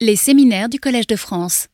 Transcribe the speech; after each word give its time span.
Les 0.00 0.14
séminaires 0.14 0.68
du 0.68 0.78
Collège 0.78 1.08
de 1.08 1.16
France. 1.16 1.66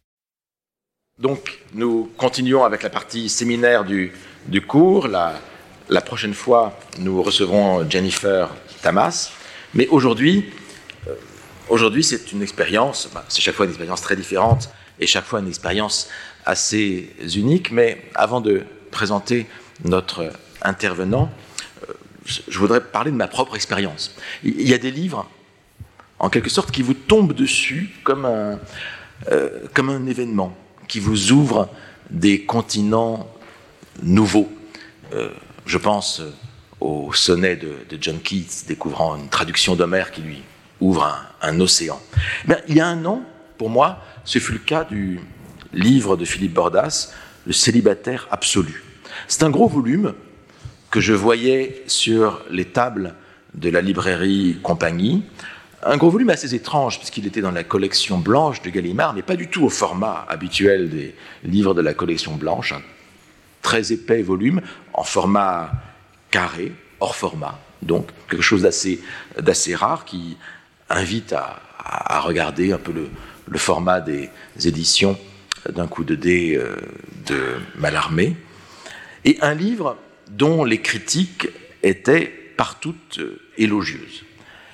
Donc, 1.19 1.59
nous 1.74 2.11
continuons 2.17 2.64
avec 2.64 2.82
la 2.82 2.88
partie 2.88 3.28
séminaire 3.28 3.84
du, 3.84 4.12
cours. 4.66 5.08
La, 5.08 5.38
la, 5.90 6.00
prochaine 6.00 6.32
fois, 6.32 6.74
nous 7.00 7.22
recevrons 7.22 7.87
Jennifer 7.90 8.48
Tamas. 8.80 9.30
Mais 9.74 9.87
aujourd'hui, 9.88 10.46
euh, 11.06 11.12
aujourd'hui 11.68 12.02
c'est 12.02 12.32
une 12.32 12.40
expérience, 12.40 13.10
bah, 13.12 13.26
c'est 13.29 13.42
chaque 13.42 13.56
fois 13.56 13.66
une 13.66 13.72
expérience 13.72 14.00
très 14.00 14.17
différente 14.17 14.71
et 14.99 15.06
chaque 15.06 15.27
fois 15.27 15.41
une 15.41 15.49
expérience 15.49 16.09
assez 16.47 17.11
unique. 17.37 17.73
Mais 17.73 18.07
avant 18.15 18.41
de 18.41 18.63
présenter 18.91 19.47
notre 19.85 20.33
intervenant, 20.63 21.31
euh, 21.91 21.93
je 22.49 22.59
voudrais 22.59 22.81
parler 22.81 23.11
de 23.11 23.17
ma 23.17 23.29
propre 23.29 23.55
expérience. 23.55 24.17
Il 24.45 24.67
y 24.67 24.73
a 24.73 24.79
des 24.79 24.91
livres, 24.91 25.29
en 26.25 26.31
quelque 26.31 26.49
sorte, 26.49 26.71
qui 26.71 26.81
vous 26.81 26.95
tombent 26.95 27.35
dessus 27.35 27.91
comme 28.03 28.25
un, 28.25 28.59
euh, 29.31 29.51
comme 29.75 29.91
un 29.91 30.07
événement, 30.07 30.57
qui 30.89 30.99
vous 30.99 31.32
ouvre 31.32 31.69
des 32.09 32.46
continents 32.46 33.28
nouveaux. 34.02 34.51
Euh, 35.12 35.29
je 35.66 35.77
pense 35.77 36.23
au 36.80 37.12
sonnet 37.12 37.56
de, 37.56 37.77
John 38.01 38.18
Keats, 38.20 38.65
découvrant 38.66 39.16
une 39.16 39.29
traduction 39.29 39.77
d'Homère 39.77 40.12
qui 40.12 40.23
lui 40.23 40.42
ouvre 40.80 41.15
un, 41.42 41.60
océan. 41.60 42.01
Il 42.68 42.74
y 42.74 42.80
a 42.80 42.87
un 42.87 43.04
an, 43.04 43.23
pour 43.59 43.68
moi, 43.68 44.02
ce 44.24 44.38
fut 44.38 44.52
le 44.52 44.59
cas 44.60 44.84
du 44.84 45.20
livre 45.74 46.16
de 46.16 46.24
Philippe 46.24 46.54
Bordas, 46.54 47.12
Le 47.46 47.52
célibataire 47.52 48.29
absolu. 48.30 48.82
C'est 49.29 49.43
un 49.43 49.51
gros 49.51 49.68
volume 49.68 50.15
que 50.91 51.01
je 51.01 51.12
voyais 51.12 51.84
sur 51.87 52.41
les 52.51 52.65
tables 52.65 53.15
de 53.52 53.68
la 53.68 53.82
librairie 53.82 54.56
Compagnie. 54.62 55.24
Un 55.87 55.98
gros 55.98 56.09
volume 56.09 56.30
assez 56.30 56.55
étrange, 56.55 56.98
puisqu'il 56.98 57.27
était 57.27 57.43
dans 57.43 57.51
la 57.51 57.62
collection 57.62 58.19
blanche 58.19 58.62
de 58.62 58.70
Gallimard, 58.70 59.12
mais 59.12 59.20
pas 59.20 59.37
du 59.37 59.48
tout 59.48 59.65
au 59.65 59.69
format 59.69 60.24
habituel 60.30 60.88
des 60.88 61.15
livres 61.45 61.74
de 61.74 61.83
la 61.83 61.93
collection 61.93 62.37
blanche. 62.37 62.73
Un 62.73 62.80
très 63.60 63.93
épais 63.93 64.23
volume, 64.23 64.63
en 64.95 65.05
format 65.05 65.73
carré, 66.31 66.73
hors 67.01 67.15
format. 67.15 67.59
Donc, 67.83 68.09
quelque 68.31 68.43
chose 68.43 68.63
d'assez 68.63 69.75
rare 69.75 70.07
qui 70.07 70.39
invite 70.89 71.35
à, 71.35 71.61
regarder 72.21 72.73
un 72.73 72.79
peu 72.79 72.93
le, 72.93 73.11
le 73.47 73.59
format 73.59 74.01
des 74.01 74.31
éditions 74.65 75.19
d'un 75.71 75.87
coup 75.87 76.05
de 76.05 76.15
dé 76.15 76.57
euh, 76.57 76.77
de 77.27 77.57
Mallarmé. 77.77 78.37
Et 79.27 79.37
un 79.43 79.53
livre 79.53 79.98
dont 80.31 80.65
les 80.65 80.81
critiques 80.81 81.48
étaient 81.83 82.33
partout 82.57 82.95
euh, 83.19 83.39
élogieuses. 83.59 84.25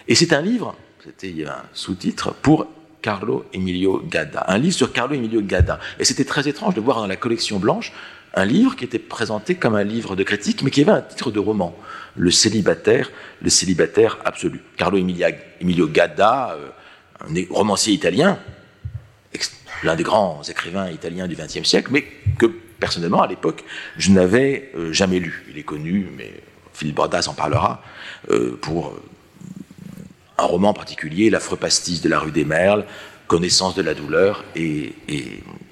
Et 0.06 0.14
c'est 0.14 0.32
un 0.32 0.42
livre, 0.42 0.76
c'était 1.18 1.44
un 1.44 1.62
sous-titre, 1.72 2.34
pour 2.34 2.66
Carlo 3.02 3.44
Emilio 3.52 4.00
Gadda, 4.08 4.44
un 4.46 4.58
livre 4.58 4.74
sur 4.74 4.92
Carlo 4.92 5.14
Emilio 5.14 5.42
Gadda. 5.42 5.80
Et 5.98 6.04
c'était 6.04 6.24
très 6.24 6.46
étrange 6.46 6.74
de 6.74 6.80
voir 6.80 6.98
dans 6.98 7.06
la 7.06 7.16
collection 7.16 7.58
blanche 7.58 7.92
un 8.34 8.44
livre 8.44 8.76
qui 8.76 8.84
était 8.84 9.00
présenté 9.00 9.56
comme 9.56 9.74
un 9.74 9.82
livre 9.82 10.14
de 10.14 10.22
critique, 10.22 10.62
mais 10.62 10.70
qui 10.70 10.82
avait 10.82 10.92
un 10.92 11.02
titre 11.02 11.32
de 11.32 11.40
roman, 11.40 11.76
Le 12.16 12.30
célibataire, 12.30 13.10
le 13.42 13.50
célibataire 13.50 14.18
absolu. 14.24 14.60
Carlo 14.76 14.98
Emilio 14.98 15.88
Gadda, 15.88 16.56
euh, 16.56 16.68
un 17.28 17.52
romancier 17.52 17.92
italien, 17.92 18.38
l'un 19.82 19.96
des 19.96 20.04
grands 20.04 20.42
écrivains 20.44 20.90
italiens 20.90 21.26
du 21.26 21.34
XXe 21.34 21.64
siècle, 21.64 21.88
mais 21.90 22.04
que 22.38 22.46
personnellement, 22.46 23.22
à 23.22 23.26
l'époque, 23.26 23.64
je 23.96 24.12
n'avais 24.12 24.70
euh, 24.76 24.92
jamais 24.92 25.18
lu. 25.18 25.44
Il 25.50 25.58
est 25.58 25.64
connu, 25.64 26.06
mais 26.16 26.30
Philippe 26.72 26.96
Bordas 26.96 27.26
en 27.26 27.34
parlera, 27.34 27.82
euh, 28.30 28.56
pour 28.60 28.94
un 30.40 30.46
roman 30.46 30.72
particulier, 30.72 31.30
L'affreux 31.30 31.56
pastis 31.56 32.00
de 32.00 32.08
la 32.08 32.18
rue 32.18 32.32
des 32.32 32.44
Merles, 32.44 32.84
Connaissance 33.26 33.76
de 33.76 33.82
la 33.82 33.94
douleur 33.94 34.44
et, 34.56 34.92
et, 35.08 35.24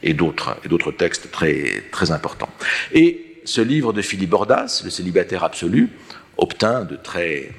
et 0.02 0.14
d'autres 0.14 0.92
textes 0.96 1.32
très, 1.32 1.82
très 1.90 2.12
importants. 2.12 2.50
Et 2.92 3.40
ce 3.44 3.60
livre 3.60 3.92
de 3.92 4.00
Philippe 4.00 4.30
Bordas, 4.30 4.82
Le 4.84 4.90
célibataire 4.90 5.42
absolu, 5.42 5.90
obtint 6.36 6.84
de 6.84 6.96
très 6.96 7.50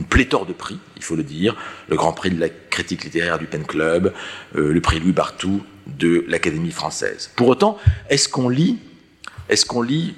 une 0.00 0.06
pléthore 0.06 0.46
de 0.46 0.52
prix, 0.52 0.78
il 0.96 1.02
faut 1.02 1.14
le 1.14 1.22
dire, 1.22 1.54
le 1.88 1.96
Grand 1.96 2.12
Prix 2.12 2.30
de 2.30 2.40
la 2.40 2.48
critique 2.48 3.04
littéraire 3.04 3.38
du 3.38 3.46
Pen 3.46 3.64
Club, 3.64 4.12
euh, 4.56 4.72
le 4.72 4.80
prix 4.80 4.98
Louis 4.98 5.12
Bartou 5.12 5.62
de 5.86 6.24
l'Académie 6.26 6.72
française. 6.72 7.30
Pour 7.36 7.48
autant, 7.48 7.78
est-ce 8.08 8.28
qu'on 8.28 8.48
lit, 8.48 8.78
est-ce 9.48 9.66
lit 9.82 10.16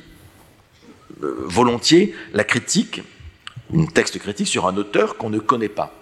euh, 1.22 1.34
volontiers 1.40 2.14
la 2.32 2.44
critique, 2.44 3.02
une 3.72 3.90
texte 3.90 4.18
critique 4.18 4.48
sur 4.48 4.66
un 4.66 4.76
auteur 4.76 5.16
qu'on 5.16 5.30
ne 5.30 5.38
connaît 5.38 5.68
pas? 5.68 5.92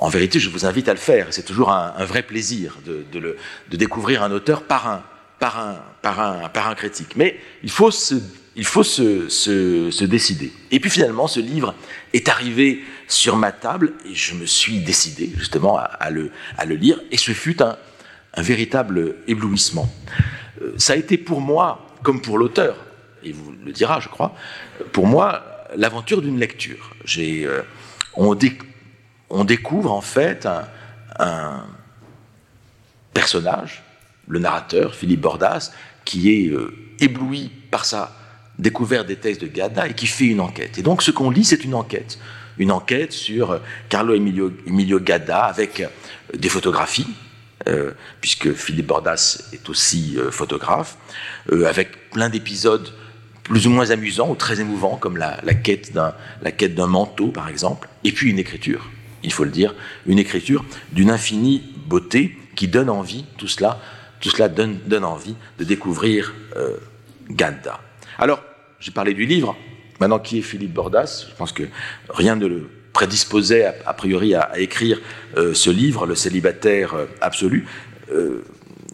En 0.00 0.08
vérité, 0.08 0.38
je 0.38 0.50
vous 0.50 0.66
invite 0.66 0.88
à 0.88 0.92
le 0.92 0.98
faire. 0.98 1.28
C'est 1.30 1.44
toujours 1.44 1.70
un, 1.70 2.04
vrai 2.04 2.22
plaisir 2.22 2.78
de, 2.84 3.36
découvrir 3.76 4.22
un 4.22 4.30
auteur 4.32 4.62
par 4.62 4.88
un, 4.88 5.02
par 5.38 5.58
un, 5.60 6.48
par 6.48 6.68
un, 6.68 6.74
critique. 6.74 7.16
Mais 7.16 7.38
il 7.62 7.70
faut 7.70 7.90
se 7.90 8.16
il 8.58 8.64
faut 8.64 8.82
se, 8.82 10.04
décider. 10.04 10.52
Et 10.72 10.80
puis 10.80 10.90
finalement, 10.90 11.28
ce 11.28 11.38
livre 11.38 11.74
est 12.12 12.28
arrivé 12.28 12.82
sur 13.06 13.36
ma 13.36 13.52
table 13.52 13.92
et 14.04 14.14
je 14.14 14.34
me 14.34 14.46
suis 14.46 14.80
décidé 14.80 15.30
justement 15.36 15.78
à, 15.78 16.10
le, 16.10 16.32
à 16.58 16.64
le, 16.64 16.74
lire 16.74 17.00
et 17.12 17.16
ce 17.16 17.30
fut 17.30 17.62
un, 17.62 17.76
véritable 18.36 19.16
éblouissement. 19.28 19.88
Euh, 20.60 20.74
ça 20.76 20.92
a 20.92 20.96
été 20.96 21.18
pour 21.18 21.40
moi, 21.40 21.86
comme 22.02 22.20
pour 22.20 22.38
l'auteur, 22.38 22.76
et 23.24 23.32
vous 23.32 23.52
le 23.64 23.72
dira, 23.72 24.00
je 24.00 24.08
crois, 24.08 24.34
pour 24.92 25.06
moi, 25.06 25.42
l'aventure 25.76 26.22
d'une 26.22 26.38
lecture. 26.38 26.94
Euh, 27.18 27.62
on, 28.14 28.34
dé, 28.34 28.56
on, 29.30 29.44
découvre 29.44 29.92
en 29.92 30.00
fait 30.00 30.46
un, 31.18 31.64
personnage, 33.14 33.82
le 34.28 34.38
narrateur, 34.38 34.94
Philippe 34.94 35.20
Bordas, 35.20 35.72
qui 36.04 36.30
est 36.30 36.48
euh, 36.48 36.72
ébloui 37.00 37.50
par 37.70 37.84
sa 37.84 38.14
découverte 38.58 39.06
des 39.06 39.16
textes 39.16 39.40
de 39.40 39.46
Gadda 39.46 39.88
et 39.88 39.94
qui 39.94 40.06
fait 40.06 40.26
une 40.26 40.40
enquête. 40.40 40.78
Et 40.78 40.82
donc 40.82 41.02
ce 41.02 41.10
qu'on 41.10 41.30
lit, 41.30 41.44
c'est 41.44 41.64
une 41.64 41.74
enquête. 41.74 42.18
Une 42.58 42.72
enquête 42.72 43.12
sur 43.12 43.60
Carlo 43.88 44.14
Emilio, 44.14 45.00
Gadda 45.00 45.44
avec 45.44 45.82
des 46.36 46.48
photographies, 46.48 47.06
euh, 47.68 47.92
puisque 48.20 48.52
Philippe 48.52 48.86
Bordas 48.86 49.50
est 49.52 49.68
aussi 49.68 50.14
euh, 50.16 50.30
photographe, 50.30 50.96
euh, 51.52 51.66
avec 51.66 52.10
plein 52.10 52.28
d'épisodes 52.28 52.92
plus 53.44 53.66
ou 53.66 53.70
moins 53.70 53.90
amusants 53.90 54.30
ou 54.30 54.34
très 54.34 54.60
émouvants, 54.60 54.96
comme 54.96 55.16
la 55.16 55.54
quête 55.54 55.92
d'un 55.94 56.86
manteau, 56.86 57.28
par 57.28 57.48
exemple, 57.48 57.88
et 58.04 58.12
puis 58.12 58.30
une 58.30 58.38
écriture, 58.38 58.90
il 59.22 59.32
faut 59.32 59.44
le 59.44 59.50
dire, 59.50 59.74
une 60.06 60.18
écriture 60.18 60.64
d'une 60.92 61.10
infinie 61.10 61.62
beauté 61.86 62.36
qui 62.54 62.68
donne 62.68 62.90
envie, 62.90 63.24
tout 63.36 63.48
cela, 63.48 63.80
donne, 64.48 65.04
envie 65.04 65.36
de 65.58 65.64
découvrir 65.64 66.34
euh, 66.56 66.76
Gadda. 67.30 67.80
Alors, 68.18 68.42
j'ai 68.80 68.90
parlé 68.90 69.14
du 69.14 69.26
livre, 69.26 69.56
maintenant 70.00 70.18
qui 70.18 70.38
est 70.38 70.42
Philippe 70.42 70.72
Bordas, 70.72 71.26
je 71.30 71.34
pense 71.34 71.52
que 71.52 71.64
rien 72.08 72.36
ne 72.36 72.46
le 72.46 72.68
prédisposait 72.92 73.64
a, 73.86 73.94
priori 73.94 74.34
à, 74.34 74.58
écrire 74.58 75.00
euh, 75.36 75.54
ce 75.54 75.70
livre, 75.70 76.06
Le 76.06 76.14
célibataire 76.14 76.94
euh, 76.94 77.06
absolu. 77.20 77.66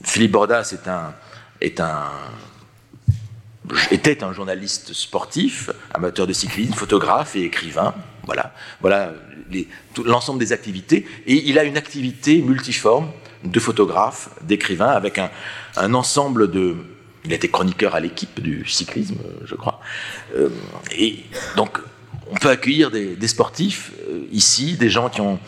Philippe 0.02 0.32
Bordas 0.32 0.74
était 3.90 4.24
un 4.24 4.32
journaliste 4.32 4.92
sportif, 4.92 5.70
amateur 5.94 6.26
de 6.26 6.32
cyclisme, 6.32 6.74
photographe 6.74 7.36
et 7.36 7.44
écrivain. 7.44 7.94
Voilà, 8.26 8.54
voilà 8.80 9.12
l'ensemble 10.04 10.38
des 10.38 10.52
activités. 10.52 11.06
Et 11.26 11.48
il 11.48 11.58
a 11.58 11.64
une 11.64 11.76
activité 11.76 12.40
multiforme 12.40 13.08
de 13.44 13.60
photographe, 13.60 14.30
d'écrivain, 14.42 14.88
avec 14.88 15.18
un, 15.18 15.94
ensemble 15.94 16.50
de, 16.50 16.76
il 17.24 17.32
était 17.32 17.48
chroniqueur 17.48 17.94
à 17.94 18.00
l'équipe 18.00 18.40
du 18.40 18.66
cyclisme, 18.66 19.18
je 19.44 19.54
crois. 19.54 19.80
Euh, 20.36 20.48
et 20.96 21.24
donc, 21.56 21.78
on 22.30 22.36
peut 22.36 22.48
accueillir 22.48 22.90
des, 22.90 23.28
sportifs 23.28 23.92
euh, 24.08 24.20
ici, 24.32 24.76
des 24.76 24.88
gens 24.88 25.10
qui 25.10 25.20
ont 25.20 25.38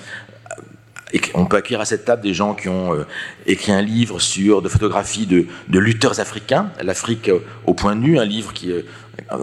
on 1.34 1.46
peut 1.46 1.56
accueillir 1.56 1.80
à 1.80 1.84
cette 1.84 2.04
table 2.04 2.22
des 2.22 2.34
gens 2.34 2.54
qui 2.54 2.68
ont 2.68 2.94
euh, 2.94 3.06
écrit 3.46 3.72
un 3.72 3.82
livre 3.82 4.20
sur 4.20 4.62
de 4.62 4.68
photographies 4.68 5.26
de, 5.26 5.46
lutteurs 5.68 6.20
africains, 6.20 6.70
l'Afrique 6.82 7.28
euh, 7.28 7.40
au 7.64 7.74
point 7.74 7.94
nu, 7.94 8.18
un 8.18 8.24
livre 8.24 8.52
qui 8.52 8.72
euh, 8.72 8.82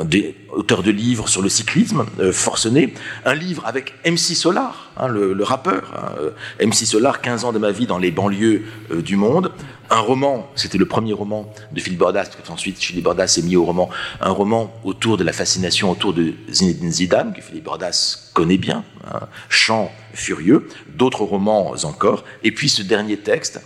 des 0.05 0.35
auteurs 0.51 0.83
de 0.83 0.91
livres 0.91 1.27
sur 1.27 1.41
le 1.41 1.49
cyclisme 1.49 2.05
euh, 2.19 2.31
forcené, 2.31 2.93
un 3.25 3.33
livre 3.33 3.65
avec 3.65 3.93
MC 4.05 4.35
Solar, 4.35 4.91
hein, 4.97 5.07
le, 5.07 5.43
rappeur, 5.43 5.91
hein, 5.95 6.65
MC 6.65 6.85
Solar, 6.85 7.21
15 7.21 7.45
ans 7.45 7.51
de 7.51 7.59
ma 7.59 7.71
vie 7.71 7.87
dans 7.87 7.97
les 7.97 8.11
banlieues 8.11 8.63
euh, 8.91 9.01
du 9.01 9.15
monde, 9.15 9.51
un 9.89 9.99
roman, 9.99 10.49
c'était 10.55 10.77
le 10.77 10.85
premier 10.85 11.13
roman 11.13 11.51
de 11.71 11.79
Philippe 11.79 11.99
Bordas, 11.99 12.25
parce 12.25 12.47
qu'ensuite 12.47 12.79
Philippe 12.79 13.03
Bordas 13.03 13.27
s'est 13.27 13.41
mis 13.41 13.55
au 13.55 13.65
roman, 13.65 13.89
un 14.21 14.31
roman 14.31 14.73
autour 14.83 15.17
de 15.17 15.23
la 15.23 15.33
fascination 15.33 15.91
autour 15.91 16.13
de 16.13 16.33
Zinedine 16.49 16.91
Zidane, 16.91 17.33
que 17.33 17.41
Philippe 17.41 17.65
Bordas 17.65 18.31
connaît 18.33 18.57
bien, 18.57 18.83
hein, 19.07 19.27
Chant 19.49 19.91
furieux, 20.13 20.67
d'autres 20.95 21.23
romans 21.23 21.73
encore, 21.83 22.23
et 22.43 22.51
puis 22.51 22.69
ce 22.69 22.81
dernier 22.81 23.17
texte, 23.17 23.61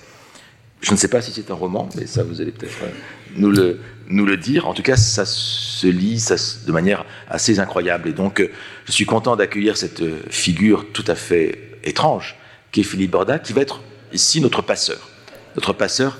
je 0.81 0.91
ne 0.91 0.97
sais 0.97 1.07
pas 1.07 1.21
si 1.21 1.31
c'est 1.31 1.49
un 1.51 1.55
roman, 1.55 1.89
mais 1.95 2.05
ça 2.05 2.23
vous 2.23 2.41
allez 2.41 2.51
peut-être 2.51 2.77
nous 3.35 3.51
le, 3.51 3.79
nous 4.09 4.25
le 4.25 4.37
dire. 4.37 4.67
En 4.67 4.73
tout 4.73 4.83
cas, 4.83 4.95
ça 4.95 5.25
se 5.25 5.87
lit 5.87 6.19
ça, 6.19 6.35
de 6.65 6.71
manière 6.71 7.05
assez 7.29 7.59
incroyable. 7.59 8.09
Et 8.09 8.13
donc, 8.13 8.47
je 8.85 8.91
suis 8.91 9.05
content 9.05 9.35
d'accueillir 9.35 9.77
cette 9.77 10.03
figure 10.29 10.85
tout 10.93 11.05
à 11.07 11.15
fait 11.15 11.79
étrange, 11.83 12.35
qui 12.71 12.81
est 12.81 12.83
Philippe 12.83 13.11
Borda, 13.11 13.39
qui 13.39 13.53
va 13.53 13.61
être 13.61 13.81
ici 14.13 14.41
notre 14.41 14.61
passeur. 14.61 15.09
Notre 15.55 15.73
passeur. 15.73 16.17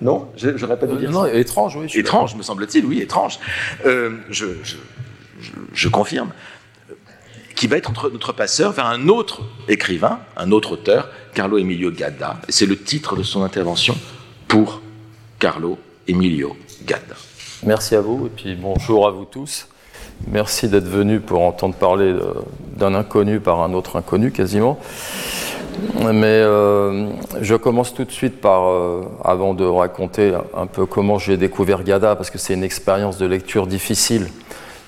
Non, 0.00 0.30
je 0.36 0.50
n'aurais 0.50 0.78
pas 0.78 0.86
dû 0.86 0.96
dire 0.96 1.10
non, 1.10 1.24
étrange, 1.26 1.76
oui. 1.76 1.90
Étrange, 1.94 2.34
me 2.34 2.42
semble-t-il, 2.42 2.84
oui, 2.84 3.00
étrange. 3.00 3.38
Euh, 3.86 4.18
je, 4.28 4.46
je, 4.62 4.76
je, 5.72 5.88
confirme. 5.88 6.32
Qui 7.56 7.68
va 7.68 7.78
être 7.78 7.90
notre 8.12 8.32
passeur 8.34 8.72
vers 8.72 8.84
un 8.84 9.08
autre 9.08 9.40
écrivain, 9.66 10.18
un 10.36 10.52
autre 10.52 10.72
auteur, 10.72 11.08
Carlo 11.32 11.56
Emilio 11.56 11.90
Gadda. 11.90 12.36
C'est 12.50 12.66
le 12.66 12.76
titre 12.76 13.16
de 13.16 13.22
son 13.22 13.42
intervention 13.42 13.96
pour 14.46 14.82
Carlo 15.38 15.78
Emilio 16.06 16.54
Gadda. 16.84 17.14
Merci 17.64 17.94
à 17.94 18.02
vous 18.02 18.26
et 18.26 18.28
puis 18.28 18.54
bonjour 18.56 19.08
à 19.08 19.10
vous 19.10 19.24
tous. 19.24 19.68
Merci 20.30 20.68
d'être 20.68 20.86
venu 20.86 21.18
pour 21.20 21.40
entendre 21.40 21.74
parler 21.74 22.14
d'un 22.76 22.94
inconnu 22.94 23.40
par 23.40 23.62
un 23.62 23.72
autre 23.72 23.96
inconnu 23.96 24.32
quasiment. 24.32 24.78
Mais 26.02 26.26
euh, 26.26 27.08
je 27.40 27.54
commence 27.54 27.94
tout 27.94 28.04
de 28.04 28.12
suite 28.12 28.38
par, 28.38 28.68
euh, 28.68 29.02
avant 29.24 29.54
de 29.54 29.64
raconter 29.64 30.34
un 30.54 30.66
peu 30.66 30.84
comment 30.84 31.18
j'ai 31.18 31.38
découvert 31.38 31.84
Gada, 31.84 32.16
parce 32.16 32.28
que 32.28 32.38
c'est 32.38 32.52
une 32.52 32.64
expérience 32.64 33.16
de 33.16 33.24
lecture 33.24 33.66
difficile 33.66 34.28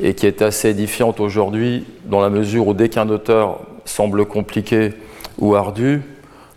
et 0.01 0.15
qui 0.15 0.27
est 0.27 0.43
assez 0.43 0.71
édifiante 0.71 1.21
aujourd'hui, 1.21 1.85
dans 2.05 2.21
la 2.21 2.31
mesure 2.31 2.69
où 2.69 2.75
dès 2.75 2.89
qu'un 2.89 3.09
auteur 3.09 3.61
semble 3.85 4.27
compliqué 4.27 4.93
ou 5.39 5.55
ardu, 5.55 6.03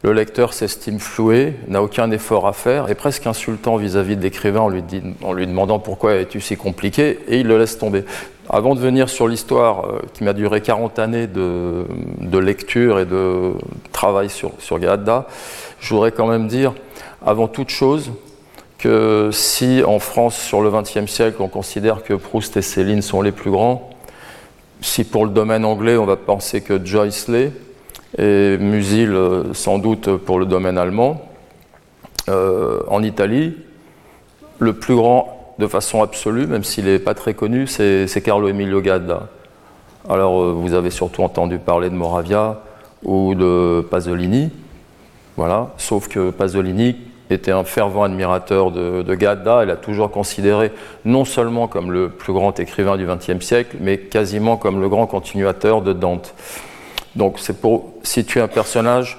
le 0.03 0.13
lecteur 0.13 0.53
s'estime 0.53 0.99
floué, 0.99 1.53
n'a 1.67 1.83
aucun 1.83 2.09
effort 2.09 2.47
à 2.47 2.53
faire, 2.53 2.89
est 2.89 2.95
presque 2.95 3.27
insultant 3.27 3.77
vis-à-vis 3.77 4.15
de 4.15 4.21
l'écrivain 4.21 4.61
en, 4.61 5.33
lui 5.33 5.47
demandant 5.47 5.77
pourquoi 5.77 6.15
es-tu 6.15 6.41
si 6.41 6.57
compliqué, 6.57 7.19
et 7.27 7.39
il 7.39 7.47
le 7.47 7.59
laisse 7.59 7.77
tomber. 7.77 8.03
Avant 8.49 8.73
de 8.73 8.79
venir 8.79 9.09
sur 9.09 9.27
l'histoire 9.27 9.85
euh, 9.85 9.99
qui 10.13 10.23
m'a 10.23 10.33
duré 10.33 10.61
40 10.61 10.97
années 10.97 11.27
de, 11.27 11.85
lecture 12.39 12.99
et 12.99 13.05
de 13.05 13.53
travail 13.91 14.29
sur, 14.29 14.51
sur 14.57 14.79
je 14.79 15.93
voudrais 15.93 16.11
quand 16.11 16.27
même 16.27 16.47
dire, 16.47 16.73
avant 17.23 17.47
toute 17.47 17.69
chose, 17.69 18.11
que 18.81 19.29
si 19.31 19.83
en 19.85 19.99
France, 19.99 20.35
sur 20.35 20.61
le 20.61 20.71
XXe 20.71 21.05
siècle, 21.05 21.37
on 21.39 21.47
considère 21.47 22.03
que 22.03 22.13
Proust 22.13 22.57
et 22.57 22.61
Céline 22.61 23.01
sont 23.01 23.21
les 23.21 23.31
plus 23.31 23.51
grands, 23.51 23.89
si 24.81 25.03
pour 25.03 25.25
le 25.25 25.31
domaine 25.31 25.63
anglais, 25.63 25.95
on 25.97 26.05
va 26.05 26.15
penser 26.15 26.61
que 26.61 26.83
Joyce 26.83 27.27
l'est, 27.27 27.53
et 28.17 28.57
Musil 28.57 29.11
euh, 29.13 29.53
sans 29.53 29.77
doute 29.77 30.17
pour 30.17 30.39
le 30.39 30.45
domaine 30.45 30.77
allemand. 30.77 31.21
Euh, 32.29 32.81
en 32.87 33.03
Italie, 33.03 33.55
le 34.59 34.73
plus 34.73 34.95
grand 34.95 35.55
de 35.59 35.67
façon 35.67 36.01
absolue, 36.01 36.47
même 36.47 36.63
s'il 36.63 36.85
n'est 36.85 36.99
pas 36.99 37.13
très 37.13 37.33
connu, 37.33 37.67
c'est 37.67 38.23
Carlo 38.23 38.47
Emilio 38.47 38.81
Gadda. 38.81 39.29
Alors 40.09 40.41
euh, 40.41 40.51
vous 40.51 40.73
avez 40.73 40.89
surtout 40.89 41.21
entendu 41.23 41.59
parler 41.59 41.89
de 41.89 41.95
Moravia 41.95 42.61
ou 43.03 43.35
de 43.35 43.85
Pasolini, 43.89 44.49
voilà, 45.37 45.73
sauf 45.77 46.07
que 46.07 46.31
Pasolini 46.31 46.95
était 47.31 47.51
un 47.51 47.63
fervent 47.63 48.03
admirateur 48.03 48.71
de, 48.71 49.01
de 49.01 49.15
Gadda, 49.15 49.63
il 49.63 49.69
a 49.69 49.75
toujours 49.75 50.11
considéré 50.11 50.71
non 51.05 51.25
seulement 51.25 51.67
comme 51.67 51.91
le 51.91 52.09
plus 52.09 52.33
grand 52.33 52.59
écrivain 52.59 52.97
du 52.97 53.05
XXe 53.05 53.43
siècle, 53.45 53.77
mais 53.79 53.97
quasiment 53.97 54.57
comme 54.57 54.81
le 54.81 54.89
grand 54.89 55.07
continuateur 55.07 55.81
de 55.81 55.93
Dante. 55.93 56.33
Donc 57.15 57.39
c'est 57.39 57.59
pour 57.59 57.93
situer 58.03 58.41
un 58.41 58.47
personnage 58.47 59.17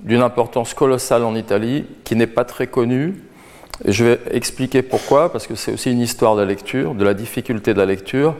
d'une 0.00 0.22
importance 0.22 0.74
colossale 0.74 1.24
en 1.24 1.34
Italie, 1.34 1.84
qui 2.04 2.16
n'est 2.16 2.26
pas 2.26 2.44
très 2.44 2.66
connu. 2.66 3.22
Et 3.84 3.92
je 3.92 4.04
vais 4.04 4.20
expliquer 4.30 4.82
pourquoi, 4.82 5.30
parce 5.30 5.46
que 5.46 5.54
c'est 5.54 5.72
aussi 5.72 5.92
une 5.92 6.00
histoire 6.00 6.34
de 6.34 6.40
la 6.40 6.46
lecture, 6.46 6.94
de 6.94 7.04
la 7.04 7.14
difficulté 7.14 7.74
de 7.74 7.78
la 7.78 7.86
lecture, 7.86 8.34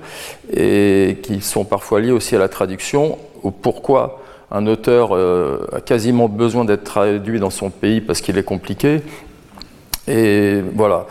et 0.52 1.18
qui 1.22 1.40
sont 1.40 1.64
parfois 1.64 2.00
liées 2.00 2.10
aussi 2.10 2.34
à 2.34 2.38
la 2.38 2.48
traduction, 2.48 3.18
ou 3.42 3.50
pourquoi 3.50 4.22
un 4.50 4.66
auteur 4.66 5.14
euh, 5.14 5.66
a 5.72 5.80
quasiment 5.80 6.28
besoin 6.28 6.64
d'être 6.64 6.84
traduit 6.84 7.40
dans 7.40 7.50
son 7.50 7.70
pays 7.70 8.00
parce 8.00 8.20
qu'il 8.20 8.38
est 8.38 8.44
compliqué. 8.44 9.02
Et 10.08 10.62
voilà. 10.74 11.06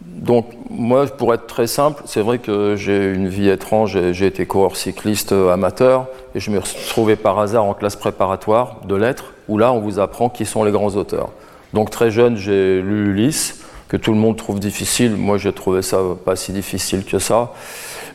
Donc 0.00 0.46
moi, 0.70 1.06
pour 1.06 1.32
être 1.34 1.46
très 1.46 1.66
simple, 1.66 2.02
c'est 2.06 2.22
vrai 2.22 2.38
que 2.38 2.76
j'ai 2.76 3.12
une 3.12 3.28
vie 3.28 3.48
étrange, 3.48 3.98
j'ai 4.12 4.26
été 4.26 4.46
coureur 4.46 4.76
cycliste 4.76 5.32
amateur, 5.32 6.06
et 6.34 6.40
je 6.40 6.50
me 6.50 6.60
trouvé 6.88 7.14
par 7.14 7.38
hasard 7.38 7.64
en 7.64 7.74
classe 7.74 7.96
préparatoire 7.96 8.80
de 8.86 8.94
lettres, 8.94 9.32
où 9.48 9.58
là, 9.58 9.72
on 9.72 9.80
vous 9.80 10.00
apprend 10.00 10.28
qui 10.28 10.44
sont 10.44 10.64
les 10.64 10.72
grands 10.72 10.96
auteurs. 10.96 11.30
Donc 11.72 11.90
très 11.90 12.10
jeune, 12.10 12.36
j'ai 12.36 12.80
lu 12.80 13.10
Ulysse, 13.10 13.62
que 13.88 13.96
tout 13.96 14.12
le 14.12 14.18
monde 14.18 14.36
trouve 14.36 14.60
difficile, 14.60 15.16
moi 15.16 15.38
j'ai 15.38 15.52
trouvé 15.52 15.82
ça 15.82 15.98
pas 16.24 16.36
si 16.36 16.52
difficile 16.52 17.04
que 17.04 17.18
ça. 17.18 17.52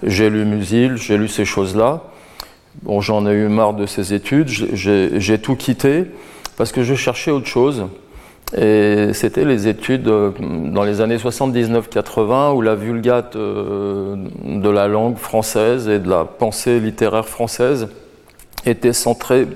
J'ai 0.04 0.30
lu 0.30 0.46
Musil, 0.46 0.98
j'ai 0.98 1.18
lu 1.18 1.28
ces 1.28 1.46
choses-là. 1.46 2.04
Bon, 2.82 3.00
j'en 3.02 3.28
ai 3.28 3.34
eu 3.34 3.48
marre 3.48 3.74
de 3.74 3.86
ces 3.86 4.14
études, 4.14 4.50
j'ai 4.50 5.38
tout 5.40 5.56
quitté, 5.56 6.06
parce 6.58 6.72
que 6.72 6.84
je 6.84 6.96
cherchais 6.96 7.32
autre 7.32 7.48
chose. 7.48 7.86
Et 8.56 9.14
c'était 9.14 9.46
les 9.46 9.68
études 9.68 10.08
euh, 10.08 10.32
dans 10.40 10.84
les 10.84 11.02
années 11.02 11.18
79-80 11.18 12.54
où 12.54 12.62
la 12.62 12.76
vulgate 12.76 13.36
euh, 13.36 14.16
de 14.46 14.70
la 14.70 14.88
langue 14.88 15.18
française 15.18 15.90
et 15.90 15.98
de 15.98 16.08
la 16.08 16.24
pensée 16.26 16.80
littéraire 16.80 17.28
française 17.28 17.88
était 18.66 18.94
centrée 18.94 19.48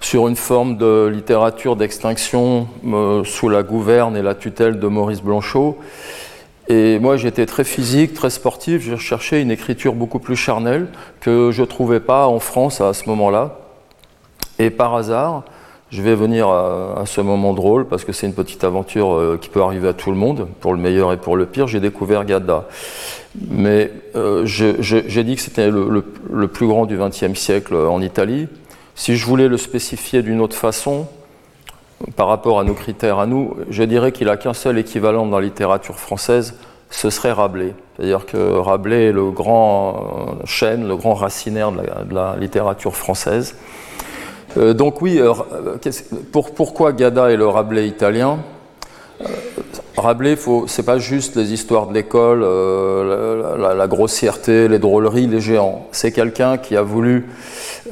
sur 0.00 0.28
une 0.28 0.36
forme 0.36 0.76
de 0.76 1.06
littérature 1.06 1.74
d'extinction 1.74 2.68
euh, 2.86 3.24
sous 3.24 3.48
la 3.48 3.62
gouverne 3.62 4.14
et 4.16 4.22
la 4.22 4.34
tutelle 4.34 4.78
de 4.78 4.86
Maurice 4.88 5.22
Blanchot. 5.22 5.78
Et 6.68 6.98
moi, 6.98 7.16
j'étais 7.16 7.46
très 7.46 7.64
physique, 7.64 8.12
très 8.12 8.30
sportif. 8.30 8.82
Je 8.82 8.96
cherchais 8.96 9.40
une 9.40 9.50
écriture 9.50 9.94
beaucoup 9.94 10.18
plus 10.18 10.36
charnelle 10.36 10.88
que 11.20 11.50
je 11.50 11.62
ne 11.62 11.66
trouvais 11.66 12.00
pas 12.00 12.26
en 12.26 12.40
France 12.40 12.80
à 12.82 12.92
ce 12.92 13.08
moment-là. 13.08 13.58
Et 14.58 14.68
par 14.68 14.94
hasard, 14.94 15.44
je 15.90 16.02
vais 16.02 16.14
venir 16.14 16.48
à, 16.48 17.04
ce 17.06 17.22
moment 17.22 17.54
drôle 17.54 17.86
parce 17.86 18.04
que 18.04 18.12
c'est 18.12 18.26
une 18.26 18.34
petite 18.34 18.64
aventure 18.64 19.14
euh, 19.14 19.38
qui 19.40 19.48
peut 19.48 19.62
arriver 19.62 19.88
à 19.88 19.94
tout 19.94 20.10
le 20.10 20.16
monde, 20.18 20.46
pour 20.60 20.74
le 20.74 20.78
meilleur 20.78 21.12
et 21.14 21.16
pour 21.16 21.36
le 21.36 21.46
pire. 21.46 21.66
J'ai 21.66 21.80
découvert 21.80 22.26
Gadda. 22.26 22.66
Mais 23.48 23.90
euh, 24.14 24.44
j'ai 24.44 25.24
dit 25.24 25.36
que 25.36 25.40
c'était 25.40 25.70
le, 25.70 26.02
plus 26.48 26.66
grand 26.66 26.84
du 26.84 26.98
XXe 26.98 27.38
siècle 27.38 27.74
en 27.74 28.02
Italie. 28.02 28.48
Si 28.94 29.16
je 29.16 29.24
voulais 29.24 29.48
le 29.48 29.56
spécifier 29.56 30.20
d'une 30.22 30.42
autre 30.42 30.56
façon, 30.56 31.06
par 32.16 32.28
rapport 32.28 32.60
à 32.60 32.64
nos 32.64 32.74
critères 32.74 33.18
à 33.18 33.26
nous, 33.26 33.56
je 33.70 33.82
dirais 33.82 34.12
qu'il 34.12 34.28
n'a 34.28 34.36
qu'un 34.36 34.54
seul 34.54 34.78
équivalent 34.78 35.26
dans 35.26 35.38
la 35.38 35.44
littérature 35.44 35.98
française, 35.98 36.54
ce 36.90 37.10
serait 37.10 37.32
Rabelais. 37.32 37.74
C'est-à-dire 37.96 38.24
que 38.24 38.36
Rabelais 38.36 39.06
est 39.06 39.12
le 39.12 39.30
grand 39.30 40.38
euh, 40.40 40.46
chêne, 40.46 40.86
le 40.86 40.96
grand 40.96 41.14
racinaire 41.14 41.72
de 41.72 42.14
la 42.14 42.36
littérature 42.38 42.96
française. 42.96 43.56
Euh, 44.56 44.72
donc 44.72 45.02
oui, 45.02 45.20
euh, 45.20 45.32
pourquoi 46.32 46.92
Gada 46.92 47.30
est 47.30 47.36
le 47.36 47.46
Rabelais 47.46 47.86
italien? 47.86 48.38
Euh, 49.20 49.24
Rabelais, 49.96 50.36
c'est 50.66 50.84
pas 50.84 50.98
juste 50.98 51.36
les 51.36 51.52
histoires 51.52 51.88
de 51.88 51.94
l'école, 51.94 52.40
la, 53.58 53.86
grossièreté, 53.88 54.68
les 54.68 54.78
drôleries, 54.78 55.26
les 55.26 55.40
géants. 55.40 55.88
C'est 55.90 56.12
quelqu'un 56.12 56.56
qui 56.56 56.76
a 56.76 56.82
voulu 56.82 57.26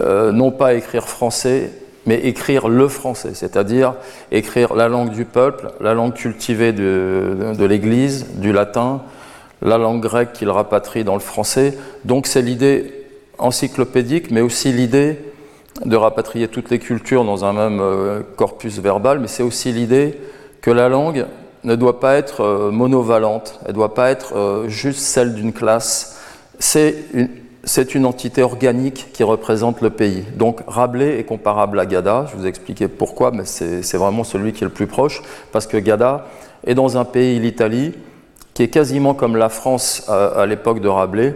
non 0.01 0.53
pas 0.53 0.75
écrire 0.75 1.09
français, 1.09 1.73
mais 2.07 2.21
écrire 2.21 2.69
le 2.69 2.89
français, 2.89 3.33
c'est-à-dire 3.35 3.95
écrire 4.31 4.75
la 4.75 4.89
langue 4.89 5.11
du 5.11 5.25
peuple, 5.25 5.73
la 5.81 5.93
langue 5.93 6.15
cultivée 6.15 6.73
de, 6.73 7.65
l'Église, 7.67 8.27
du 8.37 8.53
latin, 8.53 9.03
la 9.61 9.77
langue 9.77 10.01
grecque 10.01 10.33
qu'il 10.33 10.49
rapatrie 10.51 11.05
dans 11.05 11.15
le 11.15 11.21
français. 11.21 11.77
Donc 12.05 12.27
c'est 12.27 12.43
l'idée 12.43 12.93
encyclopédique, 13.39 14.31
mais 14.31 14.41
aussi 14.41 14.73
l'idée 14.73 15.19
de 15.85 15.97
rapatrier 15.97 16.49
toutes 16.49 16.71
les 16.71 16.79
cultures 16.79 17.25
dans 17.25 17.45
un 17.45 17.53
même 17.53 17.81
euh, 17.81 18.21
corpus 18.37 18.79
verbal, 18.79 19.19
mais 19.19 19.29
c'est 19.29 19.43
aussi 19.43 19.73
l'idée 19.73 20.19
que 20.63 20.71
la 20.71 20.89
langue 20.89 21.27
ne 21.65 21.75
doit 21.75 22.01
pas 22.01 22.15
être 22.15 22.41
euh, 22.41 22.71
monovalente, 22.71 23.61
elle 23.65 23.73
ne 23.73 23.75
doit 23.75 23.95
pas 23.95 24.11
être 24.11 24.37
euh, 24.37 24.69
juste 24.69 25.01
celle 25.01 25.35
d'une 25.35 25.53
classe. 25.53 26.19
C'est 26.59 26.95
une, 27.13 27.29
c'est 27.67 27.95
une 27.95 28.07
entité 28.07 28.43
organique 28.43 29.09
qui 29.13 29.25
représente 29.25 29.83
le 29.83 29.91
pays. 29.91 30.25
Donc 30.37 30.61
Rabelais 30.67 31.19
est 31.19 31.25
comparable 31.25 31.79
à 31.79 31.85
Gada, 31.85 32.27
je 32.31 32.37
vous 32.37 32.47
expliquer 32.47 32.89
pourquoi, 32.89 33.33
mais 33.33 33.45
c'est 33.45 33.97
vraiment 33.97 34.25
celui 34.25 34.53
qui 34.53 34.65
est 34.65 34.69
le 34.69 34.73
plus 34.73 34.87
proche, 34.87 35.21
parce 35.53 35.67
que 35.67 35.77
Gada 35.77 36.27
est 36.65 36.75
dans 36.75 36.97
un 36.97 37.05
pays, 37.05 37.39
l'Italie, 37.39 37.93
qui 38.55 38.63
est 38.63 38.69
quasiment 38.69 39.13
comme 39.13 39.37
la 39.37 39.49
France 39.49 40.05
à, 40.09 40.27
à 40.27 40.47
l'époque 40.47 40.81
de 40.81 40.89
Rabelais, 40.89 41.35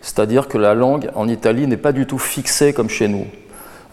c'est-à-dire 0.00 0.48
que 0.48 0.56
la 0.56 0.74
langue 0.74 1.10
en 1.14 1.28
Italie 1.28 1.66
n'est 1.66 1.76
pas 1.76 1.92
du 1.92 2.06
tout 2.06 2.18
fixée 2.18 2.72
comme 2.72 2.88
chez 2.88 3.08
nous. 3.08 3.26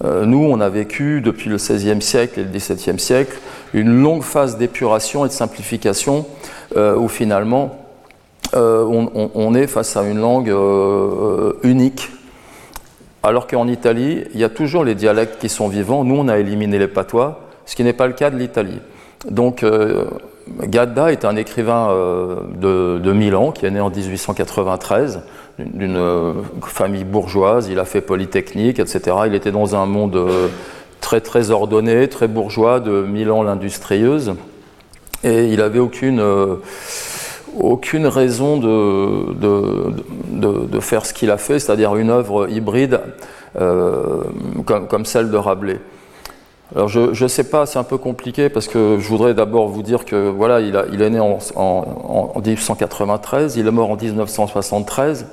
Euh, 0.03 0.25
nous, 0.25 0.43
on 0.43 0.62
a 0.62 0.69
vécu 0.69 1.22
depuis 1.22 1.50
le 1.50 1.58
XVIe 1.58 2.01
siècle 2.01 2.39
et 2.39 2.43
le 2.43 2.50
XVIIe 2.50 3.00
siècle 3.00 3.38
une 3.74 4.01
longue 4.01 4.24
phase 4.24 4.58
d'épuration 4.58 5.25
et 5.25 5.27
de 5.27 5.34
simplification 5.34 6.25
euh, 6.77 6.96
où 6.96 7.08
finalement 7.08 7.88
euh, 8.56 8.84
on, 9.36 9.53
est 9.53 9.68
face 9.68 9.96
à 9.98 10.03
une 10.03 10.20
langue 10.20 10.53
unique. 11.63 12.10
Alors 13.22 13.48
qu'en 13.48 13.68
Italie, 13.68 14.24
il 14.34 14.39
y 14.39 14.44
a 14.44 14.50
toujours 14.50 14.84
les 14.84 14.96
dialectes 14.96 15.39
qui 15.39 15.50
sont 15.50 15.68
vivants. 15.68 16.03
Nous, 16.03 16.15
on 16.15 16.27
a 16.27 16.38
éliminé 16.39 16.79
les 16.79 16.88
patois, 16.88 17.41
ce 17.65 17.75
qui 17.75 17.84
n'est 17.84 17.94
pas 17.94 18.08
le 18.08 18.13
cas 18.13 18.29
de 18.29 18.38
l'Italie. 18.38 18.79
Donc, 19.29 19.65
Gadda 20.63 21.12
est 21.12 21.25
un 21.25 21.36
écrivain 21.36 21.89
de, 22.60 23.12
Milan 23.13 23.51
qui 23.51 23.65
est 23.65 23.72
né 23.72 23.82
en 23.82 23.89
1893 23.89 25.22
d'une 25.65 25.98
euh, 25.98 26.34
famille 26.63 27.03
bourgeoise, 27.03 27.68
il 27.70 27.79
a 27.79 27.86
fait 27.86 28.01
Polytechnique, 28.01 28.79
etc. 28.79 29.18
Il 29.27 29.36
était 29.36 29.51
dans 29.51 29.75
un 29.75 29.86
monde 29.86 30.15
euh, 30.15 30.48
très 31.01 31.22
très 31.22 31.51
ordonné, 31.51 32.08
très 32.08 32.27
bourgeois 32.27 32.79
de 32.79 33.01
Milan 33.01 33.44
l'industrieuse. 33.44 34.34
Et 35.24 35.48
il 35.48 35.58
n'avait 35.58 35.79
aucune, 35.79 36.24
aucune 37.58 38.08
raison 38.08 38.58
de, 38.58 39.34
de, 39.34 40.65
de, 40.68 40.79
faire 40.79 41.06
ce 41.06 41.13
qu'il 41.13 41.32
a 41.32 41.38
fait, 41.38 41.60
c'est-à-dire 41.60 41.96
une 41.96 42.10
œuvre 42.10 42.50
hybride 42.50 43.00
comme, 44.65 44.88
comme, 44.88 45.06
celle 45.06 45.32
de 45.32 45.38
Rabelais. 45.38 45.79
Alors 46.75 46.88
je 46.88 47.24
ne 47.24 47.27
sais 47.27 47.46
pas, 47.46 47.65
c'est 47.65 47.79
un 47.79 47.84
peu 47.84 47.98
compliqué 47.98 48.50
parce 48.50 48.68
que 48.68 48.98
je 49.00 49.08
voudrais 49.08 49.34
d'abord 49.34 49.70
vous 49.70 49.82
dire 49.82 50.06
que 50.06 50.29
voilà, 50.29 50.60
il, 50.60 50.77
a, 50.77 50.86
il 50.91 51.01
est 51.01 51.10
né 51.10 51.20
en, 51.20 51.39
en, 51.56 52.32
en, 52.36 52.39
1893, 52.39 53.58
il 53.58 53.68
est 53.68 53.72
mort 53.72 53.89
en 53.89 53.96
1973. 53.96 55.25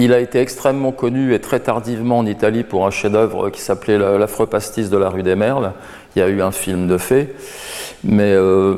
Il 0.00 0.12
a 0.12 0.20
été 0.20 0.38
extrêmement 0.38 0.92
connu 0.92 1.34
et 1.34 1.40
très 1.40 1.58
tardivement 1.58 2.18
en 2.18 2.26
Italie 2.26 2.62
pour 2.62 2.86
un 2.86 2.90
chef-d'œuvre 2.90 3.50
qui 3.50 3.60
s'appelait 3.60 3.98
L'affreux 3.98 4.46
pastis 4.46 4.90
de 4.90 4.96
la 4.96 5.08
rue 5.08 5.24
des 5.24 5.34
Merles. 5.34 5.72
Il 6.14 6.20
y 6.20 6.22
a 6.22 6.28
eu 6.28 6.40
un 6.40 6.52
film 6.52 6.86
de 6.86 6.98
fait. 6.98 7.34
Mais 8.04 8.32
euh, 8.32 8.76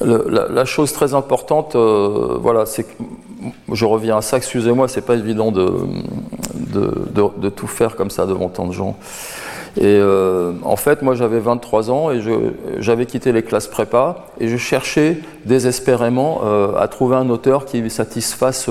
la, 0.00 0.64
chose 0.64 0.92
très 0.92 1.14
importante, 1.14 1.76
euh, 1.76 2.36
voilà, 2.40 2.66
c'est 2.66 2.84
que 2.84 3.02
je 3.72 3.84
reviens 3.84 4.18
à 4.18 4.22
ça, 4.22 4.36
excusez-moi, 4.36 4.88
c'est 4.88 5.04
pas 5.04 5.14
évident 5.14 5.52
de, 5.52 7.48
tout 7.50 7.66
faire 7.66 7.96
comme 7.96 8.10
ça 8.10 8.26
devant 8.26 8.48
tant 8.48 8.66
de 8.66 8.72
gens. 8.72 8.96
Et 9.78 9.84
euh, 9.84 10.52
en 10.64 10.76
fait, 10.76 11.00
moi 11.00 11.14
j'avais 11.14 11.40
23 11.40 11.90
ans 11.90 12.10
et 12.10 12.20
j'avais 12.78 13.06
quitté 13.06 13.32
les 13.32 13.42
classes 13.42 13.68
prépa 13.68 14.26
et 14.38 14.48
je 14.48 14.58
cherchais 14.58 15.18
désespérément 15.46 16.42
euh, 16.44 16.76
à 16.76 16.88
trouver 16.88 17.16
un 17.16 17.30
auteur 17.30 17.64
qui 17.64 17.88
satisfasse 17.88 18.68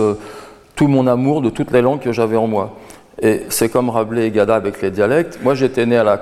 tout 0.75 0.87
mon 0.87 1.07
amour 1.07 1.41
de 1.41 1.49
toutes 1.49 1.71
les 1.71 1.81
langues 1.81 2.01
que 2.01 2.11
j'avais 2.11 2.37
en 2.37 2.45
moi. 2.45 2.75
Et 3.19 3.41
c'est 3.49 3.69
comme 3.69 3.89
Rabelais 3.89 4.27
et 4.27 4.31
Gada 4.31 4.55
avec 4.55 4.81
les 4.81 4.89
dialectes. 4.89 5.39
Moi, 5.43 5.53
j'étais 5.53 5.85
né, 5.85 5.97
à 5.97 6.03
la 6.03 6.17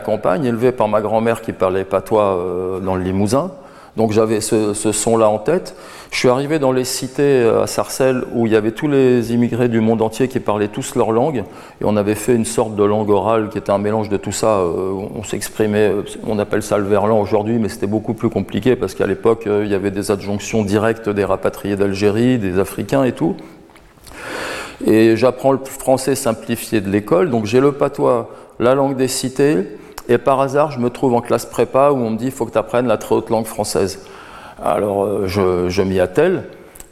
campagne, 0.00 0.44
élevé 0.44 0.70
par 0.70 0.86
ma 0.86 1.00
grand-mère 1.00 1.40
qui 1.40 1.52
parlait 1.52 1.84
patois 1.84 2.80
dans 2.82 2.94
le 2.94 3.02
Limousin. 3.02 3.50
Donc 3.96 4.12
j'avais 4.12 4.40
ce, 4.40 4.72
son-là 4.72 5.28
en 5.28 5.38
tête. 5.38 5.76
Je 6.10 6.18
suis 6.18 6.28
arrivé 6.28 6.58
dans 6.58 6.72
les 6.72 6.84
cités 6.84 7.22
euh, 7.22 7.62
à 7.62 7.66
Sarcelles 7.66 8.24
où 8.34 8.46
il 8.46 8.52
y 8.52 8.56
avait 8.56 8.72
tous 8.72 8.88
les 8.88 9.32
immigrés 9.32 9.68
du 9.68 9.80
monde 9.80 10.00
entier 10.00 10.28
qui 10.28 10.40
parlaient 10.40 10.68
tous 10.68 10.94
leur 10.94 11.12
langue. 11.12 11.44
Et 11.80 11.84
on 11.84 11.96
avait 11.96 12.14
fait 12.14 12.34
une 12.34 12.44
sorte 12.44 12.74
de 12.74 12.84
langue 12.84 13.10
orale 13.10 13.50
qui 13.50 13.58
était 13.58 13.70
un 13.70 13.78
mélange 13.78 14.08
de 14.08 14.16
tout 14.16 14.32
ça. 14.32 14.58
Euh, 14.58 14.92
on 15.14 15.22
s'exprimait, 15.24 15.92
on 16.26 16.38
appelle 16.38 16.62
ça 16.62 16.78
le 16.78 16.84
verlan 16.84 17.20
aujourd'hui, 17.20 17.58
mais 17.58 17.68
c'était 17.68 17.86
beaucoup 17.86 18.14
plus 18.14 18.30
compliqué 18.30 18.76
parce 18.76 18.94
qu'à 18.94 19.06
l'époque, 19.06 19.44
il 19.46 19.68
y 19.68 19.74
avait 19.74 19.90
des 19.90 20.10
adjonctions 20.10 20.62
directes 20.62 21.08
des 21.08 21.24
rapatriés 21.24 21.76
d'Algérie, 21.76 22.38
des 22.38 22.58
Africains 22.58 23.04
et 23.04 23.12
tout. 23.12 23.36
Et 24.86 25.16
j'apprends 25.16 25.52
le 25.52 25.60
français 25.64 26.14
simplifié 26.14 26.80
de 26.80 26.90
l'école, 26.90 27.30
donc 27.30 27.46
j'ai 27.46 27.60
le 27.60 27.72
patois, 27.72 28.30
la 28.58 28.74
langue 28.74 28.96
des 28.96 29.08
cités, 29.08 29.58
et 30.12 30.18
par 30.18 30.40
hasard, 30.40 30.70
je 30.70 30.78
me 30.78 30.90
trouve 30.90 31.14
en 31.14 31.20
classe 31.20 31.46
prépa 31.46 31.90
où 31.90 31.96
on 31.96 32.10
me 32.10 32.16
dit 32.16 32.26
il 32.26 32.30
faut 32.30 32.44
que 32.44 32.52
tu 32.52 32.58
apprennes 32.58 32.86
la 32.86 32.98
très 32.98 33.14
haute 33.14 33.30
langue 33.30 33.46
française. 33.46 34.04
Alors 34.62 35.04
euh, 35.04 35.26
je, 35.26 35.82
m'y 35.82 36.00
attelle, 36.00 36.44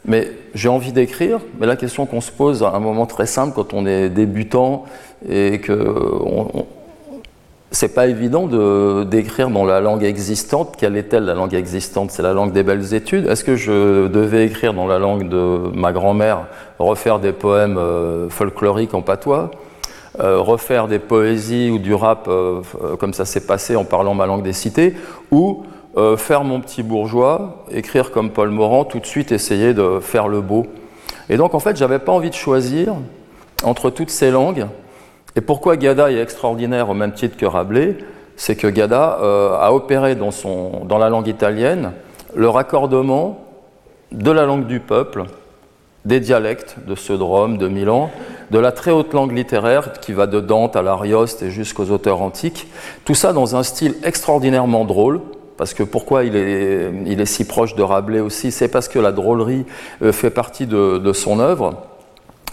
mais 0.05 0.31
j'ai 0.55 0.69
envie 0.69 0.91
d'écrire. 0.91 1.39
Mais 1.59 1.67
la 1.67 1.75
question 1.75 2.05
qu'on 2.05 2.21
se 2.21 2.31
pose 2.31 2.63
à 2.63 2.71
un 2.71 2.79
moment 2.79 3.05
très 3.05 3.27
simple 3.27 3.53
quand 3.55 3.73
on 3.73 3.85
est 3.85 4.09
débutant 4.09 4.85
et 5.29 5.59
que 5.59 5.73
on, 6.25 6.65
c'est 7.69 7.93
pas 7.93 8.07
évident 8.07 8.47
de 8.47 9.03
d'écrire 9.03 9.49
dans 9.49 9.65
la 9.65 9.79
langue 9.79 10.03
existante. 10.03 10.75
Quelle 10.77 10.97
est-elle 10.97 11.23
la 11.23 11.35
langue 11.35 11.53
existante? 11.53 12.11
C'est 12.11 12.23
la 12.23 12.33
langue 12.33 12.51
des 12.51 12.63
belles 12.63 12.93
études. 12.93 13.27
Est-ce 13.27 13.43
que 13.43 13.55
je 13.55 14.07
devais 14.07 14.45
écrire 14.45 14.73
dans 14.73 14.87
la 14.87 14.99
langue 14.99 15.29
de 15.29 15.69
ma 15.73 15.93
grand-mère, 15.93 16.47
refaire 16.79 17.19
des 17.19 17.31
poèmes 17.31 17.77
euh, 17.77 18.29
folkloriques 18.29 18.93
en 18.93 19.01
patois? 19.01 19.51
euh, 19.51 19.60
refaire 20.19 20.87
des 20.87 20.99
poésies 20.99 21.71
ou 21.71 21.79
du 21.79 21.93
rap 21.93 22.27
euh, 22.27 22.61
comme 22.99 23.13
ça 23.13 23.25
s'est 23.25 23.45
passé 23.45 23.75
en 23.75 23.85
parlant 23.85 24.13
ma 24.13 24.25
langue 24.25 24.43
des 24.43 24.53
cités, 24.53 24.95
ou 25.31 25.63
euh, 25.97 26.15
faire 26.15 26.43
mon 26.43 26.61
petit 26.61 26.83
bourgeois, 26.83 27.65
écrire 27.69 28.11
comme 28.11 28.31
Paul 28.31 28.49
Morand, 28.49 28.85
tout 28.85 28.99
de 28.99 29.05
suite 29.05 29.31
essayer 29.31 29.73
de 29.73 29.99
faire 29.99 30.27
le 30.27 30.41
beau. 30.41 30.65
Et 31.29 31.37
donc 31.37 31.53
en 31.53 31.59
fait, 31.59 31.75
j'avais 31.75 31.99
pas 31.99 32.11
envie 32.11 32.29
de 32.29 32.35
choisir 32.35 32.95
entre 33.63 33.89
toutes 33.89 34.09
ces 34.09 34.31
langues. 34.31 34.67
Et 35.35 35.41
pourquoi 35.41 35.77
Gada 35.77 36.11
est 36.11 36.21
extraordinaire 36.21 36.89
au 36.89 36.93
même 36.93 37.13
titre 37.13 37.37
que 37.37 37.45
Rabelais 37.45 37.97
C'est 38.37 38.55
que 38.55 38.67
Gada 38.67 39.19
euh, 39.21 39.57
a 39.59 39.73
opéré 39.73 40.15
dans, 40.15 40.31
son, 40.31 40.85
dans 40.85 40.97
la 40.97 41.09
langue 41.09 41.27
italienne 41.27 41.91
le 42.35 42.47
raccordement 42.47 43.45
de 44.11 44.31
la 44.31 44.45
langue 44.45 44.67
du 44.67 44.79
peuple, 44.79 45.25
des 46.05 46.19
dialectes 46.19 46.77
de 46.87 46.95
ceux 46.95 47.17
de 47.17 47.23
Rome, 47.23 47.57
de 47.57 47.67
Milan, 47.67 48.09
de 48.49 48.59
la 48.59 48.71
très 48.71 48.91
haute 48.91 49.13
langue 49.13 49.31
littéraire 49.31 49.93
qui 50.01 50.13
va 50.13 50.27
de 50.27 50.39
Dante 50.39 50.75
à 50.75 50.81
l'Arioste 50.81 51.43
et 51.43 51.51
jusqu'aux 51.51 51.89
auteurs 51.91 52.21
antiques. 52.21 52.67
Tout 53.05 53.15
ça 53.15 53.33
dans 53.33 53.55
un 53.55 53.63
style 53.63 53.95
extraordinairement 54.03 54.85
drôle. 54.85 55.21
Parce 55.57 55.75
que 55.75 55.83
pourquoi 55.83 56.23
il 56.23 56.35
est, 56.35 56.91
il 57.05 57.21
est 57.21 57.25
si 57.27 57.45
proche 57.45 57.75
de 57.75 57.83
Rabelais 57.83 58.19
aussi 58.19 58.51
C'est 58.51 58.67
parce 58.67 58.87
que 58.87 58.97
la 58.97 59.11
drôlerie 59.11 59.65
euh, 60.01 60.11
fait 60.11 60.31
partie 60.31 60.65
de, 60.65 61.11
son 61.13 61.39
œuvre. 61.39 61.83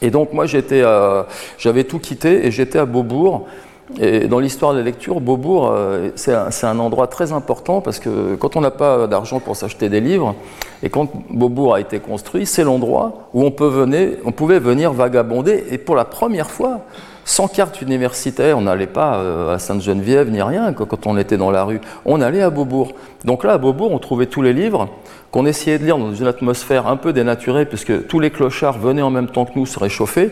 Et 0.03 0.11
donc 0.11 0.35
moi 0.35 0.45
j'avais 0.47 1.85
tout 1.85 1.99
quitté 1.99 2.47
et 2.47 2.51
j'étais 2.51 2.79
à 2.79 2.85
Beaubourg 2.85 3.47
et 3.99 4.29
dans 4.29 4.39
l'histoire 4.39 4.73
de 4.73 4.79
la 4.79 4.85
lecture, 4.85 5.21
Beaubourg, 5.21 5.71
euh, 5.73 6.11
c'est 6.15 6.35
un, 6.35 6.79
endroit 6.79 7.07
très 7.07 7.33
important 7.33 7.81
parce 7.81 7.99
que 7.99 8.35
quand 8.35 8.57
on 8.57 8.61
n'a 8.61 8.71
pas 8.71 9.07
d'argent 9.07 9.41
pour 9.41 9.57
s'acheter 9.57 9.89
des 9.89 10.01
livres, 10.01 10.35
et 10.83 10.91
quand 10.91 11.09
Beaubourg 11.31 11.75
a 11.75 11.81
été 11.81 11.99
construit, 11.99 12.45
c'est 12.45 12.65
l'endroit 12.65 13.31
où 13.33 13.43
on, 13.45 13.53
on 14.25 14.33
pouvait 14.33 14.59
venir 14.59 14.93
vagabonder, 14.93 15.65
et 15.71 15.79
pour 15.79 15.97
la 15.97 16.05
première 16.05 16.51
fois, 16.51 16.81
sans 17.29 17.47
carte 17.47 17.83
universitaire, 17.83 18.57
on 18.57 18.63
n'allait 18.63 18.87
pas 18.87 19.17
euh, 19.17 19.55
à 19.55 19.59
Sainte-Geneviève 19.59 20.31
ni 20.31 20.41
rien 20.41 20.73
quand 20.73 21.07
on 21.07 21.19
était 21.19 21.37
dans 21.37 21.51
la 21.51 21.65
rue, 21.65 21.81
on 22.07 22.21
allait 22.23 22.41
à 22.41 22.49
Beaubourg. 22.51 22.93
Donc 23.25 23.45
là, 23.45 23.53
à 23.53 23.59
Beaubourg, 23.59 23.93
on 23.93 23.99
trouvait 23.99 24.27
tous 24.27 24.41
les 24.41 24.55
livres 24.55 24.89
qu'on 25.31 25.45
essayait 25.45 25.79
de 25.79 25.85
lire 25.85 25.99
dans 25.99 26.15
une 26.15 26.27
atmosphère 26.27 26.87
un 26.87 26.97
peu 26.97 27.13
dénaturée, 27.13 27.67
puisque 27.67 28.07
tous 28.07 28.19
les 28.19 28.31
clochards 28.31 28.79
venaient 28.79 29.03
en 29.03 29.11
même 29.11 29.29
temps 29.29 29.45
que 29.45 29.59
nous 29.59 29.67
se 29.67 29.79
réchauffer. 29.79 30.31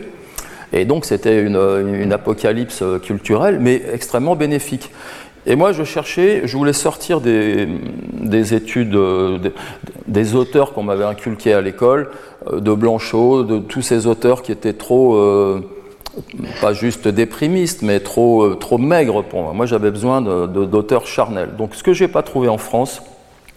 Et 0.73 0.85
donc 0.85 1.05
c'était 1.05 1.41
une, 1.41 2.11
apocalypse 2.11 2.83
culturelle, 3.03 3.59
mais 3.59 3.81
extrêmement 3.93 4.35
bénéfique. 4.35 4.91
Et 5.49 5.55
moi, 5.55 5.71
je 5.71 5.85
cherchais, 5.85 6.41
je 6.43 6.57
voulais 6.57 6.73
sortir 6.73 7.21
des, 7.21 7.69
des 8.19 8.53
études, 8.53 8.91
des, 8.91 9.53
des 10.07 10.35
auteurs 10.35 10.73
qu'on 10.73 10.83
m'avait 10.83 11.05
inculqués 11.05 11.53
à 11.53 11.61
l'école, 11.61 12.09
euh, 12.51 12.59
de 12.59 12.73
Blanchot, 12.73 13.43
de 13.43 13.59
tous 13.59 13.81
ces 13.81 14.07
auteurs 14.07 14.41
qui 14.41 14.51
étaient 14.51 14.73
trop, 14.73 15.15
euh, 15.15 15.61
pas 16.61 16.73
juste 16.73 17.07
déprimistes, 17.07 17.81
mais 17.81 17.99
trop, 17.99 18.43
euh, 18.43 18.55
trop 18.55 18.77
maigres 18.77 19.23
pour 19.23 19.43
moi. 19.43 19.53
Moi, 19.53 19.65
j'avais 19.65 19.91
besoin 19.91 20.21
d'auteurs 20.21 21.05
charnels. 21.05 21.51
Donc, 21.57 21.75
ce 21.75 21.83
que 21.83 21.93
je 21.93 22.03
n'ai 22.03 22.07
pas 22.07 22.23
trouvé 22.23 22.47
en 22.47 22.57
France, 22.57 23.01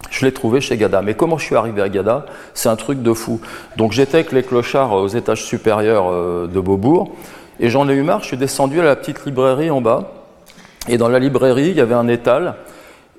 je 0.09 0.25
l'ai 0.25 0.33
trouvé 0.33 0.61
chez 0.61 0.76
Gada. 0.76 1.02
Mais 1.02 1.14
comment 1.14 1.37
je 1.37 1.45
suis 1.45 1.57
arrivé 1.57 1.83
à 1.83 1.88
Gada? 1.88 2.26
C'est 2.54 2.69
un 2.69 2.76
truc 2.76 3.02
de 3.02 3.12
fou. 3.12 3.40
Donc 3.76 3.92
j'étais 3.92 4.16
avec 4.16 4.33
les 4.33 4.42
clochards 4.42 4.92
aux 4.92 5.09
étages 5.09 5.45
supérieurs 5.45 6.11
euh, 6.11 6.47
de 6.47 6.61
Beaubourg, 6.61 7.12
et 7.59 7.69
j'en 7.69 7.88
ai 7.88 7.95
eu 7.95 8.02
marre, 8.02 8.21
je 8.21 8.26
suis 8.26 8.37
descendu 8.38 8.80
à 8.80 8.85
la 8.85 8.97
petite 8.97 9.26
librairie 9.26 9.71
en 9.71 9.80
bas, 9.80 10.12
et 10.88 10.97
dans 10.97 11.09
la 11.09 11.19
librairie, 11.19 11.69
il 11.71 11.76
y 11.76 11.80
avait 11.80 11.95
un 11.95 12.09
étal, 12.09 12.54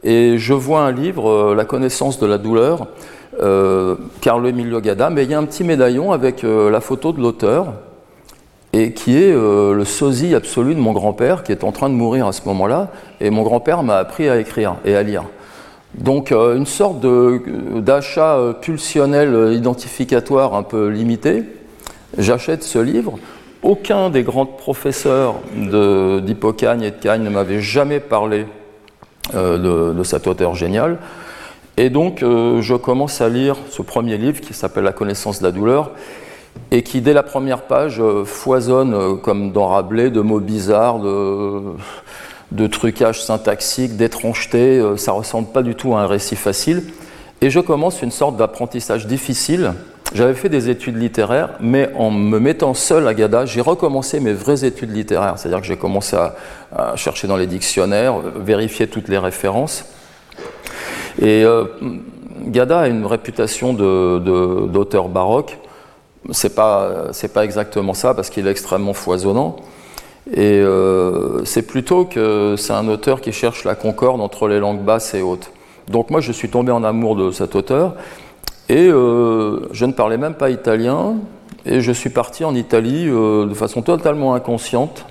et 0.03 0.39
je 0.39 0.53
vois 0.53 0.81
un 0.81 0.91
livre, 0.91 1.29
euh, 1.29 1.55
La 1.55 1.65
connaissance 1.65 2.19
de 2.19 2.25
la 2.25 2.39
douleur, 2.39 2.87
euh, 3.39 3.95
Carlo 4.19 4.49
Emilio 4.49 4.81
Gada, 4.81 5.09
mais 5.11 5.23
il 5.23 5.29
y 5.29 5.33
a 5.35 5.37
un 5.37 5.45
petit 5.45 5.63
médaillon 5.63 6.11
avec 6.11 6.43
euh, 6.43 6.71
la 6.71 6.81
photo 6.81 7.13
de 7.13 7.21
l'auteur, 7.21 7.73
et 8.73 8.93
qui 8.93 9.17
est 9.17 9.31
euh, 9.31 9.73
le 9.73 9.85
sosie 9.85 10.33
absolu 10.33 10.73
de 10.73 10.79
mon 10.79 10.93
grand-père, 10.93 11.43
qui 11.43 11.51
est 11.51 11.63
en 11.63 11.71
train 11.71 11.89
de 11.89 11.93
mourir 11.93 12.25
à 12.25 12.31
ce 12.31 12.41
moment-là, 12.45 12.89
et 13.19 13.29
mon 13.29 13.43
grand-père 13.43 13.83
m'a 13.83 13.97
appris 13.97 14.27
à 14.27 14.39
écrire 14.39 14.75
et 14.85 14.95
à 14.95 15.03
lire. 15.03 15.23
Donc 15.95 16.31
euh, 16.31 16.55
une 16.55 16.65
sorte 16.65 16.99
d'achat 17.01 18.37
euh, 18.37 18.53
pulsionnel 18.53 19.33
euh, 19.35 19.53
identificatoire 19.53 20.53
un 20.55 20.63
peu 20.63 20.87
limité. 20.87 21.43
J'achète 22.17 22.63
ce 22.63 22.79
livre. 22.79 23.19
Aucun 23.61 24.09
des 24.09 24.23
grands 24.23 24.45
professeurs 24.45 25.35
d'Hippocagne 25.53 26.81
et 26.81 26.91
de 26.91 26.95
Cagne 26.95 27.21
ne 27.21 27.29
m'avait 27.29 27.61
jamais 27.61 27.99
parlé 27.99 28.47
de, 29.35 30.03
cet 30.03 30.25
auteur 30.25 30.55
génial. 30.55 30.97
Et 31.77 31.91
donc 31.91 32.21
je 32.21 32.75
commence 32.75 33.21
à 33.21 33.29
lire 33.29 33.55
ce 33.69 33.83
premier 33.83 34.17
livre 34.17 34.41
qui 34.41 34.55
s'appelle 34.55 34.83
La 34.83 34.93
connaissance 34.93 35.39
de 35.39 35.43
la 35.43 35.51
douleur 35.51 35.91
et 36.71 36.81
qui 36.81 37.01
dès 37.01 37.13
la 37.13 37.21
première 37.21 37.61
page 37.61 38.01
foisonne 38.25 39.21
comme 39.21 39.51
dans 39.51 39.67
Rabelais 39.67 40.09
de 40.09 40.21
mots 40.21 40.39
bizarres, 40.39 40.97
de 40.97 41.61
de 42.51 42.67
trucage 42.67 43.23
syntaxique, 43.23 43.95
d'étrangeté, 43.95 44.79
euh, 44.79 44.97
ça 44.97 45.13
ressemble 45.13 45.47
pas 45.47 45.63
du 45.63 45.75
tout 45.75 45.95
à 45.95 46.01
un 46.01 46.07
récit 46.07 46.35
facile. 46.35 46.83
Et 47.41 47.49
je 47.49 47.59
commence 47.59 48.01
une 48.01 48.11
sorte 48.11 48.37
d'apprentissage 48.37 49.07
difficile. 49.07 49.73
J'avais 50.13 50.33
fait 50.33 50.49
des 50.49 50.69
études 50.69 50.97
littéraires, 50.97 51.51
mais 51.61 51.89
en 51.95 52.11
me 52.11 52.37
mettant 52.37 52.73
seul 52.73 53.07
à 53.07 53.13
Gada, 53.13 53.45
j'ai 53.45 53.61
recommencé 53.61 54.19
mes 54.19 54.33
vraies 54.33 54.65
études 54.65 54.93
littéraires. 54.93 55.35
C'est-à-dire 55.37 55.61
que 55.61 55.67
j'ai 55.67 55.77
commencé 55.77 56.17
à, 56.17 56.95
chercher 56.97 57.27
dans 57.27 57.37
les 57.37 57.47
dictionnaires, 57.47 58.15
vérifier 58.19 58.87
toutes 58.87 59.07
les 59.07 59.17
références. 59.17 59.85
Et 61.19 61.45
euh, 61.45 61.65
Gada 62.45 62.81
a 62.81 62.87
une 62.87 63.05
réputation 63.05 63.73
d'auteur 63.73 65.07
baroque. 65.07 65.57
C'est 66.31 66.53
pas, 66.53 67.11
pas 67.33 67.45
exactement 67.45 67.93
ça 67.93 68.13
parce 68.13 68.29
qu'il 68.29 68.45
est 68.45 68.51
extrêmement 68.51 68.93
foisonnant. 68.93 69.55
Et 70.29 70.59
euh, 70.59 71.43
c'est 71.45 71.63
plutôt 71.63 72.05
que 72.05 72.55
c'est 72.57 72.73
un 72.73 72.87
auteur 72.87 73.21
qui 73.21 73.31
cherche 73.31 73.63
la 73.63 73.75
concorde 73.75 74.21
entre 74.21 74.47
les 74.47 74.59
langues 74.59 74.81
basses 74.81 75.13
et 75.13 75.21
hautes. 75.21 75.51
Donc 75.87 76.09
moi, 76.09 76.21
je 76.21 76.31
suis 76.31 76.49
tombé 76.49 76.71
en 76.71 76.83
amour 76.83 77.15
de 77.15 77.31
cet 77.31 77.55
auteur. 77.55 77.95
Et 78.69 78.87
euh, 78.87 79.67
je 79.71 79.85
ne 79.85 79.91
parlais 79.91 80.17
même 80.17 80.35
pas 80.35 80.49
italien. 80.49 81.15
Et 81.65 81.81
je 81.81 81.91
suis 81.91 82.09
parti 82.09 82.45
en 82.45 82.55
Italie 82.55 83.07
euh, 83.07 83.45
de 83.45 83.53
façon 83.53 83.81
totalement 83.81 84.33
inconsciente 84.33 85.05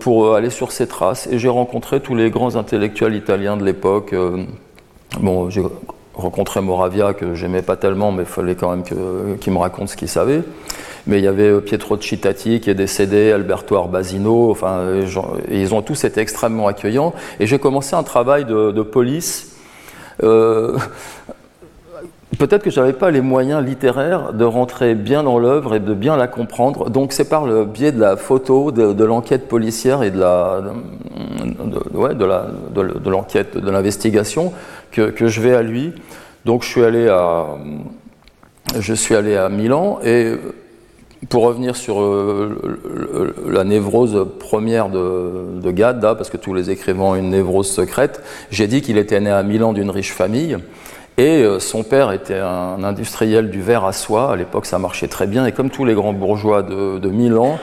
pour 0.00 0.34
aller 0.34 0.48
sur 0.48 0.72
ses 0.72 0.86
traces. 0.86 1.26
Et 1.26 1.38
j'ai 1.38 1.50
rencontré 1.50 2.00
tous 2.00 2.14
les 2.14 2.30
grands 2.30 2.56
intellectuels 2.56 3.14
italiens 3.14 3.58
de 3.58 3.64
l'époque. 3.64 4.14
bon, 5.20 5.50
j'ai 5.50 5.62
rencontré 6.14 6.62
Moravia, 6.62 7.12
que 7.12 7.34
j'aimais 7.34 7.60
pas 7.60 7.76
tellement, 7.76 8.10
mais 8.10 8.22
il 8.22 8.28
fallait 8.28 8.54
quand 8.54 8.70
même 8.70 8.84
qu'il 9.38 9.52
me 9.52 9.58
raconte 9.58 9.90
ce 9.90 9.96
qu'il 9.98 10.08
savait 10.08 10.44
mais 11.06 11.18
il 11.18 11.24
y 11.24 11.28
avait 11.28 11.50
euh, 11.50 11.60
Pietro 11.60 11.96
Cittati 12.00 12.60
qui 12.60 12.70
est 12.70 12.74
décédé, 12.74 13.32
Alberto 13.32 13.76
Arbasino, 13.76 14.50
enfin, 14.50 14.78
euh, 14.78 15.06
ils 15.50 15.74
ont 15.74 15.82
tous 15.82 16.04
été 16.04 16.20
extrêmement 16.20 16.66
accueillants. 16.66 17.14
Et 17.38 17.46
j'ai 17.46 17.58
commencé 17.58 17.94
un 17.94 18.02
travail 18.02 18.44
de, 18.44 18.82
police. 18.82 19.56
Euh, 20.22 20.76
peut-être 22.38 22.62
que 22.62 22.70
je 22.70 22.80
n'avais 22.80 22.92
pas 22.92 23.10
les 23.10 23.20
moyens 23.20 23.64
littéraires 23.64 24.32
de 24.32 24.44
rentrer 24.44 24.94
bien 24.94 25.22
dans 25.22 25.38
l'œuvre 25.38 25.74
et 25.74 25.80
de 25.80 25.94
bien 25.94 26.16
la 26.16 26.26
comprendre. 26.26 26.90
Donc 26.90 27.12
c'est 27.12 27.28
par 27.28 27.46
le 27.46 27.64
biais 27.64 27.92
de 27.92 28.00
la 28.00 28.16
photo, 28.16 28.72
de, 28.72 29.04
l'enquête 29.04 29.48
policière 29.48 30.02
et 30.02 30.10
de 30.10 30.18
la, 30.18 30.62
de, 31.62 33.60
de 33.60 33.70
l'investigation 33.70 34.52
que, 34.92 35.10
que, 35.10 35.28
je 35.28 35.40
vais 35.40 35.54
à 35.54 35.62
lui. 35.62 35.92
Donc 36.44 36.62
je 36.62 36.68
suis 36.68 36.84
allé 36.84 37.08
à, 37.08 37.46
je 38.78 38.94
suis 38.94 39.14
allé 39.14 39.36
à 39.36 39.48
Milan 39.48 39.98
et 40.04 40.34
pour 41.28 41.44
revenir 41.44 41.76
sur 41.76 42.00
euh, 42.00 43.34
la 43.46 43.64
névrose 43.64 44.26
première 44.38 44.88
de, 44.88 45.60
de 45.60 45.70
Gadda, 45.70 46.14
parce 46.14 46.30
que 46.30 46.38
tous 46.38 46.54
les 46.54 46.70
écrivains 46.70 47.02
ont 47.04 47.14
une 47.14 47.30
névrose 47.30 47.70
secrète, 47.70 48.22
j'ai 48.50 48.66
dit 48.66 48.80
qu'il 48.80 48.96
était 48.96 49.20
né 49.20 49.30
à 49.30 49.42
Milan 49.42 49.72
d'une 49.72 49.90
riche 49.90 50.12
famille. 50.12 50.56
Et 51.18 51.42
euh, 51.42 51.60
son 51.60 51.82
père 51.82 52.12
était 52.12 52.38
un 52.38 52.82
industriel 52.82 53.50
du 53.50 53.60
verre 53.60 53.84
à 53.84 53.92
soie. 53.92 54.32
À 54.32 54.36
l'époque, 54.36 54.64
ça 54.64 54.78
marchait 54.78 55.08
très 55.08 55.26
bien. 55.26 55.44
Et 55.44 55.52
comme 55.52 55.68
tous 55.68 55.84
les 55.84 55.92
grands 55.92 56.14
bourgeois 56.14 56.62
de, 56.62 57.08
Milan, 57.10 57.58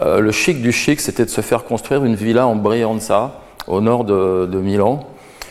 euh, 0.00 0.20
le 0.20 0.32
chic 0.32 0.62
du 0.62 0.72
chic, 0.72 1.00
c'était 1.00 1.26
de 1.26 1.30
se 1.30 1.42
faire 1.42 1.64
construire 1.64 2.04
une 2.04 2.14
villa 2.14 2.46
en 2.46 2.56
Brianza, 2.56 3.42
au 3.66 3.82
nord 3.82 4.04
de, 4.04 4.46
de, 4.46 4.58
Milan. 4.58 5.06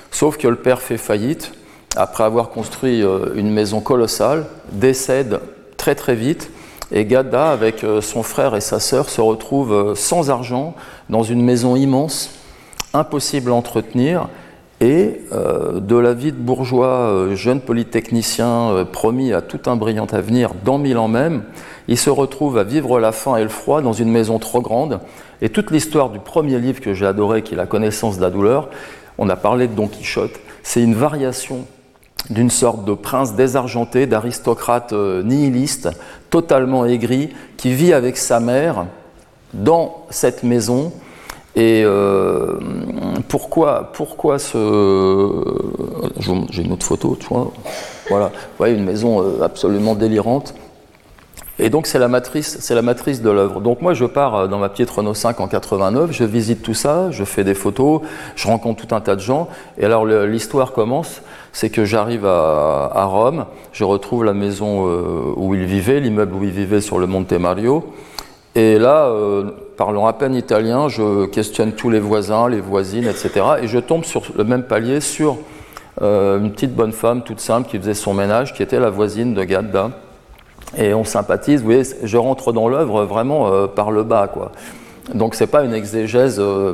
Sauf 0.10 0.38
que 0.38 0.48
le 0.48 0.56
père 0.56 0.82
fait 0.82 0.98
faillite. 0.98 1.52
Après 1.96 2.24
avoir 2.24 2.50
construit 2.50 3.02
une 3.36 3.52
maison 3.52 3.80
colossale, 3.80 4.46
décède 4.74 5.40
très 5.78 5.96
très 5.96 6.16
vite 6.16 6.52
et 6.92 7.06
Gadda, 7.06 7.52
avec 7.52 7.84
euh, 7.84 8.02
son 8.02 8.24
frère 8.24 8.56
et 8.56 8.62
sa 8.62 8.80
sœur, 8.80 9.10
se 9.10 9.22
retrouve 9.22 9.74
euh, 9.74 9.96
sans 9.96 10.30
argent 10.30 10.76
dans 11.10 11.24
une 11.24 11.42
maison 11.42 11.76
immense, 11.76 12.32
impossible 12.94 13.52
à 13.52 13.56
entretenir, 13.56 14.28
et 14.82 15.22
euh, 15.32 15.80
de 15.80 15.96
la 15.96 16.14
vie 16.14 16.32
de 16.32 16.38
bourgeois, 16.38 17.30
jeune 17.34 17.62
polytechnicien, 17.62 18.86
promis 18.92 19.34
à 19.34 19.42
tout 19.42 19.62
un 19.68 19.76
brillant 19.76 20.08
avenir 20.12 20.52
dans 20.64 20.78
Milan 20.78 21.08
même, 21.08 21.44
il 21.88 21.98
se 21.98 22.10
retrouve 22.10 22.58
à 22.58 22.64
vivre 22.64 23.00
la 23.00 23.12
faim 23.12 23.38
et 23.38 23.44
le 23.44 23.50
froid 23.50 23.82
dans 23.82 23.94
une 23.94 24.10
maison 24.10 24.38
trop 24.38 24.62
grande. 24.62 25.00
Et 25.42 25.50
toute 25.50 25.72
l'histoire 25.72 26.10
du 26.10 26.20
premier 26.20 26.60
livre 26.60 26.82
que 26.82 26.94
j'ai 26.94 27.06
adoré, 27.06 27.42
qui 27.42 27.54
est 27.54 27.58
La 27.58 27.68
connaissance 27.68 28.18
de 28.18 28.22
la 28.22 28.30
douleur, 28.30 28.70
on 29.18 29.30
a 29.30 29.36
parlé 29.36 29.68
de 29.68 29.74
Don 29.74 29.88
Quichotte, 29.88 30.40
c'est 30.62 30.82
une 30.82 30.96
variation 30.96 31.66
d'une 32.30 32.50
sorte 32.50 32.86
de 32.86 32.94
prince 32.94 33.36
désargenté, 33.36 34.08
d'aristocrate 34.08 34.94
euh, 34.94 35.24
nihiliste, 35.24 35.90
totalement 36.30 36.86
aigri, 36.86 37.30
qui 37.58 37.74
vit 37.74 37.94
avec 37.94 38.18
sa 38.18 38.40
mère 38.40 38.86
dans 39.54 40.06
cette 40.10 40.44
maison. 40.44 40.92
Et 41.56 41.84
euh, 41.86 42.60
pourquoi, 43.30 43.92
pourquoi 43.94 44.40
ce. 44.40 45.42
J'ai 46.50 46.64
une 46.64 46.74
autre 46.74 46.86
photo, 46.86 47.16
tu 47.20 47.28
vois. 47.28 47.52
Voilà, 48.10 48.32
voyez, 48.58 48.76
une 48.76 48.84
maison 48.84 49.22
euh, 49.22 49.44
absolument 49.44 49.96
délirante. 49.96 50.54
Et 51.58 51.70
donc 51.70 51.88
c'est 51.88 52.00
la 52.00 52.10
matrice, 52.10 52.58
c'est 52.60 52.76
la 52.76 52.82
matrice 52.82 53.22
de 53.22 53.30
l'œuvre. 53.30 53.62
Donc 53.62 53.82
moi 53.82 53.94
je 53.94 54.04
pars 54.04 54.50
dans 54.50 54.58
ma 54.58 54.68
petite 54.68 54.90
Renault 54.90 55.14
5 55.14 55.40
en 55.40 55.48
89, 55.48 56.12
je 56.12 56.26
visite 56.26 56.62
tout 56.62 56.74
ça, 56.74 57.12
je 57.12 57.24
fais 57.24 57.46
des 57.46 57.54
photos, 57.54 58.02
je 58.36 58.48
rencontre 58.48 58.86
tout 58.86 58.94
un 58.94 59.00
tas 59.00 59.16
de 59.16 59.22
gens. 59.22 59.48
Et 59.78 59.86
alors 59.86 60.06
l'histoire 60.06 60.74
commence 60.74 61.22
c'est 61.56 61.70
que 61.70 61.86
j'arrive 61.86 62.26
à, 62.26 63.06
Rome, 63.06 63.46
je 63.72 63.86
retrouve 63.86 64.26
la 64.26 64.34
maison 64.34 64.90
euh, 64.90 65.34
où 65.38 65.56
il 65.56 65.64
vivait, 65.64 66.02
l'immeuble 66.02 66.36
où 66.36 66.44
il 66.44 66.50
vivait 66.50 66.82
sur 66.82 67.00
le 67.00 67.08
Monte 67.08 67.32
Mario. 67.32 67.94
Et 68.56 68.78
là, 68.78 69.06
euh, 69.06 69.52
parlant 69.78 70.06
à 70.06 70.12
peine 70.12 70.36
italien, 70.36 70.90
je 70.90 71.28
questionne 71.28 71.72
tous 71.72 71.90
les 71.90 72.02
voisins, 72.02 72.50
les 72.50 72.60
voisines, 72.60 73.06
etc. 73.06 73.30
Et 73.62 73.68
je 73.68 73.80
tombe 73.80 74.04
sur 74.04 74.24
le 74.38 74.44
même 74.44 74.64
palier 74.64 75.00
sur 75.00 75.38
euh, 76.02 76.42
une 76.42 76.52
petite 76.52 76.76
bonne 76.76 76.92
femme 76.92 77.22
toute 77.24 77.40
simple 77.40 77.70
qui 77.70 77.78
faisait 77.78 77.94
son 77.94 78.14
ménage, 78.14 78.54
qui 78.54 78.62
était 78.62 78.80
la 78.80 78.90
voisine 78.90 79.34
de 79.34 79.44
Gadda. 79.46 79.92
Et 80.78 80.94
on 80.94 81.06
sympathise, 81.06 81.62
vous 81.62 81.68
voyez, 81.68 81.84
je 82.04 82.18
rentre 82.18 82.52
dans 82.52 82.68
l'œuvre 82.68 83.06
vraiment 83.06 83.66
par 83.70 83.92
le 83.92 84.04
bas, 84.04 84.28
quoi. 84.28 84.52
Donc 85.14 85.36
c'est 85.36 85.48
pas 85.48 85.64
une 85.64 85.74
exégèse, 85.74 86.40
euh, 86.40 86.74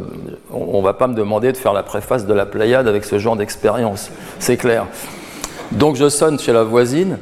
on, 0.54 0.82
va 0.82 0.94
pas 0.94 1.08
me 1.08 1.16
demander 1.16 1.52
de 1.52 1.58
faire 1.58 1.74
la 1.74 1.84
préface 1.84 2.26
de 2.26 2.34
la 2.34 2.46
Pléiade 2.46 2.88
avec 2.88 3.04
ce 3.04 3.20
genre 3.20 3.36
d'expérience, 3.36 4.10
c'est 4.40 4.56
clair. 4.56 4.88
Donc 5.74 5.98
je 5.98 6.08
sonne 6.08 6.40
chez 6.40 6.54
la 6.54 6.64
voisine 6.64 7.18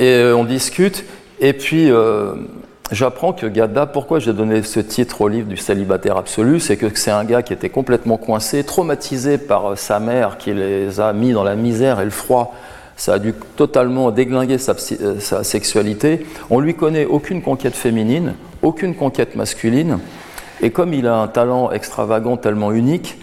et 0.00 0.08
euh, 0.08 0.36
on 0.36 0.44
discute 0.44 1.04
et 1.40 1.52
puis 1.52 1.90
euh, 1.90 2.34
j'apprends 2.90 3.32
que 3.32 3.46
Gadda, 3.46 3.86
pourquoi 3.86 4.18
j'ai 4.18 4.32
donné 4.32 4.64
ce 4.64 4.80
titre 4.80 5.20
au 5.20 5.28
livre 5.28 5.46
du 5.46 5.56
célibataire 5.56 6.16
absolu, 6.16 6.58
c'est 6.58 6.76
que 6.76 6.86
c'est 6.94 7.12
un 7.12 7.24
gars 7.24 7.42
qui 7.42 7.52
était 7.52 7.70
complètement 7.70 8.16
coincé, 8.16 8.64
traumatisé 8.64 9.38
par 9.38 9.78
sa 9.78 10.00
mère 10.00 10.36
qui 10.36 10.52
les 10.52 10.98
a 10.98 11.12
mis 11.12 11.32
dans 11.32 11.44
la 11.44 11.54
misère 11.54 12.00
et 12.00 12.04
le 12.04 12.10
froid. 12.10 12.54
Ça 12.96 13.14
a 13.14 13.18
dû 13.18 13.34
totalement 13.56 14.10
déglinguer 14.10 14.58
sa, 14.58 14.74
sa 14.76 15.44
sexualité. 15.44 16.26
On 16.50 16.58
lui 16.58 16.74
connaît 16.74 17.06
aucune 17.06 17.40
conquête 17.40 17.74
féminine, 17.74 18.34
aucune 18.62 18.94
conquête 18.94 19.36
masculine. 19.36 20.00
Et 20.62 20.70
comme 20.70 20.92
il 20.92 21.06
a 21.06 21.16
un 21.16 21.28
talent 21.28 21.70
extravagant 21.70 22.36
tellement 22.36 22.72
unique, 22.72 23.18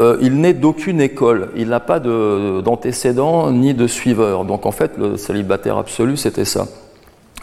euh, 0.00 0.16
il 0.22 0.40
n'est 0.40 0.54
d'aucune 0.54 1.00
école, 1.00 1.50
il 1.56 1.68
n'a 1.68 1.80
pas 1.80 2.00
d'antécédents 2.00 3.50
ni 3.50 3.74
de 3.74 3.86
suiveurs. 3.86 4.44
Donc 4.44 4.64
en 4.64 4.72
fait, 4.72 4.96
le 4.96 5.16
célibataire 5.16 5.76
absolu, 5.76 6.16
c'était 6.16 6.46
ça. 6.46 6.66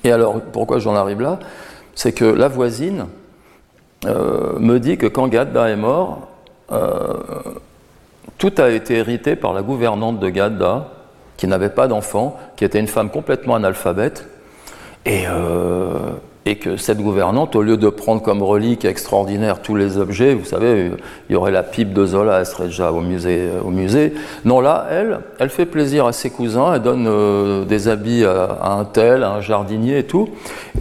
Et 0.04 0.12
alors, 0.12 0.42
pourquoi 0.42 0.80
j'en 0.80 0.96
arrive 0.96 1.22
là? 1.22 1.40
C'est 1.94 2.14
que 2.14 2.26
la 2.26 2.48
voisine 2.48 3.06
euh, 4.06 4.58
me 4.60 4.80
dit 4.80 4.98
que 4.98 5.08
quand 5.08 5.28
Gadda 5.28 5.70
est 5.70 5.76
mort, 5.76 6.30
euh, 6.72 7.14
tout 8.38 8.54
a 8.58 8.70
été 8.70 8.96
hérité 8.96 9.36
par 9.36 9.54
la 9.54 9.62
gouvernante 9.62 10.20
de 10.20 10.30
Gadda, 10.30 10.90
qui 11.38 11.48
n'avait 11.48 11.70
pas 11.70 11.88
d'enfant, 11.88 12.38
qui 12.56 12.66
était 12.66 12.80
une 12.80 12.88
femme 12.88 13.12
complètement 13.12 13.56
analphabète. 13.56 14.28
Et 15.06 15.24
et 16.48 16.56
que 16.56 16.78
cette 16.78 17.02
gouvernante, 17.02 17.58
au 17.58 17.62
lieu 17.62 17.76
de 17.76 17.90
prendre 17.90 18.22
comme 18.22 18.42
relique 18.42 18.86
extraordinaire 18.86 19.62
tous 19.62 19.76
les 19.76 19.98
objets, 19.98 20.34
vous 20.34 20.46
savez, 20.46 20.92
il 21.30 21.34
y 21.34 21.36
aurait 21.36 21.52
la 21.52 21.62
pipe 21.62 21.92
de 21.92 22.06
Zola, 22.06 22.40
elle 22.40 22.46
serait 22.46 22.68
déjà 22.68 22.94
au 22.94 23.02
musée. 23.02 24.14
Non, 24.46 24.62
là, 24.62 24.88
elle, 24.90 25.20
elle 25.40 25.50
fait 25.50 25.66
plaisir 25.66 26.06
à 26.06 26.14
ses 26.14 26.30
cousins, 26.30 26.74
elle 26.74 26.82
donne 26.82 27.06
euh, 27.06 27.66
des 27.66 27.90
habits 27.90 28.24
à, 28.24 28.72
un 28.72 28.86
tel, 28.86 29.24
à 29.24 29.32
un 29.32 29.42
jardinier 29.42 30.00
et 30.00 30.04
tout. 30.06 30.30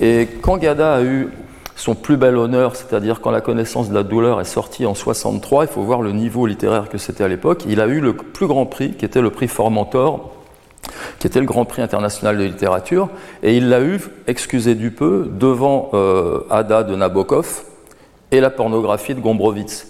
Et 0.00 0.28
quand 0.40 0.56
Gada 0.56 0.94
a 0.94 1.02
eu 1.02 1.30
son 1.74 1.96
plus 1.96 2.16
bel 2.16 2.36
honneur, 2.36 2.76
c'est-à-dire 2.76 3.20
quand 3.20 3.32
la 3.32 3.40
connaissance 3.40 3.88
de 3.88 3.94
la 3.94 4.04
douleur 4.04 4.40
est 4.40 4.44
sortie 4.44 4.86
en 4.86 4.94
63, 4.94 5.64
il 5.64 5.68
faut 5.68 5.82
voir 5.82 6.00
le 6.00 6.12
niveau 6.12 6.46
littéraire 6.46 6.88
que 6.88 6.96
c'était 6.96 7.24
à 7.24 7.28
l'époque, 7.28 7.64
il 7.68 7.80
a 7.80 7.88
eu 7.88 7.98
le 7.98 8.12
plus 8.12 8.46
grand 8.46 8.66
prix, 8.66 8.92
qui 8.92 9.04
était 9.04 9.20
le 9.20 9.30
prix 9.30 9.48
Formentor, 9.48 10.30
qui 11.26 11.28
était 11.28 11.40
le 11.40 11.46
Grand 11.46 11.64
Prix 11.64 11.82
international 11.82 12.38
de 12.38 12.44
littérature, 12.44 13.08
et 13.42 13.56
il 13.56 13.68
l'a 13.68 13.80
eu, 13.80 14.00
excusez 14.28 14.76
du 14.76 14.92
peu, 14.92 15.28
devant 15.28 15.90
euh, 15.92 16.42
Ada 16.50 16.84
de 16.84 16.94
Nabokov 16.94 17.64
et 18.30 18.38
la 18.38 18.48
pornographie 18.48 19.12
de 19.12 19.18
Gombrowicz. 19.18 19.88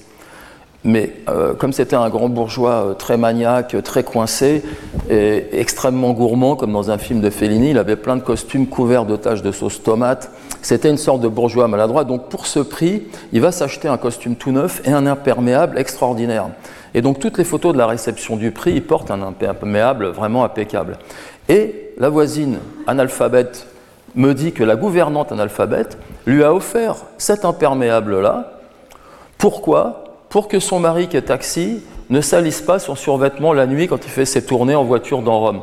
Mais 0.83 1.13
euh, 1.29 1.53
comme 1.53 1.75
c'était 1.75 1.95
un 1.95 2.09
grand 2.09 2.31
bourgeois 2.31 2.71
euh, 2.71 2.95
très 2.95 3.19
maniaque, 3.19 3.77
très 3.85 4.03
coincé 4.03 4.63
et 5.11 5.61
extrêmement 5.61 6.13
gourmand, 6.13 6.57
comme 6.57 6.73
dans 6.73 6.91
un 6.91 6.97
film 6.97 7.21
de 7.21 7.29
Fellini, 7.29 7.73
il 7.73 7.79
avait 7.79 7.97
plein 7.97 8.17
de 8.17 8.23
costumes 8.23 8.67
couverts 8.67 9.05
de 9.05 9.17
taches 9.17 9.43
de 9.43 9.53
sauce 9.53 9.83
tomate. 9.83 10.31
C'était 10.63 10.89
une 10.89 10.97
sorte 10.97 11.21
de 11.21 11.29
bourgeois 11.29 11.69
maladroit. 11.69 12.05
Donc 12.05 12.31
pour 12.31 12.47
ce 12.47 12.61
prix, 12.61 13.03
il 13.35 13.43
va 13.43 13.53
s'acheter 13.53 13.89
un 13.89 13.99
costume 13.99 14.37
tout 14.37 14.53
neuf 14.53 14.81
et 14.87 14.91
un 14.91 15.07
imperméable 15.07 15.79
extraordinaire. 15.79 16.49
Et 16.97 17.03
donc 17.03 17.21
toutes 17.21 17.37
les 17.37 17.45
photos 17.45 17.75
de 17.75 17.79
la 17.79 17.87
réception 17.87 18.37
du 18.37 18.53
prix, 18.53 18.73
il 18.73 18.83
porte 18.83 19.11
un 19.11 19.21
imperméable 19.21 20.07
vraiment 20.07 20.45
impeccable. 20.45 20.97
Et 21.51 21.93
la 21.99 22.09
voisine 22.09 22.59
analphabète 22.87 23.67
me 24.15 24.33
dit 24.33 24.53
que 24.53 24.65
la 24.65 24.77
gouvernante 24.77 25.31
analphabète 25.31 25.99
lui 26.25 26.43
a 26.43 26.55
offert 26.55 26.97
cet 27.19 27.45
imperméable-là. 27.45 28.61
Pourquoi? 29.37 30.05
Pour 30.31 30.49
que 30.49 30.59
son 30.59 30.81
mari 30.81 31.09
qui 31.09 31.19
est 31.19 31.23
taxi 31.23 31.83
ne 32.09 32.23
salisse 32.23 32.63
pas 32.63 32.79
son 32.79 32.95
survêtement 32.95 33.53
la 33.53 33.67
nuit 33.67 33.89
quand 33.89 34.03
il 34.07 34.11
fait 34.11 34.25
ses 34.25 34.47
tournées 34.47 34.75
en 34.75 34.85
voiture 34.85 35.21
dans 35.21 35.39
Rome. 35.39 35.61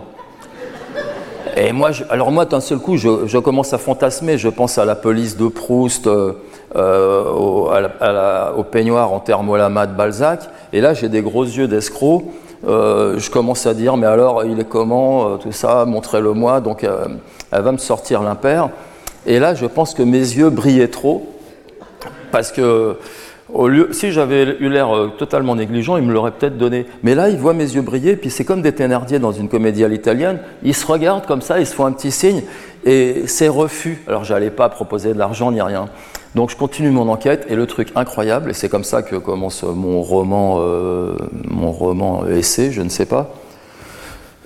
Et 1.57 1.71
moi, 1.71 1.91
alors 2.11 2.31
moi, 2.31 2.45
d'un 2.45 2.61
seul 2.61 2.77
coup, 2.77 2.95
je, 2.97 3.37
commence 3.39 3.73
à 3.73 3.79
fantasmer. 3.79 4.37
Je 4.37 4.49
pense 4.49 4.77
à 4.77 4.85
la 4.85 4.95
police 4.95 5.35
de 5.35 5.47
Proust, 5.47 6.05
euh, 6.05 6.33
au, 6.75 7.69
au, 7.69 8.63
peignoir 8.63 9.13
en 9.13 9.19
thermolama 9.19 9.87
de 9.87 9.93
Balzac. 9.93 10.49
Et 10.71 10.81
là, 10.81 10.93
j'ai 10.93 11.09
des 11.09 11.21
gros 11.21 11.43
yeux 11.43 11.67
d'escroc. 11.67 12.23
Euh, 12.65 13.19
je 13.19 13.29
commence 13.29 13.65
à 13.65 13.73
dire, 13.73 13.97
mais 13.97 14.07
alors, 14.07 14.45
il 14.45 14.59
est 14.59 14.67
comment, 14.67 15.27
euh, 15.27 15.37
tout 15.37 15.51
ça, 15.51 15.85
montrez-le-moi. 15.85 16.61
Donc, 16.61 16.83
elle 16.83 17.61
va 17.61 17.71
me 17.71 17.77
sortir 17.77 18.23
l'impair. 18.23 18.69
Et 19.25 19.39
là, 19.39 19.53
je 19.53 19.65
pense 19.65 19.93
que 19.93 20.03
mes 20.03 20.17
yeux 20.17 20.49
brillaient 20.49 20.87
trop. 20.87 21.29
Parce 22.31 22.51
que 22.51 22.97
si 23.91 24.11
j'avais 24.11 24.57
eu 24.59 24.69
l'air 24.69 24.95
euh, 24.95 25.11
totalement 25.17 25.55
négligent, 25.55 25.97
il 25.97 26.03
me 26.03 26.13
l'aurait 26.13 26.31
peut-être 26.31 26.57
donné. 26.57 26.85
Mais 27.03 27.15
là, 27.15 27.29
il 27.29 27.37
voit 27.37 27.53
mes 27.53 27.75
yeux 27.75 27.81
briller, 27.81 28.15
puis 28.15 28.29
c'est 28.29 28.45
comme 28.45 28.61
des 28.61 28.73
Thénardier 28.73 29.19
dans 29.19 29.31
une 29.31 29.49
comédie 29.49 29.83
à 29.83 29.87
l'italienne. 29.87 30.39
Ils 30.63 30.73
se 30.73 30.85
regardent 30.85 31.25
comme 31.25 31.41
ça, 31.41 31.59
ils 31.59 31.67
se 31.67 31.73
font 31.73 31.85
un 31.85 31.91
petit 31.91 32.11
signe, 32.11 32.41
et 32.85 33.23
c'est 33.27 33.47
refus. 33.47 34.03
Alors, 34.07 34.23
j'allais 34.23 34.49
pas 34.49 34.69
proposer 34.69 35.13
de 35.13 35.19
l'argent 35.19 35.51
ni 35.51 35.61
rien. 35.61 35.85
Donc, 36.35 36.49
je 36.49 36.55
continue 36.55 36.89
mon 36.89 37.09
enquête, 37.09 37.45
et 37.49 37.55
le 37.55 37.67
truc 37.67 37.91
incroyable, 37.95 38.49
et 38.49 38.53
c'est 38.53 38.69
comme 38.69 38.83
ça 38.83 39.03
que 39.03 39.15
commence 39.15 39.63
mon 39.63 40.01
roman, 40.01 40.57
euh, 40.59 41.15
mon 41.45 41.71
roman 41.71 42.25
essai, 42.25 42.71
je 42.71 42.81
ne 42.81 42.89
sais 42.89 43.05
pas. 43.05 43.33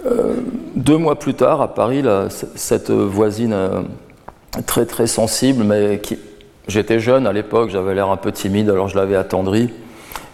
Euh, 0.06 0.36
deux 0.76 0.98
mois 0.98 1.18
plus 1.18 1.34
tard, 1.34 1.62
à 1.62 1.74
Paris, 1.74 2.04
cette 2.56 2.92
voisine 2.92 3.56
très 4.66 4.86
très 4.86 5.08
sensible, 5.08 5.64
mais 5.64 6.00
qui, 6.00 6.18
J'étais 6.68 7.00
jeune 7.00 7.26
à 7.28 7.32
l'époque, 7.34 7.70
j'avais 7.70 7.96
l'air 7.96 8.10
un 8.10 8.18
peu 8.18 8.32
timide, 8.32 8.70
alors 8.70 8.90
je 8.90 8.98
l'avais 8.98 9.16
attendri. 9.16 9.70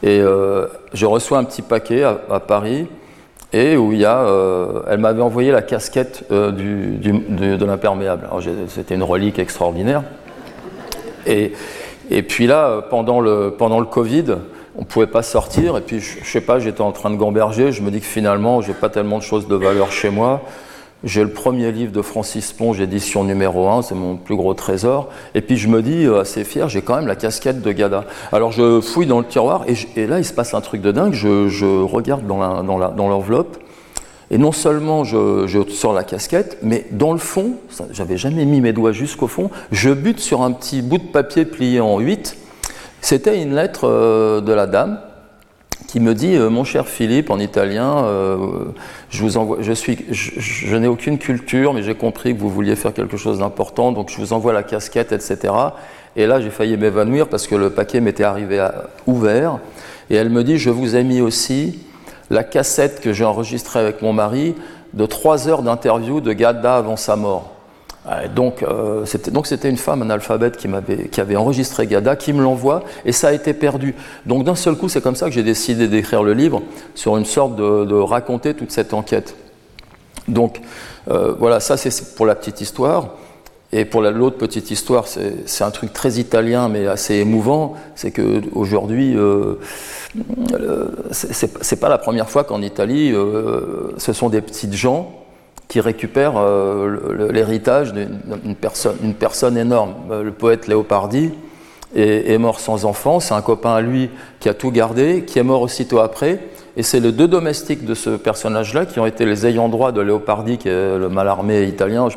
Et 0.01 0.19
euh, 0.19 0.65
je 0.93 1.05
reçois 1.05 1.37
un 1.37 1.43
petit 1.43 1.61
paquet 1.61 2.03
à, 2.03 2.39
Paris, 2.39 2.87
et 3.53 3.77
où 3.77 3.93
il 3.93 3.99
y 3.99 4.05
a, 4.05 4.21
euh, 4.21 4.81
elle 4.89 4.97
m'avait 4.97 5.21
envoyé 5.21 5.51
la 5.51 5.61
casquette 5.61 6.25
euh, 6.31 6.51
du, 6.51 6.97
de 6.97 7.65
l'imperméable. 7.65 8.27
C'était 8.67 8.95
une 8.95 9.03
relique 9.03 9.37
extraordinaire. 9.37 10.03
Et, 11.25 11.53
puis 12.23 12.47
là, 12.47 12.81
pendant 12.89 13.21
le, 13.21 13.53
pendant 13.57 13.79
le 13.79 13.86
Covid, 13.86 14.36
on 14.75 14.81
ne 14.81 14.86
pouvait 14.86 15.07
pas 15.07 15.23
sortir, 15.23 15.77
et 15.77 15.81
puis 15.81 15.99
je, 15.99 16.19
ne 16.19 16.25
sais 16.25 16.41
pas, 16.41 16.59
j'étais 16.59 16.81
en 16.81 16.91
train 16.91 17.09
de 17.09 17.15
gamberger, 17.15 17.71
je 17.71 17.81
me 17.81 17.91
dis 17.91 17.99
que 17.99 18.05
finalement, 18.05 18.62
j'ai 18.62 18.73
pas 18.73 18.89
tellement 18.89 19.17
de 19.17 19.23
choses 19.23 19.47
de 19.47 19.55
valeur 19.55 19.91
chez 19.91 20.09
moi. 20.09 20.41
J'ai 21.03 21.21
le 21.21 21.29
premier 21.29 21.71
livre 21.73 21.91
de 21.91 22.01
Francis 22.01 22.53
Ponge, 22.53 22.79
édition 22.79 23.25
numéro 23.25 23.67
1, 23.67 23.81
c'est 23.81 23.95
mon 23.95 24.15
plus 24.15 24.38
gros 24.38 24.53
trésor. 24.53 25.09
Et 25.36 25.41
puis 25.41 25.57
je 25.57 25.67
me 25.67 25.81
dis, 25.81 26.05
euh, 26.05 26.21
assez 26.21 26.45
fier, 26.45 26.69
j'ai 26.69 26.81
quand 26.81 26.95
même 26.95 27.07
la 27.07 27.17
casquette 27.17 27.62
de 27.62 27.71
Gada. 27.73 28.05
Alors 28.31 28.53
je 28.53 28.79
fouille 28.79 29.05
dans 29.05 29.19
le 29.19 29.25
tiroir 29.25 29.65
et, 29.67 30.07
là 30.07 30.19
il 30.19 30.25
se 30.25 30.31
passe 30.33 30.53
un 30.53 30.62
truc 30.62 30.81
de 30.81 30.93
dingue. 30.93 31.13
Je, 31.13 31.83
regarde 31.83 32.25
dans 32.25 33.09
l'enveloppe 33.09 33.57
et 34.33 34.39
non 34.39 34.51
seulement 34.51 35.03
je, 35.03 35.63
sors 35.69 35.93
la 35.93 36.03
casquette, 36.03 36.57
mais 36.63 36.87
dans 36.89 37.13
le 37.13 37.19
fond, 37.19 37.57
j'avais 37.91 38.17
jamais 38.17 38.45
mis 38.45 38.61
mes 38.61 38.73
doigts 38.73 38.91
jusqu'au 38.91 39.27
fond, 39.27 39.51
je 39.71 39.91
bute 39.91 40.19
sur 40.19 40.41
un 40.41 40.51
petit 40.53 40.81
bout 40.81 40.97
de 40.97 41.03
papier 41.03 41.45
plié 41.45 41.79
en 41.79 41.99
8. 41.99 42.35
C'était 42.99 43.39
une 43.39 43.53
lettre 43.53 43.87
euh, 43.87 44.41
de 44.41 44.51
la 44.51 44.65
dame 44.65 44.99
qui 45.87 45.99
me 45.99 46.15
dit 46.15 46.35
euh, 46.35 46.49
Mon 46.49 46.63
cher 46.63 46.87
Philippe, 46.87 47.29
en 47.29 47.37
italien, 47.37 48.05
euh, 48.05 48.65
je 49.11 49.73
suis, 49.73 49.99
je, 50.09 50.75
n'ai 50.77 50.87
aucune 50.87 51.19
culture, 51.19 51.75
mais 51.75 51.83
j'ai 51.83 51.93
compris 51.93 52.33
que 52.33 52.39
vous 52.39 52.49
vouliez 52.49 52.75
faire 52.75 52.95
quelque 52.95 53.17
chose 53.17 53.37
d'important, 53.37 53.91
donc 53.91 54.09
je 54.09 54.17
vous 54.17 54.33
envoie 54.33 54.51
la 54.51 54.63
casquette, 54.63 55.11
etc. 55.11 55.53
Et 56.15 56.25
là, 56.25 56.41
j'ai 56.41 56.49
failli 56.49 56.75
m'évanouir 56.75 57.27
parce 57.27 57.45
que 57.45 57.53
le 57.53 57.69
paquet 57.69 58.01
m'était 58.01 58.23
arrivé 58.23 58.67
ouvert. 59.05 59.59
Et 60.09 60.15
elle 60.15 60.31
me 60.31 60.43
dit 60.43 60.57
Je 60.57 60.71
vous 60.71 60.95
ai 60.95 61.03
mis 61.03 61.21
aussi 61.21 61.77
la 62.29 62.43
cassette 62.43 63.01
que 63.01 63.13
j'ai 63.13 63.25
enregistrée 63.25 63.79
avec 63.79 64.01
mon 64.01 64.13
mari 64.13 64.55
de 64.93 65.05
trois 65.05 65.47
heures 65.47 65.63
d'interview 65.63 66.21
de 66.21 66.33
Gadda 66.33 66.77
avant 66.77 66.97
sa 66.97 67.15
mort. 67.15 67.53
Donc 68.36 68.63
euh, 68.63 69.05
c'était 69.05 69.69
une 69.69 69.77
femme 69.77 70.01
analphabète 70.01 70.57
qui, 70.57 70.67
qui 71.09 71.21
avait 71.21 71.38
enregistré 71.38 71.88
Gada, 71.88 72.17
qui 72.17 72.33
me 72.33 72.43
l'envoie, 72.43 72.83
et 73.05 73.13
ça 73.13 73.29
a 73.29 73.31
été 73.31 73.53
perdu. 73.53 73.95
Donc 74.25 74.43
d'un 74.43 74.55
seul 74.55 74.75
coup, 74.75 74.89
c'est 74.89 75.01
comme 75.01 75.15
ça 75.15 75.27
que 75.27 75.31
j'ai 75.31 75.43
décidé 75.43 75.88
d'écrire 75.88 76.21
le 76.21 76.33
livre, 76.33 76.62
sur 76.95 77.15
une 77.15 77.25
sorte 77.25 77.55
de, 77.55 77.95
raconter 77.95 78.53
toute 78.55 78.71
cette 78.71 78.93
enquête. 78.93 79.36
Donc 80.27 80.59
euh, 81.09 81.33
voilà, 81.39 81.62
ça 81.62 81.77
c'est 81.77 82.15
pour 82.15 82.25
la 82.25 82.36
petite 82.36 82.59
histoire. 82.59 83.15
Et 83.75 83.86
pour 83.86 84.03
l'autre 84.03 84.38
petite 84.38 84.69
histoire, 84.69 85.05
c'est 85.07 85.63
un 85.63 85.71
truc 85.71 85.93
très 85.93 86.13
italien 86.19 86.69
mais 86.69 86.86
assez 86.86 87.15
émouvant, 87.15 87.73
c'est 87.95 88.12
qu'aujourd'hui, 88.12 89.17
euh, 89.17 89.55
euh 90.53 90.89
c'est 91.12 91.79
pas 91.79 91.89
la 91.89 91.97
première 91.97 92.29
fois 92.29 92.43
qu'en 92.43 92.62
Italie, 92.62 93.12
euh, 93.12 93.91
ce 93.97 94.13
sont 94.13 94.29
des 94.29 94.41
petites 94.41 94.73
gens 94.73 95.12
qui 95.69 95.79
récupère 95.79 96.33
euh, 96.38 97.31
l'héritage 97.31 97.93
d'une 97.93 98.55
personne, 98.55 99.15
personne 99.17 99.57
énorme. 99.57 99.95
Le 100.23 100.31
poète 100.31 100.67
Léopardi 100.67 101.31
est, 101.95 102.38
mort 102.38 102.59
sans 102.59 102.86
enfant, 102.86 103.19
c'est 103.19 103.33
un 103.33 103.41
copain 103.41 103.73
à 103.73 103.81
lui 103.81 104.12
qui 104.39 104.49
a 104.49 104.53
tout 104.53 104.69
gardé, 104.69 105.23
qui 105.25 105.39
est 105.39 105.43
mort 105.43 105.62
aussitôt 105.62 105.97
après, 105.97 106.39
et 106.75 106.83
c'est 106.83 106.99
les 106.99 107.12
deux 107.12 107.27
domestiques 107.27 107.86
de 107.86 107.93
ce 107.93 108.12
personnage-là 108.12 108.86
qui 108.86 108.99
ont 108.99 109.05
été 109.05 109.25
les 109.25 109.45
ayants 109.45 109.69
droit 109.69 109.91
de 109.91 110.01
Léopardi, 110.01 110.57
qui 110.57 110.69
est 110.69 110.97
le 110.97 111.07
malarmé 111.07 111.65
italien, 111.65 112.07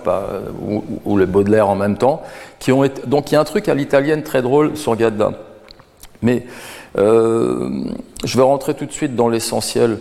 ou, 0.66 0.84
ou 1.04 1.16
le 1.16 1.26
Baudelaire 1.26 1.68
en 1.68 1.76
même 1.76 1.98
temps, 1.98 2.22
qui 2.58 2.72
ont 2.72 2.82
été... 2.82 3.02
donc 3.06 3.30
il 3.30 3.34
y 3.34 3.36
a 3.36 3.40
un 3.40 3.44
truc 3.44 3.68
à 3.68 3.74
l'italienne 3.74 4.22
très 4.22 4.40
drôle 4.40 4.76
sur 4.76 4.96
Gadda. 4.96 5.32
Mais 6.22 6.46
euh, 6.96 7.68
je 8.24 8.36
vais 8.36 8.42
rentrer 8.42 8.72
tout 8.74 8.86
de 8.86 8.92
suite 8.92 9.14
dans 9.14 9.28
l'essentiel. 9.28 9.98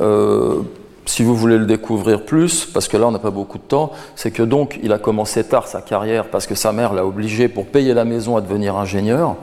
Euh, 0.00 0.60
si 1.06 1.22
vous 1.22 1.34
voulez 1.34 1.56
le 1.56 1.64
découvrir 1.64 2.26
plus, 2.26 2.66
parce 2.66 2.86
que 2.86 2.98
là 2.98 3.06
on 3.06 3.10
n'a 3.10 3.18
pas 3.18 3.30
beaucoup 3.30 3.56
de 3.56 3.62
temps, 3.62 3.92
c'est 4.14 4.30
que 4.30 4.42
donc 4.42 4.78
il 4.82 4.92
a 4.92 4.98
commencé 4.98 5.42
tard 5.42 5.66
sa 5.66 5.80
carrière 5.80 6.26
parce 6.26 6.46
que 6.46 6.54
sa 6.54 6.72
mère 6.72 6.92
l'a 6.92 7.06
obligé 7.06 7.48
pour 7.48 7.64
payer 7.64 7.94
la 7.94 8.04
maison 8.04 8.36
à 8.36 8.42
devenir 8.42 8.76
ingénieur. 8.76 9.36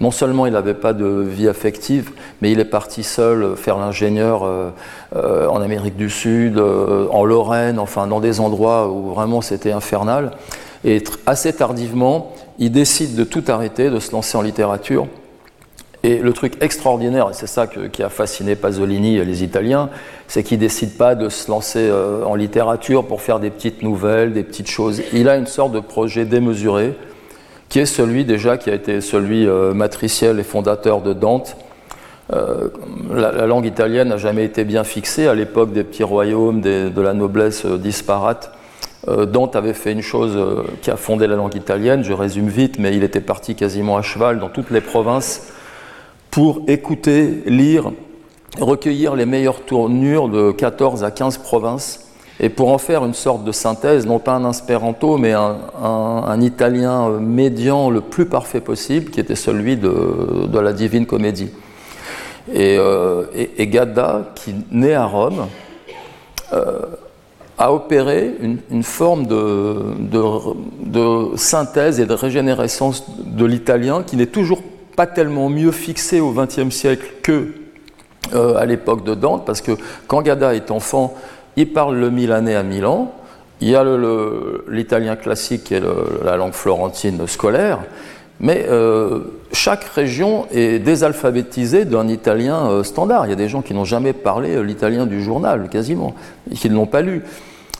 Non 0.00 0.10
seulement 0.10 0.46
il 0.46 0.54
n'avait 0.54 0.74
pas 0.74 0.94
de 0.94 1.06
vie 1.06 1.46
affective, 1.46 2.12
mais 2.40 2.50
il 2.50 2.58
est 2.58 2.64
parti 2.64 3.02
seul 3.02 3.54
faire 3.56 3.76
l'ingénieur 3.76 4.44
euh, 4.44 4.70
euh, 5.14 5.46
en 5.46 5.60
Amérique 5.60 5.96
du 5.96 6.08
Sud, 6.08 6.56
euh, 6.56 7.06
en 7.10 7.24
Lorraine, 7.24 7.78
enfin 7.78 8.06
dans 8.06 8.20
des 8.20 8.40
endroits 8.40 8.88
où 8.88 9.10
vraiment 9.10 9.42
c'était 9.42 9.72
infernal. 9.72 10.30
Et 10.84 11.04
assez 11.26 11.52
tardivement, 11.52 12.32
il 12.58 12.72
décide 12.72 13.14
de 13.14 13.24
tout 13.24 13.44
arrêter, 13.48 13.90
de 13.90 14.00
se 14.00 14.12
lancer 14.12 14.38
en 14.38 14.42
littérature. 14.42 15.06
Et 16.02 16.16
le 16.16 16.32
truc 16.32 16.54
extraordinaire, 16.62 17.28
et 17.28 17.34
c'est 17.34 17.46
ça 17.46 17.66
qui 17.66 18.02
a 18.02 18.08
fasciné 18.08 18.56
Pasolini 18.56 19.18
et 19.18 19.24
les 19.26 19.44
Italiens, 19.44 19.90
c'est 20.28 20.42
qu'il 20.42 20.58
décide 20.58 20.96
pas 20.96 21.14
de 21.14 21.28
se 21.28 21.50
lancer 21.50 21.92
en 22.24 22.34
littérature 22.36 23.06
pour 23.06 23.20
faire 23.20 23.38
des 23.38 23.50
petites 23.50 23.82
nouvelles, 23.82 24.32
des 24.32 24.42
petites 24.42 24.70
choses. 24.70 25.02
Il 25.12 25.28
a 25.28 25.36
une 25.36 25.46
sorte 25.46 25.72
de 25.72 25.80
projet 25.80 26.24
démesuré, 26.24 26.94
qui 27.70 27.78
est 27.78 27.86
celui 27.86 28.26
déjà 28.26 28.58
qui 28.58 28.68
a 28.68 28.74
été 28.74 29.00
celui 29.00 29.46
euh, 29.46 29.72
matriciel 29.72 30.38
et 30.38 30.42
fondateur 30.42 31.00
de 31.00 31.14
Dante. 31.14 31.56
Euh, 32.32 32.68
la, 33.10 33.46
langue 33.46 33.64
italienne 33.64 34.08
n'a 34.08 34.18
jamais 34.18 34.44
été 34.44 34.64
bien 34.64 34.84
fixée 34.84 35.26
à 35.26 35.34
l'époque 35.34 35.72
des 35.72 35.82
petits 35.82 36.04
royaumes, 36.04 36.60
de 36.60 37.00
la 37.00 37.14
noblesse 37.14 37.64
disparate. 37.64 38.52
Dante 39.08 39.56
avait 39.56 39.72
fait 39.72 39.92
une 39.92 40.02
chose 40.02 40.38
qui 40.82 40.90
a 40.90 40.96
fondé 40.96 41.26
la 41.26 41.34
langue 41.34 41.54
italienne, 41.54 42.04
je 42.04 42.12
résume 42.12 42.48
vite, 42.48 42.78
mais 42.78 42.94
il 42.94 43.02
était 43.02 43.22
parti 43.22 43.54
quasiment 43.54 43.96
à 43.96 44.02
cheval 44.02 44.38
dans 44.38 44.50
toutes 44.50 44.70
les 44.70 44.82
provinces 44.82 45.48
pour 46.30 46.62
écouter, 46.68 47.42
lire, 47.46 47.92
recueillir 48.60 49.16
les 49.16 49.24
meilleures 49.24 49.62
tournures 49.62 50.28
de 50.28 50.52
14 50.52 51.02
à 51.02 51.10
15 51.10 51.38
provinces 51.38 52.09
et 52.42 52.48
pour 52.48 52.70
en 52.70 52.78
faire 52.78 53.04
une 53.04 53.12
sorte 53.12 53.44
de 53.44 53.52
synthèse, 53.52 54.06
non 54.06 54.18
pas 54.18 54.32
un 54.32 54.48
espéranto, 54.48 55.18
mais 55.18 55.32
un, 55.34 56.40
italien 56.40 57.10
médian 57.20 57.90
le 57.90 58.00
plus 58.00 58.24
parfait 58.24 58.62
possible, 58.62 59.10
qui 59.10 59.20
était 59.20 59.34
celui 59.34 59.76
de, 59.76 60.58
la 60.58 60.72
Divine 60.72 61.04
Comédie. 61.04 61.50
Et, 62.52 62.76
euh, 62.78 63.24
Gadda, 63.58 64.32
qui 64.34 64.54
naît 64.72 64.94
à 64.94 65.04
Rome, 65.04 65.48
euh, 66.54 66.80
a 67.58 67.74
opéré 67.74 68.34
une, 68.40 68.82
forme 68.82 69.26
de, 69.26 70.16
synthèse 71.36 72.00
et 72.00 72.06
de 72.06 72.14
régénérescence 72.14 73.04
de 73.18 73.44
l'italien 73.44 74.02
qui 74.02 74.16
n'est 74.16 74.24
toujours 74.24 74.62
pas 74.96 75.06
tellement 75.06 75.50
mieux 75.50 75.72
fixé 75.72 76.20
au 76.20 76.32
XXe 76.32 76.74
siècle 76.74 77.06
que 77.22 77.48
euh, 78.32 78.56
à 78.56 78.64
l'époque 78.64 79.04
de 79.04 79.14
Dante, 79.14 79.44
parce 79.44 79.60
que 79.60 79.72
quand 80.06 80.22
Gada 80.22 80.54
est 80.54 80.70
enfant, 80.70 81.14
il 81.56 81.72
parle 81.72 81.96
le 81.96 82.10
milanais 82.10 82.54
à 82.54 82.62
Milan. 82.62 83.12
Il 83.60 83.68
y 83.68 83.76
a 83.76 83.84
l'italien 84.68 85.16
classique 85.16 85.70
est 85.70 85.82
la 86.24 86.36
langue 86.36 86.54
florentine 86.54 87.26
scolaire, 87.26 87.80
mais 88.40 88.64
euh, 88.70 89.20
chaque 89.52 89.84
région 89.84 90.46
est 90.50 90.78
désalphabétisée 90.78 91.84
d'un 91.84 92.08
italien 92.08 92.70
euh, 92.70 92.82
standard. 92.82 93.26
Il 93.26 93.30
y 93.30 93.32
a 93.34 93.36
des 93.36 93.50
gens 93.50 93.60
qui 93.60 93.74
n'ont 93.74 93.84
jamais 93.84 94.14
parlé 94.14 94.62
l'italien 94.64 95.04
du 95.04 95.22
journal, 95.22 95.68
quasiment, 95.68 96.14
et 96.50 96.54
qui 96.54 96.70
ne 96.70 96.74
l'ont 96.74 96.86
pas 96.86 97.02
lu. 97.02 97.22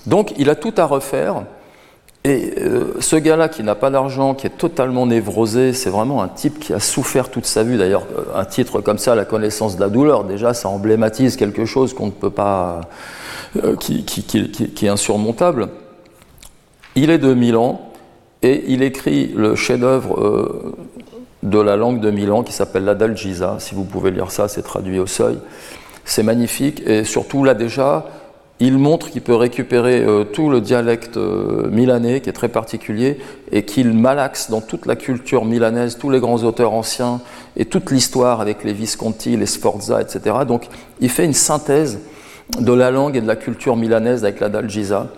Donc 0.06 0.34
il 0.38 0.50
a 0.50 0.54
tout 0.54 0.74
à 0.76 0.84
refaire 0.84 1.44
et 2.22 2.52
euh, 2.58 3.00
ce 3.00 3.16
gars-là 3.16 3.48
qui 3.48 3.62
n'a 3.62 3.74
pas 3.74 3.88
d'argent, 3.88 4.34
qui 4.34 4.46
est 4.46 4.58
totalement 4.58 5.06
névrosé, 5.06 5.72
c'est 5.72 5.88
vraiment 5.88 6.22
un 6.22 6.28
type 6.28 6.58
qui 6.58 6.74
a 6.74 6.80
souffert 6.80 7.30
toute 7.30 7.46
sa 7.46 7.62
vie. 7.62 7.78
D'ailleurs, 7.78 8.06
euh, 8.14 8.24
un 8.38 8.44
titre 8.44 8.82
comme 8.82 8.98
ça, 8.98 9.14
La 9.14 9.24
connaissance 9.24 9.76
de 9.76 9.80
la 9.80 9.88
douleur, 9.88 10.24
déjà, 10.24 10.52
ça 10.52 10.68
emblématise 10.68 11.36
quelque 11.36 11.64
chose 11.64 11.94
qu'on 11.94 12.06
ne 12.06 12.10
peut 12.10 12.30
pas, 12.30 12.82
euh, 13.64 13.74
qui, 13.74 14.04
est 14.82 14.88
insurmontable. 14.88 15.70
Il 16.94 17.08
est 17.08 17.18
de 17.18 17.32
Milan 17.32 17.90
et 18.42 18.64
il 18.68 18.82
écrit 18.82 19.32
le 19.34 19.54
chef-d'œuvre 19.54 20.74
de 21.42 21.58
la 21.58 21.76
langue 21.76 22.00
de 22.00 22.10
Milan 22.10 22.42
qui 22.42 22.52
s'appelle 22.52 22.84
l'Adalgisa. 22.84 23.56
Si 23.60 23.74
vous 23.74 23.84
pouvez 23.84 24.10
lire 24.10 24.30
ça, 24.30 24.48
c'est 24.48 24.62
traduit 24.62 24.98
au 24.98 25.06
seuil. 25.06 25.38
C'est 26.04 26.22
magnifique 26.22 26.82
et 26.86 27.04
surtout 27.04 27.44
là 27.44 27.54
déjà, 27.54 28.06
il 28.60 28.76
montre 28.76 29.10
qu'il 29.10 29.22
peut 29.22 29.34
récupérer 29.34 30.02
euh, 30.04 30.24
tout 30.24 30.50
le 30.50 30.60
dialecte 30.60 31.16
euh, 31.16 31.68
milanais 31.70 32.20
qui 32.20 32.28
est 32.28 32.34
très 32.34 32.48
particulier 32.48 33.18
et 33.50 33.64
qu'il 33.64 33.94
malaxe 33.94 34.50
dans 34.50 34.60
toute 34.60 34.84
la 34.84 34.96
culture 34.96 35.46
milanaise, 35.46 35.96
tous 35.98 36.10
les 36.10 36.20
grands 36.20 36.42
auteurs 36.44 36.74
anciens 36.74 37.20
et 37.56 37.64
toute 37.64 37.90
l'histoire 37.90 38.42
avec 38.42 38.62
les 38.62 38.74
Visconti, 38.74 39.36
les 39.36 39.46
Sforza, 39.46 40.02
etc. 40.02 40.36
Donc 40.46 40.68
il 41.00 41.08
fait 41.08 41.24
une 41.24 41.32
synthèse 41.32 42.00
de 42.58 42.72
la 42.72 42.90
langue 42.90 43.16
et 43.16 43.22
de 43.22 43.26
la 43.26 43.36
culture 43.36 43.76
milanaise 43.76 44.24
avec 44.24 44.40
la 44.40 44.50
Dalgisa. 44.50 45.08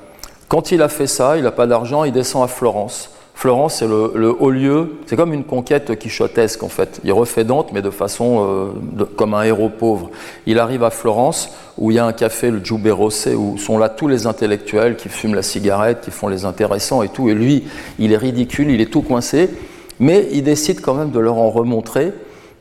Quand 0.49 0.71
il 0.71 0.81
a 0.81 0.89
fait 0.89 1.07
ça, 1.09 1.37
il 1.37 1.43
n'a 1.43 1.51
pas 1.51 1.67
d'argent, 1.67 2.05
il 2.05 2.13
descend 2.13 2.45
à 2.45 2.49
Florence. 2.49 3.12
Florence, 3.43 3.79
c'est 3.79 3.89
le, 3.89 4.37
haut 4.39 4.51
lieu, 4.51 4.99
c'est 5.07 5.17
comme 5.17 5.35
une 5.35 5.43
conquête 5.43 5.99
quichotesque 5.99 6.63
en 6.63 6.69
fait. 6.69 7.01
Il 7.03 7.13
refait 7.13 7.43
Dante, 7.43 7.73
mais 7.73 7.83
de 7.83 7.91
façon 7.91 8.73
euh, 8.97 9.05
comme 9.17 9.35
un 9.35 9.43
héros 9.43 9.69
pauvre. 9.69 10.11
Il 10.47 10.61
arrive 10.61 10.85
à 10.85 10.91
Florence, 10.91 11.51
où 11.77 11.91
il 11.91 11.97
y 11.97 11.99
a 11.99 12.07
un 12.07 12.13
café, 12.13 12.53
le 12.53 12.65
Giuberose, 12.65 13.31
où 13.37 13.59
sont 13.59 13.79
là 13.79 13.89
tous 13.89 14.07
les 14.07 14.29
intellectuels 14.29 14.95
qui 14.95 15.09
fument 15.09 15.35
la 15.35 15.43
cigarette, 15.43 16.03
qui 16.03 16.13
font 16.13 16.29
les 16.29 16.45
intéressants 16.45 17.03
et 17.03 17.09
tout. 17.09 17.31
Et 17.31 17.35
lui, 17.35 17.65
il 17.99 18.13
est 18.13 18.17
ridicule, 18.17 18.71
il 18.71 18.81
est 18.81 18.93
tout 18.93 19.03
coincé, 19.03 19.51
mais 19.99 20.29
il 20.31 20.45
décide 20.45 20.81
quand 20.81 20.95
même 20.95 21.11
de 21.11 21.19
leur 21.19 21.37
en 21.37 21.51
remontrer. 21.51 22.13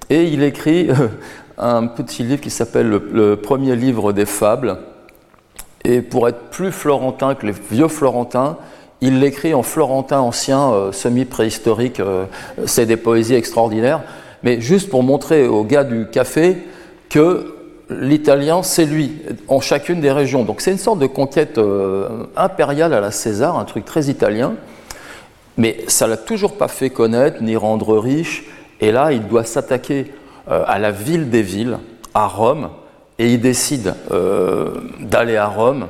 Et 0.10 0.24
il 0.24 0.42
écrit 0.42 0.90
euh, 0.90 1.10
un 1.60 1.86
petit 1.86 2.24
livre 2.24 2.42
qui 2.42 2.50
s'appelle 2.50 2.90
le 2.90 3.36
premier 3.36 3.76
livre 3.76 4.14
des 4.14 4.26
fables. 4.26 4.80
Et 5.84 6.02
pour 6.02 6.28
être 6.28 6.50
plus 6.50 6.72
florentin 6.72 7.36
que 7.36 7.46
les 7.46 7.54
vieux 7.70 7.88
florentins, 7.88 8.58
il 9.02 9.20
l'écrit 9.20 9.54
en 9.54 9.64
florentin 9.64 10.20
ancien, 10.20 10.72
euh, 10.72 10.92
semi-préhistorique, 10.92 12.00
euh, 12.00 12.26
c'est 12.66 12.86
des 12.86 12.98
poésies 12.98 13.34
extraordinaires, 13.34 14.02
mais 14.44 14.62
juste 14.62 14.90
pour 14.90 15.04
montrer 15.04 15.48
aux 15.48 15.64
gars 15.64 15.84
du 15.84 16.08
café 16.08 16.58
que 17.10 17.56
l'italien, 17.90 18.64
c'est 18.64 18.86
lui, 18.86 19.12
en 19.48 19.60
chacune 19.60 20.00
des 20.00 20.12
régions. 20.12 20.44
Donc 20.44 20.62
c'est 20.62 20.72
une 20.72 20.78
sorte 20.78 21.00
de 21.00 21.08
conquête 21.08 21.58
euh, 21.58 22.26
impériale 22.38 22.94
à 22.94 23.02
la 23.02 23.12
César, 23.12 23.58
un 23.58 23.66
truc 23.66 23.86
très 23.86 24.06
italien, 24.06 24.54
mais 25.58 25.78
ça 25.88 26.08
l'a 26.08 26.18
toujours 26.18 26.58
pas 26.58 26.68
fait 26.68 26.92
connaître 26.92 27.42
ni 27.42 27.58
rendre 27.58 27.98
riche, 27.98 28.46
et 28.80 28.92
là 28.92 29.12
il 29.12 29.28
doit 29.28 29.44
s'attaquer 29.44 30.14
à 30.48 30.80
la 30.80 30.92
ville 30.92 31.30
des 31.30 31.44
villes, 31.44 31.78
à 32.16 32.26
Rome, 32.26 32.70
et 33.20 33.32
il 33.32 33.40
décide 33.40 33.94
d'aller 35.00 35.38
à 35.38 35.46
Rome 35.46 35.88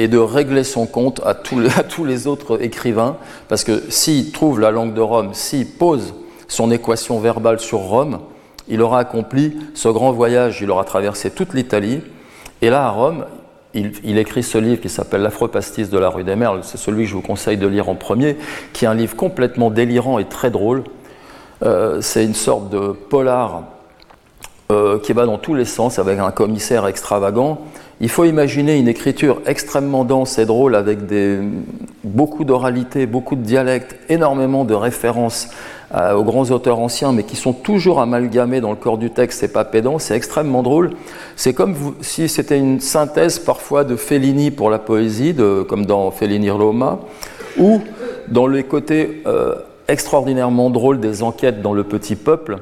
et 0.00 0.08
de 0.08 0.16
régler 0.16 0.64
son 0.64 0.86
compte 0.86 1.20
à 1.26 1.34
tous, 1.34 1.60
les, 2.04 2.26
autres 2.26 2.62
écrivains, 2.62 3.16
parce 3.48 3.64
que 3.64 3.82
s'il 3.90 4.32
trouve 4.32 4.58
la 4.58 4.70
langue 4.70 4.94
de 4.94 5.00
Rome, 5.00 5.34
s'il 5.34 5.66
pose 5.66 6.14
son 6.48 6.70
équation 6.70 7.20
verbale 7.20 7.60
sur 7.60 7.80
Rome, 7.80 8.20
il 8.66 8.80
aura 8.80 9.00
accompli 9.00 9.58
ce 9.74 9.88
grand 9.88 10.12
voyage, 10.12 10.60
il 10.62 10.70
aura 10.70 10.84
traversé 10.84 11.30
toute 11.30 11.52
l'Italie, 11.52 12.00
et 12.62 12.70
là 12.70 12.86
à 12.86 12.90
Rome, 12.90 13.26
il, 13.74 14.18
écrit 14.18 14.42
ce 14.42 14.58
livre 14.58 14.80
qui 14.80 14.88
s'appelle 14.88 15.20
L'Afropastis 15.20 15.90
de 15.90 15.98
la 15.98 16.08
rue 16.08 16.24
des 16.24 16.34
Merles, 16.34 16.60
c'est 16.62 16.78
celui 16.78 17.04
que 17.04 17.10
je 17.10 17.14
vous 17.14 17.20
conseille 17.20 17.56
de 17.56 17.68
lire 17.68 17.88
en 17.88 17.94
premier, 17.94 18.36
qui 18.72 18.86
est 18.86 18.88
un 18.88 18.94
livre 18.94 19.14
complètement 19.14 19.70
délirant 19.70 20.18
et 20.18 20.24
très 20.24 20.50
drôle. 20.50 20.82
Euh, 21.62 22.00
c'est 22.00 22.24
une 22.24 22.34
sorte 22.34 22.70
de 22.70 22.92
polar 22.92 23.64
euh, 24.72 24.98
qui 24.98 25.12
va 25.12 25.26
dans 25.26 25.38
tous 25.38 25.54
les 25.54 25.66
sens 25.66 26.00
avec 26.00 26.18
un 26.18 26.32
commissaire 26.32 26.86
extravagant 26.86 27.60
il 28.00 28.08
faut 28.08 28.24
imaginer 28.24 28.78
une 28.78 28.88
écriture 28.88 29.42
extrêmement 29.46 30.04
dense 30.04 30.38
et 30.38 30.46
drôle 30.46 30.74
avec 30.74 31.00
beaucoup 32.02 32.44
d'oralité, 32.44 33.06
beaucoup 33.06 33.36
de 33.36 33.42
dialectes, 33.42 33.96
énormément 34.08 34.64
de 34.64 34.72
références 34.72 35.48
euh, 35.94 36.14
aux 36.14 36.24
grands 36.24 36.50
auteurs 36.50 36.78
anciens, 36.78 37.12
mais 37.12 37.24
qui 37.24 37.36
sont 37.36 37.52
toujours 37.52 38.00
amalgamés 38.00 38.60
dans 38.60 38.70
le 38.70 38.76
corps 38.76 38.96
du 38.96 39.10
texte, 39.10 39.40
c'est 39.40 39.52
pas 39.52 39.64
pédant, 39.64 39.98
c'est 39.98 40.16
extrêmement 40.16 40.62
drôle. 40.62 40.92
C'est 41.36 41.52
comme 41.52 41.74
si 42.00 42.28
c'était 42.28 42.58
une 42.58 42.80
synthèse 42.80 43.38
parfois 43.38 43.84
de 43.84 43.96
Fellini 43.96 44.50
pour 44.50 44.70
la 44.70 44.78
poésie, 44.78 45.34
comme 45.68 45.84
dans 45.84 46.10
Fellini 46.10 46.48
Roma, 46.50 47.00
ou 47.58 47.82
dans 48.28 48.46
les 48.46 48.62
côtés 48.62 49.22
euh, 49.26 49.56
extraordinairement 49.88 50.70
drôles 50.70 51.00
des 51.00 51.22
enquêtes 51.22 51.60
dans 51.60 51.74
Le 51.74 51.84
Petit 51.84 52.16
Peuple, 52.16 52.58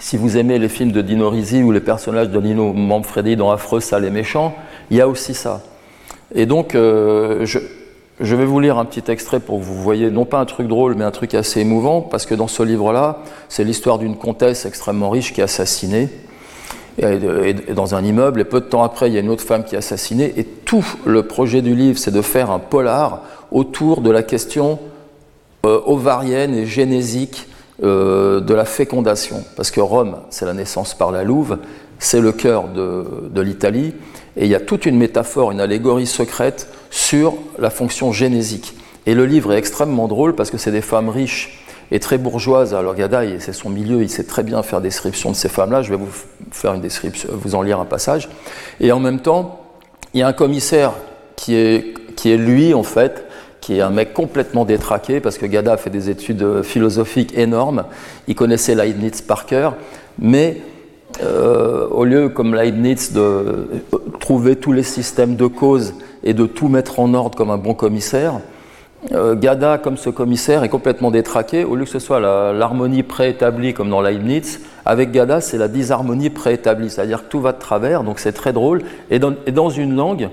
si 0.00 0.16
vous 0.16 0.36
aimez 0.36 0.58
les 0.58 0.68
films 0.68 0.92
de 0.92 1.02
Dino 1.02 1.30
Risi 1.30 1.62
ou 1.62 1.70
les 1.70 1.80
personnages 1.80 2.28
de 2.30 2.40
Nino 2.40 2.72
Manfredi 2.72 3.36
dans 3.36 3.50
Affreux, 3.50 3.80
Sale 3.80 4.04
et 4.04 4.10
Méchant, 4.10 4.54
il 4.90 4.96
y 4.96 5.00
a 5.00 5.08
aussi 5.08 5.34
ça. 5.34 5.62
Et 6.34 6.46
donc, 6.46 6.74
euh, 6.74 7.44
je, 7.44 8.36
vais 8.36 8.44
vous 8.44 8.60
lire 8.60 8.78
un 8.78 8.84
petit 8.84 9.10
extrait 9.10 9.40
pour 9.40 9.58
que 9.58 9.64
vous 9.64 9.80
voyez, 9.80 10.10
non 10.10 10.24
pas 10.24 10.38
un 10.38 10.44
truc 10.44 10.66
drôle, 10.66 10.94
mais 10.94 11.04
un 11.04 11.10
truc 11.10 11.34
assez 11.34 11.60
émouvant, 11.60 12.00
parce 12.00 12.26
que 12.26 12.34
dans 12.34 12.48
ce 12.48 12.62
livre-là, 12.62 13.18
c'est 13.48 13.64
l'histoire 13.64 13.98
d'une 13.98 14.16
comtesse 14.16 14.66
extrêmement 14.66 15.10
riche 15.10 15.32
qui 15.32 15.40
est 15.40 15.44
assassinée 15.44 16.08
dans 17.74 17.94
un 17.94 18.04
immeuble, 18.04 18.40
et 18.40 18.44
peu 18.44 18.60
de 18.60 18.66
temps 18.66 18.82
après, 18.82 19.08
il 19.08 19.14
y 19.14 19.16
a 19.16 19.20
une 19.20 19.30
autre 19.30 19.44
femme 19.44 19.64
qui 19.64 19.74
est 19.74 19.78
assassinée, 19.78 20.34
et 20.36 20.44
tout 20.44 20.84
le 21.06 21.22
projet 21.22 21.62
du 21.62 21.74
livre, 21.74 21.98
c'est 21.98 22.10
de 22.10 22.22
faire 22.22 22.50
un 22.50 22.58
polar 22.58 23.22
autour 23.50 24.02
de 24.02 24.10
la 24.10 24.22
question 24.22 24.78
euh, 25.64 25.80
ovarienne 25.86 26.54
et 26.54 26.66
génésique 26.66 27.46
euh, 27.82 28.40
de 28.40 28.54
la 28.54 28.64
fécondation, 28.64 29.44
parce 29.56 29.70
que 29.70 29.80
Rome, 29.80 30.18
c'est 30.30 30.44
la 30.44 30.54
naissance 30.54 30.94
par 30.94 31.10
la 31.10 31.24
louve, 31.24 31.58
c'est 31.98 32.20
le 32.20 32.32
cœur 32.32 32.68
de, 32.68 33.40
l'Italie, 33.40 33.94
et 34.36 34.44
il 34.44 34.48
y 34.48 34.54
a 34.54 34.60
toute 34.60 34.86
une 34.86 34.96
métaphore, 34.96 35.50
une 35.50 35.60
allégorie 35.60 36.06
secrète 36.06 36.68
sur 36.90 37.34
la 37.58 37.70
fonction 37.70 38.12
génésique. 38.12 38.74
Et 39.06 39.14
le 39.14 39.26
livre 39.26 39.52
est 39.52 39.58
extrêmement 39.58 40.08
drôle 40.08 40.34
parce 40.34 40.50
que 40.50 40.58
c'est 40.58 40.70
des 40.70 40.80
femmes 40.80 41.08
riches 41.08 41.64
et 41.90 42.00
très 42.00 42.18
bourgeoises. 42.18 42.72
Alors 42.72 42.94
Gada, 42.94 43.22
c'est 43.40 43.52
son 43.52 43.68
milieu, 43.68 44.02
il 44.02 44.08
sait 44.08 44.24
très 44.24 44.42
bien 44.42 44.62
faire 44.62 44.80
description 44.80 45.30
de 45.30 45.36
ces 45.36 45.48
femmes-là. 45.48 45.82
Je 45.82 45.90
vais 45.90 45.96
vous 45.96 46.08
faire 46.50 46.74
une 46.74 46.80
description, 46.80 47.30
vous 47.32 47.54
en 47.54 47.62
lire 47.62 47.80
un 47.80 47.84
passage. 47.84 48.28
Et 48.80 48.92
en 48.92 49.00
même 49.00 49.20
temps, 49.20 49.60
il 50.14 50.20
y 50.20 50.22
a 50.22 50.28
un 50.28 50.32
commissaire 50.32 50.92
qui 51.36 51.56
est, 51.56 51.94
qui 52.14 52.30
est 52.30 52.36
lui, 52.36 52.74
en 52.74 52.84
fait, 52.84 53.26
qui 53.62 53.78
est 53.78 53.80
un 53.80 53.90
mec 53.90 54.12
complètement 54.12 54.66
détraqué, 54.66 55.20
parce 55.20 55.38
que 55.38 55.46
Gada 55.46 55.76
fait 55.78 55.88
des 55.88 56.10
études 56.10 56.42
euh, 56.42 56.62
philosophiques 56.62 57.38
énormes, 57.38 57.84
il 58.26 58.34
connaissait 58.34 58.74
Leibniz 58.74 59.22
par 59.22 59.46
cœur, 59.46 59.76
mais 60.18 60.60
euh, 61.22 61.86
au 61.88 62.04
lieu, 62.04 62.28
comme 62.28 62.56
Leibniz, 62.56 63.12
de 63.12 63.20
euh, 63.20 63.82
trouver 64.18 64.56
tous 64.56 64.72
les 64.72 64.82
systèmes 64.82 65.36
de 65.36 65.46
cause 65.46 65.94
et 66.24 66.34
de 66.34 66.44
tout 66.44 66.66
mettre 66.66 66.98
en 66.98 67.14
ordre 67.14 67.38
comme 67.38 67.50
un 67.50 67.56
bon 67.56 67.72
commissaire, 67.72 68.34
Gada, 69.10 69.78
comme 69.78 69.96
ce 69.96 70.10
commissaire, 70.10 70.62
est 70.62 70.68
complètement 70.68 71.10
détraqué. 71.10 71.64
Au 71.64 71.74
lieu 71.74 71.86
que 71.86 71.90
ce 71.90 71.98
soit 71.98 72.20
l'harmonie 72.20 73.02
préétablie 73.02 73.74
comme 73.74 73.90
dans 73.90 74.00
Leibniz, 74.00 74.60
avec 74.86 75.10
Gada, 75.10 75.40
c'est 75.40 75.58
la 75.58 75.66
disharmonie 75.66 76.30
préétablie, 76.30 76.88
c'est-à-dire 76.88 77.24
que 77.24 77.28
tout 77.28 77.40
va 77.40 77.50
de 77.50 77.58
travers, 77.58 78.04
donc 78.04 78.20
c'est 78.20 78.30
très 78.30 78.52
drôle. 78.52 78.82
et 79.10 79.18
dans 79.18 79.70
une 79.70 79.96
langue 79.96 80.28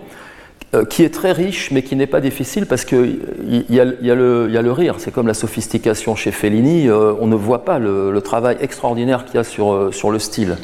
qui 0.90 1.04
est 1.04 1.10
très 1.14 1.32
riche, 1.32 1.72
mais 1.72 1.82
qui 1.82 1.96
n'est 1.96 2.08
pas 2.08 2.22
difficile 2.22 2.68
parce 2.68 2.86
qu'il 2.86 3.20
y, 3.48 3.74
y, 3.74 3.80
a 3.80 3.86
le 3.86 4.72
rire. 4.72 4.96
C'est 5.00 5.12
comme 5.12 5.26
la 5.26 5.34
sophistication 5.34 6.16
chez 6.16 6.32
Fellini. 6.32 6.88
Euh, 6.88 7.14
on 7.20 7.26
ne 7.26 7.36
voit 7.36 7.66
pas 7.66 7.80
le, 7.80 8.20
travail 8.22 8.58
extraordinaire 8.62 9.26
qu'il 9.26 9.36
y 9.36 9.38
a 9.40 9.44
sur, 9.44 9.74
euh, 9.74 9.92
le 10.12 10.20
style. 10.20 10.58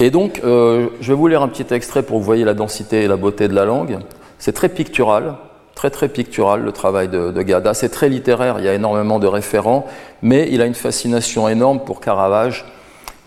Et 0.00 0.10
donc, 0.10 0.40
je 0.42 0.88
vais 1.00 1.14
vous 1.14 1.26
lire 1.26 1.42
un 1.42 1.48
petit 1.48 1.72
extrait 1.72 2.02
pour 2.02 2.16
que 2.16 2.20
vous 2.20 2.26
voyez 2.26 2.44
la 2.44 2.54
densité 2.54 3.02
et 3.02 3.08
la 3.08 3.16
beauté 3.16 3.48
de 3.48 3.54
la 3.54 3.64
langue. 3.64 3.98
C'est 4.38 4.52
très 4.52 4.68
pictural, 4.68 5.36
très 5.74 5.88
très 5.88 6.08
pictural 6.08 6.62
le 6.62 6.72
travail 6.72 7.08
de, 7.08 7.30
de 7.30 7.42
Gada. 7.42 7.72
C'est 7.72 7.88
très 7.88 8.10
littéraire, 8.10 8.56
il 8.58 8.64
y 8.64 8.68
a 8.68 8.74
énormément 8.74 9.18
de 9.18 9.26
référents, 9.26 9.86
mais 10.22 10.48
il 10.50 10.60
a 10.60 10.66
une 10.66 10.74
fascination 10.74 11.48
énorme 11.48 11.80
pour 11.80 12.00
Caravage, 12.00 12.66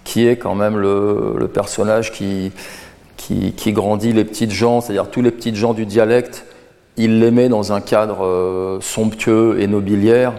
qui 0.04 0.28
est 0.28 0.38
quand 0.38 0.56
même 0.56 0.78
le 0.78 1.48
personnage 1.52 2.12
qui, 2.12 2.52
qui, 3.20 3.74
grandit 3.74 4.14
les 4.14 4.24
petites 4.24 4.52
gens, 4.52 4.82
c'est-à-dire 4.82 5.10
tous 5.10 5.22
les 5.22 5.32
petites 5.32 5.56
gens 5.56 5.74
du 5.74 5.86
dialecte, 5.86 6.46
il 6.98 7.20
les 7.20 7.32
met 7.32 7.50
dans 7.50 7.74
un 7.74 7.82
cadre 7.82 8.26
euh, 8.26 8.80
somptueux 8.82 9.58
et 9.60 9.68
nobiliaire. 9.68 10.34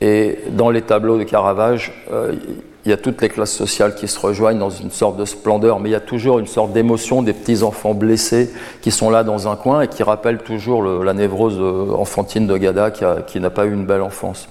Et 0.00 0.38
dans 0.50 0.70
les 0.70 0.82
tableaux 0.82 1.18
de 1.18 1.24
Caravage, 1.24 1.92
euh, 2.12 2.34
il 2.84 2.90
y 2.90 2.92
a 2.92 2.96
toutes 2.96 3.20
les 3.20 3.28
classes 3.28 3.52
sociales 3.52 3.94
qui 3.94 4.06
se 4.06 4.18
rejoignent 4.18 4.58
dans 4.58 4.70
une 4.70 4.90
sorte 4.90 5.16
de 5.16 5.24
splendeur, 5.24 5.80
mais 5.80 5.88
il 5.88 5.92
y 5.92 5.96
a 5.96 6.00
toujours 6.00 6.38
une 6.38 6.46
sorte 6.46 6.72
d'émotion 6.72 7.22
des 7.22 7.32
petits 7.32 7.62
enfants 7.62 7.94
blessés 7.94 8.50
qui 8.80 8.90
sont 8.90 9.10
là 9.10 9.24
dans 9.24 9.48
un 9.48 9.56
coin 9.56 9.82
et 9.82 9.88
qui 9.88 10.02
rappellent 10.02 10.38
toujours 10.38 10.82
la 10.82 11.12
névrose 11.14 11.58
euh, 11.60 11.92
enfantine 11.94 12.46
de 12.46 12.56
Gada 12.56 12.90
qui 12.90 13.40
n'a 13.40 13.50
pas 13.50 13.64
eu 13.64 13.72
une 13.72 13.86
belle 13.86 14.02
enfance. 14.02 14.48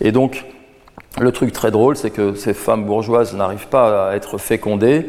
Et 0.00 0.10
donc, 0.12 0.44
le 1.20 1.30
truc 1.30 1.52
très 1.52 1.70
drôle, 1.70 1.96
c'est 1.96 2.10
que 2.10 2.34
ces 2.34 2.54
femmes 2.54 2.84
bourgeoises 2.84 3.34
n'arrivent 3.34 3.68
pas 3.68 4.10
à 4.10 4.16
être 4.16 4.38
fécondées 4.38 5.06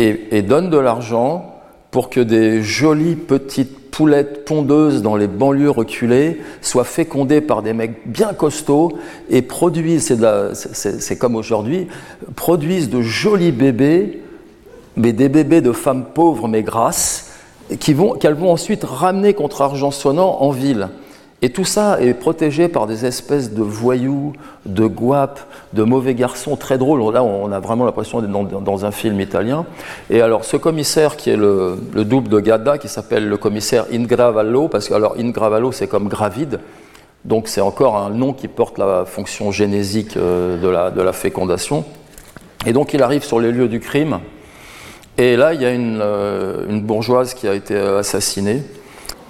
et, 0.00 0.42
donne 0.42 0.70
de 0.70 0.78
l'argent 0.78 1.54
pour 1.90 2.10
que 2.10 2.20
des 2.20 2.62
jolies 2.62 3.16
petites 3.16 3.90
poulettes 3.90 4.44
pondeuses 4.44 5.02
dans 5.02 5.16
les 5.16 5.26
banlieues 5.26 5.70
reculées 5.70 6.40
soient 6.62 6.84
fécondées 6.84 7.40
par 7.40 7.62
des 7.62 7.72
mecs 7.72 8.06
bien 8.06 8.32
costauds 8.32 8.92
et 9.28 9.42
produisent, 9.42 10.16
c'est 10.52 11.18
comme 11.18 11.36
aujourd'hui, 11.36 11.88
produisent 12.36 12.88
de 12.88 13.02
jolis 13.02 13.52
bébés, 13.52 14.22
mais 14.96 15.12
des 15.12 15.28
bébés 15.28 15.60
de 15.60 15.72
femmes 15.72 16.06
pauvres 16.14 16.48
mais 16.48 16.62
grasses, 16.62 17.32
qu'elles 17.80 17.94
vont, 17.94 18.16
vont 18.38 18.52
ensuite 18.52 18.84
ramener 18.84 19.34
contre 19.34 19.62
argent 19.62 19.90
sonnant 19.90 20.38
en 20.40 20.50
ville. 20.50 20.88
Et 21.42 21.48
tout 21.48 21.64
ça 21.64 22.00
est 22.02 22.12
protégé 22.12 22.68
par 22.68 22.86
des 22.86 23.06
espèces 23.06 23.52
de 23.52 23.62
voyous, 23.62 24.34
de 24.66 24.86
guapes, 24.86 25.40
de 25.72 25.82
mauvais 25.82 26.14
garçons 26.14 26.54
très 26.54 26.76
drôles. 26.76 27.14
Là, 27.14 27.22
on 27.22 27.50
a 27.50 27.60
vraiment 27.60 27.86
l'impression 27.86 28.20
d'être 28.20 28.60
dans, 28.60 28.84
un 28.84 28.90
film 28.90 29.18
italien. 29.20 29.64
Et 30.10 30.20
alors, 30.20 30.44
ce 30.44 30.58
commissaire 30.58 31.16
qui 31.16 31.30
est 31.30 31.36
le, 31.36 31.78
double 31.94 32.28
de 32.28 32.40
Gadda, 32.40 32.76
qui 32.76 32.88
s'appelle 32.88 33.26
le 33.26 33.36
commissaire 33.38 33.86
Ingravallo, 33.90 34.68
parce 34.68 34.88
que 34.88 34.94
alors 34.94 35.14
Ingravallo, 35.18 35.72
c'est 35.72 35.86
comme 35.86 36.08
gravide. 36.08 36.60
Donc, 37.24 37.48
c'est 37.48 37.62
encore 37.62 37.96
un 37.96 38.10
nom 38.10 38.34
qui 38.34 38.48
porte 38.48 38.76
la 38.78 39.04
fonction 39.06 39.50
génésique 39.50 40.18
euh, 40.18 40.60
de 40.60 41.00
la, 41.00 41.12
fécondation. 41.14 41.84
Et 42.66 42.74
donc, 42.74 42.92
il 42.92 43.02
arrive 43.02 43.24
sur 43.24 43.40
les 43.40 43.50
lieux 43.50 43.68
du 43.68 43.80
crime. 43.80 44.20
Et 45.16 45.36
là, 45.36 45.54
il 45.54 45.62
y 45.62 45.64
a 45.64 45.72
une, 45.72 46.00
euh, 46.02 46.66
une 46.68 46.82
bourgeoise 46.82 47.32
qui 47.32 47.48
a 47.48 47.54
été 47.54 47.76
assassinée. 47.76 48.62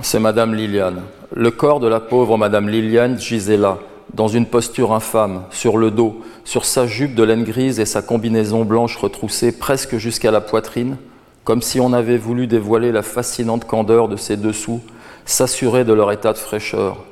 C'est 0.03 0.19
Madame 0.19 0.55
Liliane. 0.55 1.03
Le 1.33 1.53
corps 1.53 1.79
de 1.79 1.87
la 1.87 2.01
pauvre 2.01 2.37
Madame 2.37 2.69
Liliane 2.69 3.17
gisait 3.17 3.57
là, 3.57 3.79
dans 4.15 4.27
une 4.27 4.47
posture 4.47 4.93
infâme, 4.93 5.45
sur 5.53 5.79
le 5.79 5.93
dos, 5.93 6.23
sur 6.45 6.65
sa 6.65 6.89
jupe 6.89 7.15
de 7.15 7.23
laine 7.23 7.45
grise 7.45 7.79
et 7.79 7.87
sa 7.87 8.03
combinaison 8.03 8.65
blanche 8.65 8.97
retroussée 8.97 9.53
presque 9.57 9.97
jusqu'à 9.97 10.33
la 10.33 10.41
poitrine, 10.41 10.97
comme 11.45 11.63
si 11.63 11.79
on 11.79 11.93
avait 11.93 12.17
voulu 12.17 12.49
dévoiler 12.49 12.91
la 12.91 13.03
fascinante 13.03 13.65
candeur 13.65 14.09
de 14.09 14.17
ses 14.17 14.37
dessous, 14.37 14.81
s'assurer 15.25 15.85
de 15.85 15.93
leur 15.93 16.11
état 16.11 16.33
de 16.33 16.39
fraîcheur. 16.39 17.05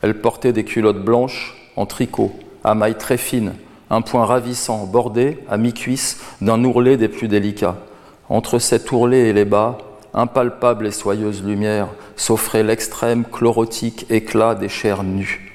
Elle 0.00 0.18
portait 0.18 0.54
des 0.54 0.64
culottes 0.64 1.04
blanches 1.04 1.54
en 1.76 1.84
tricot, 1.84 2.32
à 2.64 2.74
mailles 2.74 2.96
très 2.96 3.18
fines, 3.18 3.52
un 3.90 4.00
point 4.00 4.24
ravissant 4.24 4.86
bordé, 4.86 5.38
à 5.46 5.58
mi-cuisse, 5.58 6.20
d'un 6.40 6.64
ourlet 6.64 6.96
des 6.96 7.08
plus 7.08 7.28
délicats. 7.28 7.76
Entre 8.30 8.58
cet 8.60 8.90
ourlet 8.92 9.28
et 9.28 9.32
les 9.34 9.44
bas, 9.44 9.76
impalpable 10.14 10.86
et 10.86 10.90
soyeuse 10.90 11.44
lumière, 11.44 11.88
s'offrait 12.16 12.62
l'extrême 12.62 13.24
chlorotique 13.24 14.06
éclat 14.10 14.54
des 14.54 14.68
chairs 14.68 15.04
nues. 15.04 15.52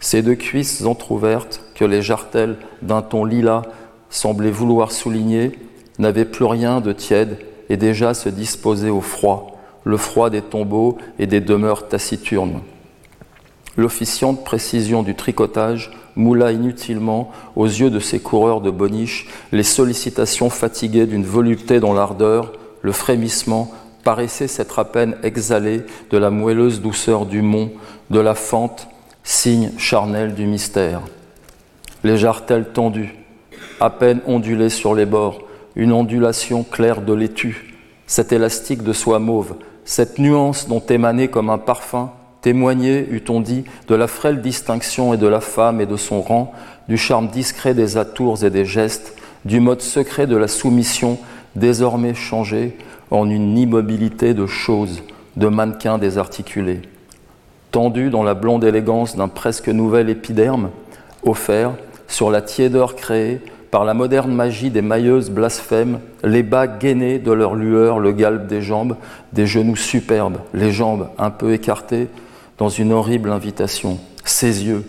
Ces 0.00 0.22
deux 0.22 0.34
cuisses 0.34 0.84
entr'ouvertes, 0.84 1.62
que 1.74 1.84
les 1.84 2.02
jartelles 2.02 2.56
d'un 2.82 3.02
ton 3.02 3.24
lilas 3.24 3.62
semblaient 4.08 4.50
vouloir 4.50 4.92
souligner, 4.92 5.58
n'avaient 5.98 6.24
plus 6.24 6.46
rien 6.46 6.80
de 6.80 6.92
tiède 6.92 7.38
et 7.68 7.76
déjà 7.76 8.14
se 8.14 8.28
disposaient 8.28 8.90
au 8.90 9.00
froid, 9.00 9.58
le 9.84 9.96
froid 9.96 10.30
des 10.30 10.42
tombeaux 10.42 10.98
et 11.18 11.26
des 11.26 11.40
demeures 11.40 11.88
taciturnes. 11.88 12.60
L'officiante 13.76 14.44
précision 14.44 15.02
du 15.02 15.14
tricotage 15.14 15.92
moula 16.16 16.52
inutilement, 16.52 17.30
aux 17.54 17.66
yeux 17.66 17.90
de 17.90 18.00
ces 18.00 18.18
coureurs 18.18 18.60
de 18.60 18.70
boniche, 18.70 19.28
les 19.52 19.62
sollicitations 19.62 20.50
fatiguées 20.50 21.06
d'une 21.06 21.24
volupté 21.24 21.78
dont 21.78 21.94
l'ardeur, 21.94 22.52
le 22.82 22.92
frémissement, 22.92 23.70
paraissait 24.02 24.48
s'être 24.48 24.78
à 24.78 24.84
peine 24.84 25.16
exhalé 25.22 25.82
de 26.10 26.18
la 26.18 26.30
moelleuse 26.30 26.80
douceur 26.80 27.26
du 27.26 27.42
mont, 27.42 27.70
de 28.10 28.20
la 28.20 28.34
fente, 28.34 28.88
signe 29.22 29.70
charnel 29.78 30.34
du 30.34 30.46
mystère. 30.46 31.02
Les 32.02 32.16
jartelles 32.16 32.70
tendues, 32.72 33.14
à 33.80 33.90
peine 33.90 34.20
ondulées 34.26 34.70
sur 34.70 34.94
les 34.94 35.06
bords, 35.06 35.42
une 35.76 35.92
ondulation 35.92 36.64
claire 36.64 37.02
de 37.02 37.12
laitue, 37.12 37.74
cet 38.06 38.32
élastique 38.32 38.82
de 38.82 38.92
soie 38.92 39.18
mauve, 39.18 39.54
cette 39.84 40.18
nuance 40.18 40.68
dont 40.68 40.80
émanait 40.80 41.28
comme 41.28 41.50
un 41.50 41.58
parfum, 41.58 42.10
témoignait, 42.42 43.06
eût-on 43.10 43.40
dit, 43.40 43.64
de 43.88 43.94
la 43.94 44.06
frêle 44.06 44.40
distinction 44.40 45.14
et 45.14 45.18
de 45.18 45.26
la 45.26 45.40
femme 45.40 45.80
et 45.80 45.86
de 45.86 45.96
son 45.96 46.22
rang, 46.22 46.52
du 46.88 46.96
charme 46.96 47.28
discret 47.28 47.74
des 47.74 47.96
atours 47.96 48.44
et 48.44 48.50
des 48.50 48.64
gestes, 48.64 49.14
du 49.44 49.60
mode 49.60 49.80
secret 49.80 50.26
de 50.26 50.36
la 50.36 50.48
soumission, 50.48 51.18
désormais 51.56 52.14
changé, 52.14 52.76
en 53.10 53.28
une 53.28 53.58
immobilité 53.58 54.34
de 54.34 54.46
choses, 54.46 55.02
de 55.36 55.48
mannequins 55.48 55.98
désarticulés. 55.98 56.82
Tendu 57.70 58.10
dans 58.10 58.22
la 58.22 58.34
blonde 58.34 58.64
élégance 58.64 59.16
d'un 59.16 59.28
presque 59.28 59.68
nouvel 59.68 60.10
épiderme, 60.10 60.70
offert, 61.22 61.72
sur 62.08 62.30
la 62.30 62.42
tiédeur 62.42 62.96
créée 62.96 63.40
par 63.70 63.84
la 63.84 63.94
moderne 63.94 64.32
magie 64.32 64.70
des 64.70 64.82
mailleuses 64.82 65.30
blasphèmes, 65.30 66.00
les 66.24 66.42
bas 66.42 66.66
gainés 66.66 67.20
de 67.20 67.30
leur 67.30 67.54
lueur, 67.54 68.00
le 68.00 68.10
galbe 68.12 68.48
des 68.48 68.62
jambes, 68.62 68.96
des 69.32 69.46
genoux 69.46 69.76
superbes, 69.76 70.38
les 70.52 70.72
jambes 70.72 71.08
un 71.18 71.30
peu 71.30 71.52
écartées, 71.52 72.08
dans 72.58 72.68
une 72.68 72.92
horrible 72.92 73.30
invitation. 73.30 73.98
Ses 74.24 74.66
yeux. 74.66 74.84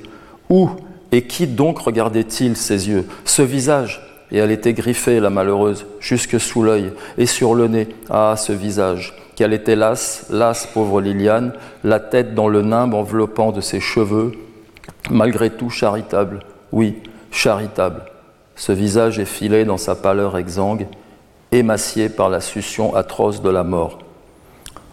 Où 0.50 0.70
et 1.12 1.24
qui 1.24 1.48
donc 1.48 1.80
regardait-il 1.80 2.58
ses 2.58 2.90
yeux? 2.90 3.08
Ce 3.24 3.42
visage 3.42 4.11
et 4.32 4.38
elle 4.38 4.52
était 4.52 4.74
griffée, 4.74 5.20
la 5.20 5.30
malheureuse, 5.30 5.86
jusque 6.00 6.40
sous 6.40 6.64
l'œil 6.64 6.94
et 7.18 7.26
sur 7.26 7.54
le 7.54 7.68
nez. 7.68 7.90
Ah, 8.10 8.36
ce 8.38 8.54
visage, 8.54 9.14
qu'elle 9.36 9.54
était 9.54 9.76
lasse, 9.76 10.28
lasse, 10.30 10.68
pauvre 10.68 11.02
Liliane, 11.02 11.54
la 11.84 12.00
tête 12.00 12.34
dans 12.34 12.48
le 12.48 12.62
nimbe 12.62 12.94
enveloppant 12.94 13.52
de 13.52 13.62
ses 13.62 13.80
cheveux, 13.80 14.32
malgré 15.10 15.50
tout 15.50 15.70
charitable, 15.70 16.40
oui, 16.72 16.96
charitable. 17.32 18.04
Ce 18.56 18.72
visage 18.72 19.20
effilé 19.20 19.66
dans 19.66 19.78
sa 19.78 19.96
pâleur 19.96 20.38
exsangue, 20.38 20.88
émacié 21.52 22.08
par 22.08 22.30
la 22.30 22.40
succion 22.40 22.96
atroce 22.96 23.42
de 23.42 23.50
la 23.50 23.64
mort. 23.64 24.00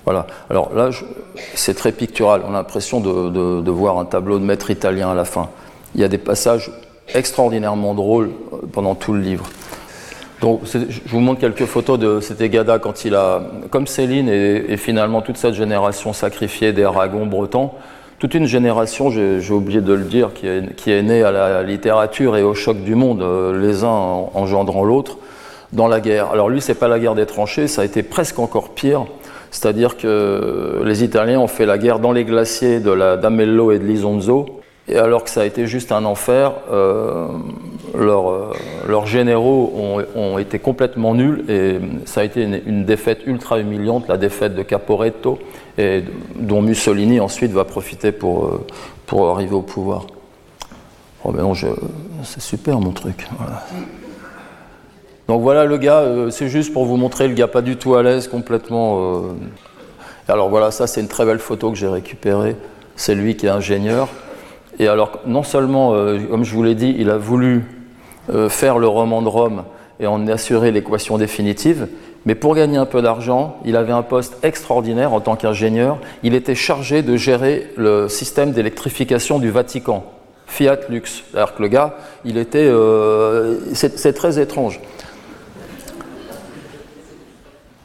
Voilà. 0.05 0.27
Alors 0.49 0.75
là, 0.75 0.91
c'est 1.55 1.75
très 1.75 1.93
pictural. 1.93 2.43
On 2.47 2.51
a 2.51 2.55
l'impression 2.55 3.01
de, 3.01 3.61
de 3.61 3.71
voir 3.71 3.99
un 3.99 4.07
tableau 4.07 4.39
de 4.39 4.45
maître 4.45 4.71
italien 4.71 5.11
à 5.11 5.15
la 5.15 5.27
fin. 5.27 5.51
Il 5.95 6.01
y 6.01 6.05
a 6.05 6.09
des 6.09 6.19
passages 6.19 6.71
extraordinairement 7.15 7.95
drôle 7.95 8.31
euh, 8.53 8.67
pendant 8.73 8.95
tout 8.95 9.13
le 9.13 9.21
livre. 9.21 9.45
Donc, 10.41 10.61
je 10.65 11.01
vous 11.07 11.19
montre 11.19 11.41
quelques 11.41 11.65
photos 11.65 11.99
de 11.99 12.21
cet 12.21 12.41
Gada 12.43 12.79
quand 12.79 13.05
il 13.05 13.17
a, 13.17 13.43
comme 13.71 13.89
Céline 13.89 14.29
et, 14.29 14.77
finalement 14.77 15.21
toute 15.21 15.37
cette 15.37 15.55
génération 15.55 16.13
sacrifiée 16.13 16.73
des 16.73 16.85
Aragons 16.85 17.27
bretons, 17.27 17.73
toute 18.21 18.35
une 18.35 18.47
génération, 18.47 19.11
j'ai 19.11 19.53
oublié 19.53 19.81
de 19.81 19.93
le 19.93 20.05
dire, 20.05 20.33
qui 20.35 20.47
est, 20.47 20.77
qui 20.77 20.93
est, 20.93 21.03
née 21.03 21.25
à 21.25 21.33
la 21.33 21.63
littérature 21.65 22.37
et 22.37 22.43
au 22.45 22.55
choc 22.55 22.79
du 22.83 22.95
monde, 22.95 23.23
euh, 23.23 23.61
les 23.61 23.83
uns 23.83 23.89
engendrant 23.89 24.85
l'autre, 24.85 25.19
dans 25.73 25.89
la 25.89 26.01
guerre. 26.01 26.31
Alors 26.31 26.49
lui, 26.49 26.61
c'est 26.61 26.75
pas 26.75 26.89
la 26.89 27.01
guerre 27.01 27.17
des 27.17 27.27
tranchées, 27.27 27.67
ça 27.67 27.83
a 27.83 27.85
été 27.85 28.05
presque 28.05 28.39
encore 28.39 28.71
pire. 28.71 29.07
C'est-à-dire 29.51 29.97
que 29.97 30.83
les 30.85 31.03
Italiens 31.03 31.41
ont 31.41 31.47
fait 31.47 31.67
la 31.67 31.79
guerre 31.79 31.99
dans 31.99 32.13
les 32.13 32.25
glaciers 32.25 32.81
de 32.81 32.91
la 32.91 33.17
d'Amello 33.17 33.73
et 33.73 33.79
de 33.79 33.85
l'Isonzo, 33.85 34.58
et 34.89 34.97
alors 34.97 35.25
que 35.25 35.31
ça 35.31 35.43
a 35.43 35.45
été 35.45 35.67
juste 35.67 35.93
un 35.93 36.05
enfer, 36.07 36.53
euh, 36.73 37.29
euh, 37.95 38.53
leurs, 38.87 39.07
généraux 39.07 39.73
ont, 40.15 40.39
été 40.39 40.59
complètement 40.59 41.15
nuls 41.15 41.45
et 41.49 41.79
ça 42.07 42.23
a 42.23 42.25
été 42.25 42.43
une, 42.43 42.85
défaite 42.85 43.21
ultra 43.27 43.61
humiliante, 43.61 44.09
la 44.09 44.17
défaite 44.17 44.55
de 44.55 44.63
Caporetto, 44.63 45.39
et 45.77 46.05
dont 46.37 46.63
Mussolini 46.63 47.21
ensuite 47.21 47.53
va 47.53 47.65
profiter 47.65 48.13
pour, 48.13 48.47
euh, 48.47 48.67
pour 49.05 49.29
arriver 49.29 49.55
au 49.55 49.63
pouvoir. 49.63 50.07
Oh 51.25 51.33
ben 51.33 51.43
non, 51.43 51.53
c'est 51.55 52.41
super 52.41 52.81
mon 52.81 52.93
truc. 52.93 53.29
Donc 55.27 55.43
voilà 55.43 55.67
le 55.67 55.77
gars, 55.77 56.05
c'est 56.31 56.49
juste 56.49 56.73
pour 56.73 56.87
vous 56.87 56.97
montrer 56.97 57.29
le 57.29 57.35
gars 57.35 57.49
pas 57.49 57.61
du 57.61 57.77
tout 57.77 57.97
à 57.97 58.03
l'aise, 58.03 58.29
complètement. 58.29 59.23
Alors 60.29 60.49
voilà, 60.49 60.71
ça 60.71 60.87
c'est 60.87 61.03
une 61.03 61.09
très 61.09 61.27
belle 61.27 61.41
photo 61.41 61.71
que 61.71 61.77
j'ai 61.77 61.89
récupérée. 61.89 62.57
C'est 62.97 63.15
lui 63.15 63.37
qui 63.37 63.47
est 63.47 63.51
ingénieur. 63.51 64.09
Et 64.79 64.89
alors, 64.89 65.21
non 65.27 65.43
seulement, 65.43 65.95
euh, 65.95 66.19
comme 66.31 66.45
je 66.45 66.55
vous 66.55 66.63
l'ai 66.63 66.75
dit, 66.75 66.95
il 66.99 67.11
a 67.11 67.19
voulu 67.19 67.65
euh, 68.33 68.49
faire 68.49 68.79
le 68.79 68.87
roman 68.87 69.23
de 69.23 69.29
Rome 69.29 69.65
et 70.01 70.07
en 70.07 70.27
assurer 70.29 70.71
l'équation 70.71 71.19
définitive, 71.19 71.89
mais 72.25 72.35
pour 72.35 72.55
gagner 72.55 72.77
un 72.77 72.87
peu 72.87 73.03
d'argent, 73.03 73.59
il 73.65 73.75
avait 73.77 73.93
un 73.93 74.03
poste 74.03 74.37
extraordinaire 74.45 75.13
en 75.13 75.21
tant 75.21 75.35
qu'ingénieur. 75.35 75.99
Il 76.23 76.35
était 76.35 76.55
chargé 76.55 77.03
de 77.03 77.17
gérer 77.17 77.73
le 77.77 78.09
système 78.09 78.53
d'électrification 78.53 79.39
du 79.39 79.51
Vatican, 79.51 80.05
Fiat 80.47 80.79
Lux. 80.89 81.25
Alors 81.35 81.55
que 81.55 81.63
le 81.63 81.69
gars, 81.69 81.97
il 82.25 82.37
était. 82.37 82.67
Euh, 82.67 83.59
c'est 83.73 84.13
très 84.13 84.39
étrange. 84.39 84.81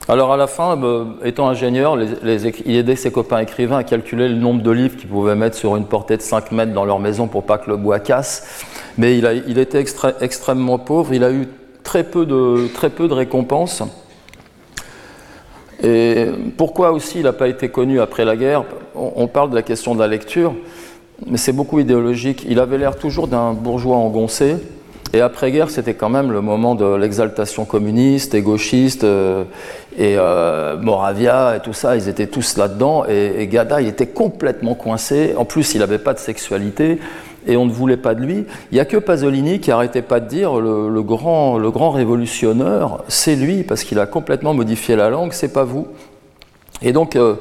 Alors 0.09 0.33
à 0.33 0.37
la 0.37 0.47
fin, 0.47 0.77
euh, 0.83 1.05
étant 1.23 1.47
ingénieur, 1.47 1.97
il 1.97 2.75
aidait 2.75 2.95
ses 2.97 3.11
copains 3.11 3.39
écrivains 3.39 3.77
à 3.77 3.83
calculer 3.85 4.27
le 4.27 4.35
nombre 4.35 4.61
de 4.61 4.71
livres 4.71 4.97
qu'ils 4.97 5.07
pouvaient 5.07 5.35
mettre 5.35 5.55
sur 5.55 5.77
une 5.77 5.85
portée 5.85 6.17
de 6.17 6.21
5 6.21 6.51
mètres 6.51 6.73
dans 6.73 6.83
leur 6.83 6.99
maison 6.99 7.27
pour 7.27 7.43
pas 7.43 7.57
que 7.57 7.69
le 7.69 7.77
bois 7.77 7.99
casse. 7.99 8.65
Mais 8.97 9.17
il, 9.17 9.57
était 9.57 9.83
extrêmement 10.19 10.77
pauvre, 10.77 11.13
il 11.13 11.23
a 11.23 11.31
eu 11.31 11.47
très 11.83 12.03
peu 12.03 12.25
de, 12.25 12.67
très 12.73 12.89
peu 12.89 13.07
de 13.07 13.13
récompenses. 13.13 13.81
Et 15.81 16.27
pourquoi 16.57 16.91
aussi 16.91 17.19
il 17.19 17.23
n'a 17.23 17.33
pas 17.33 17.47
été 17.47 17.69
connu 17.69 18.01
après 18.01 18.25
la 18.25 18.35
guerre? 18.35 18.65
On, 18.95 19.27
parle 19.27 19.51
de 19.51 19.55
la 19.55 19.63
question 19.63 19.95
de 19.95 19.99
la 19.99 20.07
lecture, 20.07 20.53
mais 21.25 21.37
c'est 21.37 21.53
beaucoup 21.53 21.79
idéologique. 21.79 22.45
Il 22.47 22.59
avait 22.59 22.77
l'air 22.77 22.97
toujours 22.97 23.27
d'un 23.27 23.53
bourgeois 23.53 23.95
engoncé. 23.95 24.57
Et 25.15 25.21
après-guerre, 25.21 25.69
c'était 25.69 25.93
quand 25.93 26.09
même 26.09 26.31
le 26.31 26.41
moment 26.41 26.73
de 26.73 26.95
l'exaltation 26.95 27.65
communiste 27.65 28.33
et 28.33 28.41
gauchiste, 28.41 29.03
euh, 29.03 29.43
et 29.95 30.15
euh, 30.17 30.75
Moravia 30.77 31.55
et 31.55 31.59
tout 31.59 31.73
ça, 31.73 31.95
ils 31.95 32.09
étaient 32.09 32.25
tous 32.25 32.57
là-dedans, 32.57 33.05
et, 33.07 33.45
Gada, 33.45 33.79
il 33.79 33.87
était 33.87 34.07
complètement 34.07 34.73
coincé, 34.73 35.35
en 35.37 35.45
plus 35.45 35.75
il 35.75 35.79
n'avait 35.79 35.99
pas 35.99 36.15
de 36.15 36.19
sexualité, 36.19 36.99
et 37.45 37.57
on 37.57 37.65
ne 37.65 37.71
voulait 37.71 37.97
pas 37.97 38.15
de 38.15 38.21
lui. 38.21 38.45
Il 38.71 38.73
n'y 38.73 38.79
a 38.79 38.85
que 38.85 38.97
Pasolini 38.97 39.59
qui 39.59 39.69
arrêtait 39.69 40.01
pas 40.01 40.19
de 40.19 40.27
dire 40.27 40.59
le, 40.59 41.01
grand, 41.03 41.59
le 41.59 41.69
grand 41.69 41.95
c'est 43.07 43.35
lui, 43.35 43.61
parce 43.61 43.83
qu'il 43.83 43.99
a 43.99 44.07
complètement 44.07 44.55
modifié 44.55 44.95
la 44.95 45.11
langue, 45.11 45.33
c'est 45.33 45.53
pas 45.53 45.63
vous. 45.63 45.87
Et 46.81 46.91
donc, 46.91 47.15
euh, 47.15 47.35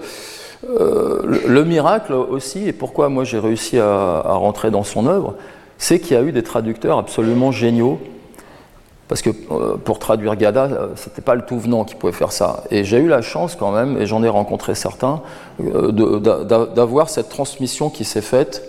le, 0.65 1.65
miracle 1.65 2.13
aussi, 2.13 2.69
et 2.69 2.73
pourquoi 2.73 3.09
moi 3.09 3.25
j'ai 3.25 3.39
réussi 3.39 3.79
à, 3.79 4.21
rentrer 4.27 4.71
dans 4.71 4.85
son 4.85 5.07
œuvre, 5.07 5.37
c'est 5.83 5.99
qu'il 5.99 6.17
y 6.17 6.21
a 6.21 6.23
eu 6.23 6.31
des 6.31 6.43
traducteurs 6.45 6.99
absolument 6.99 7.51
géniaux. 7.51 7.99
Parce 9.09 9.21
que 9.21 9.31
pour 9.31 9.99
traduire 9.99 10.37
Gada, 10.37 10.71
c'était 10.97 11.21
pas 11.21 11.35
le 11.35 11.43
tout 11.43 11.59
venant 11.59 11.85
qui 11.85 11.97
pouvait 11.97 12.15
faire 12.15 12.33
ça. 12.33 12.63
Et 12.71 12.83
j'ai 12.83 12.99
eu 12.99 13.09
la 13.09 13.21
chance 13.21 13.57
quand 13.57 13.71
même, 13.73 14.01
et 14.01 14.07
j'en 14.07 14.23
ai 14.23 14.29
rencontré 14.29 14.75
certains, 14.75 15.21
d'avoir 15.59 17.11
cette 17.11 17.29
transmission 17.29 17.91
qui 17.91 18.05
s'est 18.05 18.23
faite 18.23 18.63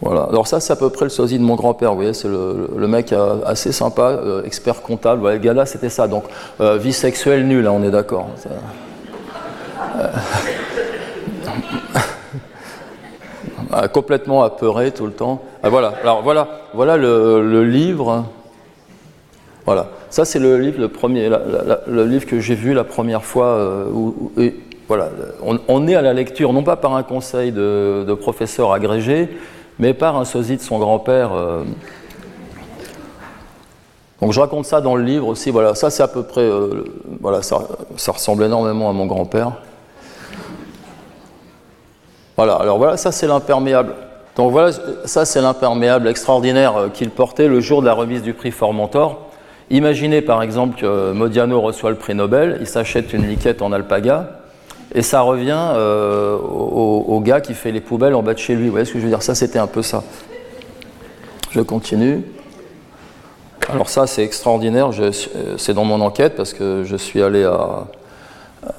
voilà. 0.00 0.22
Alors 0.24 0.46
ça, 0.46 0.60
c'est 0.60 0.72
à 0.72 0.76
peu 0.76 0.90
près 0.90 1.04
le 1.04 1.10
sosie 1.10 1.38
de 1.38 1.42
mon 1.42 1.56
grand-père. 1.56 1.90
Vous 1.90 1.96
voyez, 1.96 2.14
c'est 2.14 2.28
le, 2.28 2.86
mec 2.86 3.12
assez 3.44 3.72
sympa, 3.72 4.10
euh, 4.10 4.44
expert 4.44 4.82
comptable. 4.82 5.28
là, 5.28 5.66
c'était 5.66 5.88
ça. 5.88 6.06
Donc, 6.06 6.24
euh, 6.60 6.78
vie 6.78 6.92
sexuelle 6.92 7.46
nulle, 7.46 7.66
hein, 7.66 7.72
on 7.74 7.82
est 7.82 7.90
d'accord. 7.90 8.28
Euh, 9.98 10.08
complètement 13.92 14.42
apeuré 14.42 14.92
tout 14.92 15.06
le 15.06 15.12
temps. 15.12 15.42
Ah, 15.62 15.68
voilà. 15.68 15.94
Alors 16.02 16.22
voilà, 16.22 16.48
voilà 16.74 16.96
le, 16.96 17.64
livre. 17.64 18.24
Voilà. 19.66 19.88
Ça, 20.10 20.24
c'est 20.24 20.38
le 20.38 20.58
livre, 20.58 20.80
le 20.80 20.88
premier, 20.88 21.30
le 21.86 22.04
livre 22.04 22.26
que 22.26 22.40
j'ai 22.40 22.54
vu 22.54 22.72
la 22.72 22.84
première 22.84 23.24
fois. 23.24 23.86
et, 24.38 24.54
voilà. 24.88 25.10
On, 25.68 25.86
est 25.86 25.94
à 25.94 26.02
la 26.02 26.14
lecture, 26.14 26.54
non 26.54 26.62
pas 26.62 26.76
par 26.76 26.96
un 26.96 27.02
conseil 27.02 27.52
de, 27.52 28.04
de 28.08 28.14
professeur 28.14 28.72
agrégé, 28.72 29.28
mais 29.78 29.92
par 29.94 30.16
un 30.16 30.24
sosie 30.24 30.56
de 30.56 30.62
son 30.62 30.78
grand-père. 30.78 31.32
Euh. 31.34 31.62
Donc 34.20 34.32
je 34.32 34.40
raconte 34.40 34.64
ça 34.64 34.80
dans 34.80 34.96
le 34.96 35.04
livre 35.04 35.28
aussi. 35.28 35.50
Voilà, 35.50 35.74
ça 35.74 35.90
c'est 35.90 36.02
à 36.02 36.08
peu 36.08 36.22
près, 36.22 36.40
euh, 36.40 36.84
voilà, 37.20 37.42
ça, 37.42 37.60
ressemble 38.08 38.44
énormément 38.44 38.90
à 38.90 38.92
mon 38.92 39.06
grand-père. 39.06 39.52
Voilà, 42.38 42.54
alors 42.54 42.78
voilà, 42.78 42.96
ça 42.96 43.10
c'est 43.10 43.26
l'imperméable. 43.26 43.94
Donc 44.36 44.52
voilà, 44.52 44.70
ça 45.06 45.24
c'est 45.24 45.40
l'imperméable 45.40 46.06
extraordinaire 46.06 46.76
euh, 46.76 46.88
qu'il 46.88 47.10
portait 47.10 47.48
le 47.48 47.58
jour 47.58 47.80
de 47.80 47.86
la 47.86 47.94
remise 47.94 48.22
du 48.22 48.32
prix 48.32 48.52
Formentor. 48.52 49.26
Imaginez 49.70 50.22
par 50.22 50.40
exemple 50.40 50.80
que 50.80 51.10
Modiano 51.10 51.60
reçoit 51.60 51.90
le 51.90 51.96
prix 51.96 52.14
Nobel, 52.14 52.58
il 52.60 52.68
s'achète 52.68 53.12
une 53.12 53.26
liquette 53.26 53.60
en 53.60 53.72
alpaga, 53.72 54.38
et 54.94 55.02
ça 55.02 55.22
revient 55.22 55.58
euh, 55.74 56.38
au, 56.38 57.18
gars 57.18 57.40
qui 57.40 57.54
fait 57.54 57.72
les 57.72 57.80
poubelles 57.80 58.14
en 58.14 58.22
bas 58.22 58.34
de 58.34 58.38
chez 58.38 58.54
lui. 58.54 58.66
Vous 58.66 58.70
voyez 58.70 58.86
ce 58.86 58.92
que 58.92 59.00
je 59.00 59.04
veux 59.04 59.10
dire? 59.10 59.22
Ça, 59.24 59.34
c'était 59.34 59.58
un 59.58 59.66
peu 59.66 59.82
ça. 59.82 60.04
Je 61.50 61.60
continue. 61.60 62.22
Alors 63.68 63.88
ça, 63.88 64.06
c'est 64.06 64.22
extraordinaire. 64.22 64.90
C'est 65.56 65.74
dans 65.74 65.84
mon 65.84 66.00
enquête 66.00 66.36
parce 66.36 66.52
que 66.52 66.84
je 66.84 66.94
suis 66.94 67.20
allé 67.20 67.42
à, 67.42 67.88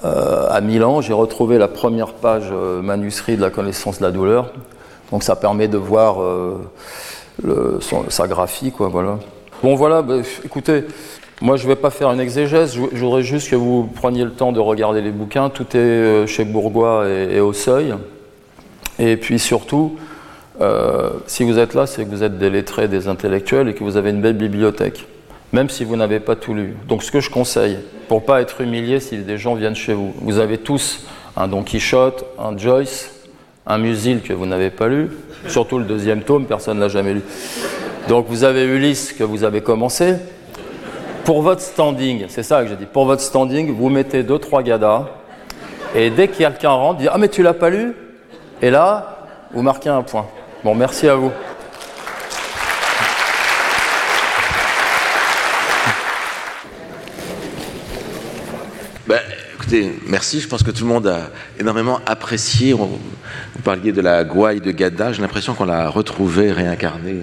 euh, 0.06 0.48
à 0.50 0.62
Milan. 0.62 1.02
J'ai 1.02 1.14
retrouvé 1.14 1.58
la 1.58 1.68
première 1.68 2.14
page 2.14 2.50
euh, 2.52 2.82
manuscrite 2.82 3.38
de 3.38 3.42
la 3.42 3.50
connaissance 3.50 4.00
de 4.00 4.04
la 4.04 4.12
douleur. 4.12 4.52
Donc 5.12 5.24
ça 5.24 5.36
permet 5.36 5.68
de 5.68 5.78
voir 5.78 6.18
le, 7.44 7.80
sa 8.10 8.28
graphie, 8.28 8.72
quoi. 8.72 8.90
Voilà. 8.90 9.18
Bon, 9.64 9.76
voilà. 9.76 10.02
Bah, 10.04 10.18
écoutez, 10.46 10.86
moi, 11.42 11.56
je 11.56 11.64
ne 11.64 11.70
vais 11.70 11.78
pas 11.78 11.90
faire 11.90 12.12
une 12.12 12.20
exégèse, 12.20 12.74
je 12.74 13.00
voudrais 13.00 13.24
juste 13.24 13.50
que 13.50 13.56
vous 13.56 13.84
preniez 13.84 14.26
le 14.26 14.32
temps 14.32 14.52
de 14.52 14.60
regarder 14.60 15.00
les 15.02 15.12
bouquins. 15.12 15.50
Tout 15.50 15.66
est 15.74 15.78
euh, 15.78 16.28
chez 16.28 16.44
Bourgois 16.44 17.08
et, 17.08 17.40
au 17.40 17.54
seuil. 17.54 17.94
Et 19.00 19.16
puis 19.16 19.40
surtout, 19.40 19.96
euh, 20.60 21.12
si 21.28 21.46
vous 21.46 21.58
êtes 21.58 21.76
là, 21.76 21.88
c'est 21.88 22.04
que 22.04 22.10
vous 22.10 22.24
êtes 22.24 22.38
des 22.38 22.50
lettrés, 22.50 22.90
des 22.90 23.08
intellectuels 23.08 23.70
et 23.70 23.74
que 23.74 23.86
vous 23.86 23.96
avez 23.96 24.10
une 24.10 24.20
belle 24.20 24.36
bibliothèque, 24.36 25.08
même 25.52 25.70
si 25.70 25.84
vous 25.84 25.96
n'avez 25.96 26.20
pas 26.20 26.36
tout 26.36 26.54
lu. 26.54 26.76
Donc 26.88 27.04
ce 27.04 27.12
que 27.12 27.20
je 27.20 27.30
conseille, 27.30 27.78
pour 28.08 28.26
pas 28.26 28.42
être 28.42 28.62
humilié 28.62 29.00
si 29.00 29.18
des 29.18 29.38
gens 29.38 29.56
viennent 29.56 29.76
chez 29.76 29.94
vous, 29.94 30.14
vous 30.22 30.40
avez 30.40 30.58
tous 30.58 31.06
un 31.36 31.48
Don 31.48 31.64
Quichotte, 31.64 32.26
un 32.38 32.58
Joyce, 32.58 33.12
un 33.66 33.78
Musil 33.78 34.22
que 34.22 34.34
vous 34.34 34.46
n'avez 34.46 34.70
pas 34.70 34.88
lu, 34.88 35.10
surtout 35.48 35.80
le 35.80 35.86
deuxième 35.86 36.24
tome, 36.24 36.46
personne 36.46 36.78
ne 36.78 36.82
l'a 36.82 36.90
jamais 36.90 37.14
lu. 37.14 37.22
Donc 38.08 38.26
vous 38.28 38.44
avez 38.44 38.64
Ulysse 38.64 39.14
que 39.14 39.24
vous 39.24 39.44
avez 39.44 39.62
commencé, 39.62 40.16
pour 41.24 41.42
votre 41.42 41.62
standing, 41.62 42.26
c'est 42.28 42.44
ça 42.44 42.64
que 42.64 42.70
j'ai 42.70 42.76
dit, 42.76 42.86
pour 42.86 43.06
votre 43.06 43.22
standing, 43.22 43.76
vous 43.76 43.90
mettez 43.90 44.24
deux, 44.24 44.40
trois 44.40 44.64
gadas, 44.64 45.06
et 45.96 46.10
dès 46.10 46.28
que 46.28 46.38
quelqu'un 46.38 46.70
rentre, 46.70 47.00
dit 47.00 47.08
Ah, 47.12 47.18
mais 47.18 47.30
tu 47.30 47.42
l'as 47.42 47.54
pas 47.54 47.70
lu? 47.70 47.94
Et 48.62 48.70
là, 48.70 49.26
vous 49.52 49.62
marquez 49.62 49.90
un 49.90 50.04
point. 50.04 50.28
Bon, 50.64 50.76
merci 50.76 51.08
à 51.08 51.16
vous. 51.16 51.32
Ben, 59.08 59.20
merci. 60.08 60.40
Je 60.40 60.48
pense 60.48 60.64
que 60.64 60.72
tout 60.72 60.84
le 60.84 60.90
monde 60.90 61.08
a 61.08 61.30
énormément 61.60 62.00
apprécié. 62.06 62.74
Vous 62.74 63.00
parliez 63.64 63.92
de 63.92 64.02
la 64.02 64.24
gouaille 64.24 64.62
de 64.62 64.72
Gada. 64.72 65.12
J'ai 65.12 65.22
l'impression 65.22 65.54
qu'on 65.54 65.66
l'a 65.66 65.90
retrouvée, 65.90 66.52
réincarnée 66.52 67.18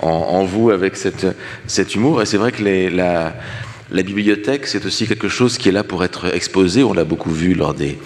en, 0.00 0.44
vous 0.44 0.70
avec 0.70 0.96
cette, 0.96 1.26
cet 1.66 1.94
humour. 1.94 2.22
Et 2.22 2.26
c'est 2.26 2.36
vrai 2.36 2.52
que 2.52 2.62
la, 2.62 3.32
bibliothèque, 3.90 4.66
c'est 4.66 4.84
aussi 4.84 5.06
quelque 5.06 5.28
chose 5.28 5.58
qui 5.58 5.68
est 5.68 5.72
là 5.72 5.84
pour 5.84 6.04
être 6.04 6.34
exposé. 6.34 6.82
On 6.82 6.92
l'a 6.92 7.04
beaucoup 7.04 7.30
vu 7.30 7.54
lors 7.54 7.74
des, 7.74 7.98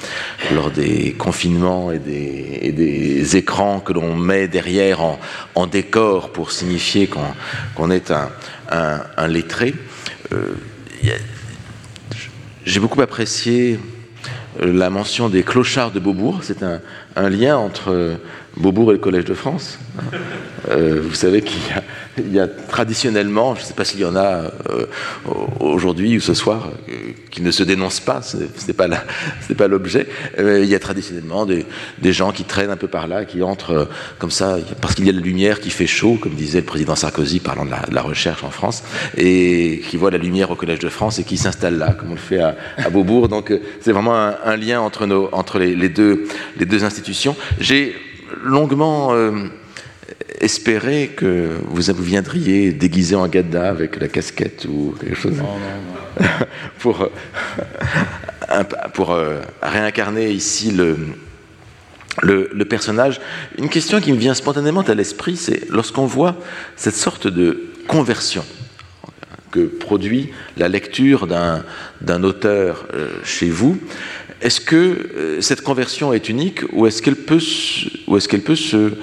lors 0.54 0.70
des 0.70 1.12
confinements 1.18 1.90
et 1.92 1.98
des, 1.98 3.36
écrans 3.36 3.80
que 3.80 3.92
l'on 3.92 4.16
met 4.16 4.48
derrière 4.48 5.00
en, 5.54 5.66
décor 5.66 6.32
pour 6.32 6.52
signifier 6.52 7.08
qu'on 7.74 7.90
est 7.90 8.10
un, 8.10 8.28
un, 8.70 9.00
un 9.16 9.28
lettré. 9.28 9.74
Euh, 10.32 10.54
J'ai 12.66 12.78
beaucoup 12.78 13.00
apprécié 13.00 13.80
la 14.60 14.90
mention 14.90 15.30
des 15.30 15.42
clochards 15.42 15.92
de 15.92 15.98
Beaubourg. 15.98 16.40
C'est 16.42 16.62
un, 16.62 16.80
lien 17.30 17.56
entre 17.56 18.18
Beaubourg 18.60 18.90
et 18.90 18.94
le 18.94 18.98
Collège 18.98 19.24
de 19.24 19.34
France. 19.34 19.78
Euh, 20.70 21.00
vous 21.02 21.14
savez 21.14 21.42
qu'il 21.42 21.60
y, 22.32 22.38
a 22.38 22.46
traditionnellement, 22.46 23.54
je 23.54 23.60
ne 23.62 23.66
sais 23.66 23.74
pas 23.74 23.84
s'il 23.84 24.00
y 24.00 24.04
en 24.04 24.16
a 24.16 24.52
euh, 24.70 24.86
aujourd'hui 25.58 26.16
ou 26.16 26.20
ce 26.20 26.34
soir, 26.34 26.70
euh, 26.88 26.92
qui 27.30 27.42
ne 27.42 27.50
se 27.50 27.62
dénoncent 27.62 28.00
pas, 28.00 28.22
ce 28.22 28.36
n'est 28.36 28.74
pas 29.54 29.68
l'objet, 29.68 30.06
il 30.38 30.66
y 30.66 30.74
a 30.74 30.78
traditionnellement 30.78 31.46
des, 31.46 32.12
gens 32.12 32.32
qui 32.32 32.44
traînent 32.44 32.70
un 32.70 32.76
peu 32.76 32.88
par 32.88 33.06
là, 33.06 33.24
qui 33.24 33.42
entrent 33.42 33.70
euh, 33.70 33.84
comme 34.18 34.30
ça, 34.30 34.58
parce 34.80 34.94
qu'il 34.94 35.06
y 35.06 35.08
a 35.08 35.12
la 35.12 35.20
lumière 35.20 35.60
qui 35.60 35.70
fait 35.70 35.86
chaud, 35.86 36.18
comme 36.20 36.34
disait 36.34 36.60
le 36.60 36.66
président 36.66 36.96
Sarkozy 36.96 37.40
parlant 37.40 37.64
de 37.64 37.70
la, 37.70 38.02
recherche 38.02 38.44
en 38.44 38.50
France, 38.50 38.82
et 39.16 39.82
qui 39.88 39.96
voit 39.96 40.10
la 40.10 40.18
lumière 40.18 40.50
au 40.50 40.56
Collège 40.56 40.80
de 40.80 40.88
France 40.88 41.18
et 41.18 41.24
qui 41.24 41.36
s'installe 41.36 41.78
là, 41.78 41.92
comme 41.92 42.10
on 42.10 42.14
le 42.14 42.18
fait 42.18 42.40
à, 42.40 42.56
Beaubourg. 42.90 43.28
Donc 43.28 43.52
c'est 43.80 43.92
vraiment 43.92 44.14
un, 44.14 44.56
lien 44.56 44.80
entre, 44.80 45.06
les, 45.58 45.88
deux, 45.88 46.24
les 46.58 46.66
deux 46.66 46.84
institutions. 46.84 47.36
J'ai 47.60 47.94
longuement 48.42 49.12
euh, 49.12 49.48
espéré 50.40 51.12
que 51.16 51.58
vous, 51.66 51.92
vous 51.94 52.02
viendriez 52.02 52.72
déguisé 52.72 53.14
en 53.14 53.28
Gadda 53.28 53.68
avec 53.68 54.00
la 54.00 54.08
casquette 54.08 54.66
ou 54.68 54.94
quelque 54.98 55.16
chose 55.16 55.36
non, 55.36 55.44
non, 55.44 56.28
non. 56.28 56.46
pour, 56.78 57.02
euh, 57.02 58.62
pour 58.94 59.12
euh, 59.12 59.40
réincarner 59.62 60.30
ici 60.30 60.70
le, 60.70 60.96
le, 62.22 62.50
le, 62.52 62.64
personnage. 62.64 63.20
Une 63.58 63.68
question 63.68 64.00
qui 64.00 64.12
me 64.12 64.18
vient 64.18 64.34
spontanément 64.34 64.82
à 64.82 64.94
l'esprit, 64.94 65.36
c'est 65.36 65.68
lorsqu'on 65.70 66.06
voit 66.06 66.36
cette 66.76 66.96
sorte 66.96 67.26
de 67.26 67.70
conversion 67.86 68.44
que 69.50 69.66
produit 69.66 70.30
la 70.56 70.68
lecture 70.68 71.26
d'un 71.26 72.22
auteur 72.22 72.86
euh, 72.94 73.08
chez 73.24 73.50
vous, 73.50 73.78
est-ce 74.40 74.60
que 74.60 74.76
euh, 74.76 75.40
cette 75.40 75.62
conversion 75.62 76.12
est 76.12 76.28
unique 76.28 76.60
ou 76.72 76.86
est-ce 76.86 77.02
qu'elle 77.02 77.16
peut, 77.16 77.40
ou 78.06 78.16
est-ce 78.16 78.28
qu'elle 78.28 78.42
peut 78.42 78.56
se, 78.56 78.94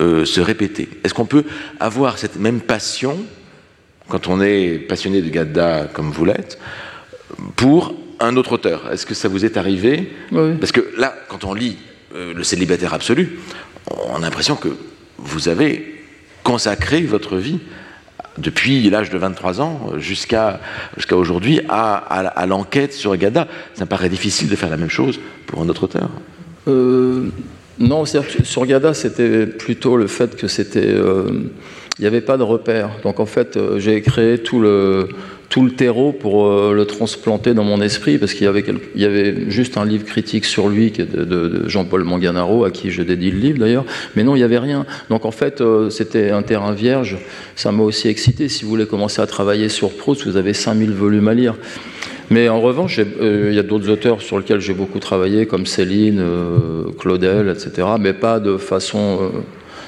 euh, 0.00 0.24
se 0.24 0.40
répéter? 0.40 0.88
Est-ce 1.04 1.14
qu'on 1.14 1.26
peut 1.26 1.44
avoir 1.78 2.18
cette 2.18 2.36
même 2.36 2.60
passion, 2.60 3.18
quand 4.08 4.26
on 4.26 4.40
est 4.40 4.78
passionné 4.78 5.22
de 5.22 5.28
Gadda 5.28 5.88
comme 5.92 6.10
vous 6.10 6.24
l'êtes, 6.24 6.58
pour 7.56 7.94
un 8.18 8.36
autre 8.36 8.52
auteur? 8.52 8.90
Est-ce 8.92 9.06
que 9.06 9.14
ça 9.14 9.28
vous 9.28 9.44
est 9.44 9.56
arrivé? 9.56 10.12
Oui. 10.32 10.54
Parce 10.58 10.72
que 10.72 10.90
là, 10.96 11.14
quand 11.28 11.44
on 11.44 11.54
lit 11.54 11.76
euh, 12.14 12.34
Le 12.34 12.42
célibataire 12.42 12.92
absolu, 12.92 13.38
on 13.86 14.16
a 14.16 14.20
l'impression 14.20 14.56
que 14.56 14.70
vous 15.18 15.48
avez 15.48 16.02
consacré 16.42 17.02
votre 17.02 17.36
vie 17.36 17.60
depuis 18.40 18.88
l'âge 18.90 19.10
de 19.10 19.18
23 19.18 19.60
ans 19.60 19.80
jusqu'à 19.98 20.60
jusqu'à 20.96 21.16
aujourd'hui 21.16 21.60
à, 21.68 22.46
l'enquête 22.48 22.92
sur 22.92 23.16
Gada. 23.16 23.46
Ça 23.74 23.84
me 23.84 23.88
paraît 23.88 24.08
difficile 24.08 24.48
de 24.48 24.56
faire 24.56 24.70
la 24.70 24.76
même 24.76 24.90
chose 24.90 25.20
pour 25.46 25.62
un 25.62 25.68
autre 25.68 25.84
auteur. 25.84 26.08
Euh, 26.68 27.28
non, 27.78 28.04
sur 28.04 28.66
Gada, 28.66 28.92
c'était 28.92 29.46
plutôt 29.46 29.96
le 29.96 30.06
fait 30.06 30.36
que 30.36 30.48
c'était, 30.48 30.86
euh, 30.86 31.30
il 31.98 32.02
n'y 32.02 32.06
avait 32.06 32.20
pas 32.20 32.36
de 32.36 32.42
repère. 32.42 32.90
Donc 33.02 33.20
en 33.20 33.26
fait, 33.26 33.56
euh, 33.56 33.78
j'ai 33.78 34.00
créé 34.02 34.38
tout 34.38 34.60
le 34.60 35.08
tout 35.50 35.64
le 35.64 35.72
terreau 35.72 36.12
pour 36.12 36.46
euh, 36.46 36.72
le 36.72 36.86
transplanter 36.86 37.54
dans 37.54 37.64
mon 37.64 37.82
esprit, 37.82 38.18
parce 38.18 38.34
qu'il 38.34 38.44
y 38.44 39.04
avait, 39.04 39.50
juste 39.50 39.76
un 39.76 39.84
livre 39.84 40.04
critique 40.04 40.44
sur 40.44 40.68
lui 40.68 40.92
de, 40.92 41.04
de, 41.04 41.24
de 41.24 41.68
Jean-Paul 41.68 42.04
Manganaro, 42.04 42.64
à 42.64 42.70
qui 42.70 42.92
je 42.92 43.02
dédie 43.02 43.32
le 43.32 43.38
livre 43.38 43.58
d'ailleurs, 43.58 43.84
mais 44.14 44.22
non, 44.22 44.36
il 44.36 44.38
n'y 44.38 44.44
avait 44.44 44.60
rien. 44.60 44.86
Donc 45.10 45.24
en 45.24 45.32
fait, 45.32 45.60
euh, 45.60 45.90
c'était 45.90 46.30
un 46.30 46.42
terrain 46.42 46.72
vierge. 46.72 47.18
Ça 47.56 47.72
m'a 47.72 47.82
aussi 47.82 48.06
excité. 48.06 48.48
Si 48.48 48.62
vous 48.62 48.70
voulez 48.70 48.86
commencer 48.86 49.20
à 49.20 49.26
travailler 49.26 49.68
sur 49.68 49.90
Proust, 49.90 50.24
vous 50.24 50.36
avez 50.36 50.54
5000 50.54 50.92
volumes 50.92 51.26
à 51.26 51.34
lire. 51.34 51.56
Mais 52.30 52.48
en 52.48 52.60
revanche, 52.60 52.98
il 52.98 53.52
y 53.52 53.58
a 53.58 53.64
d'autres 53.64 53.90
auteurs 53.90 54.22
sur 54.22 54.38
lesquels 54.38 54.60
j'ai 54.60 54.72
beaucoup 54.72 55.00
travaillé, 55.00 55.46
comme 55.46 55.66
Céline, 55.66 56.24
Claudel, 56.96 57.48
etc. 57.48 57.88
Mais 57.98 58.12
pas 58.12 58.38
de 58.38 58.56
façon. 58.56 59.32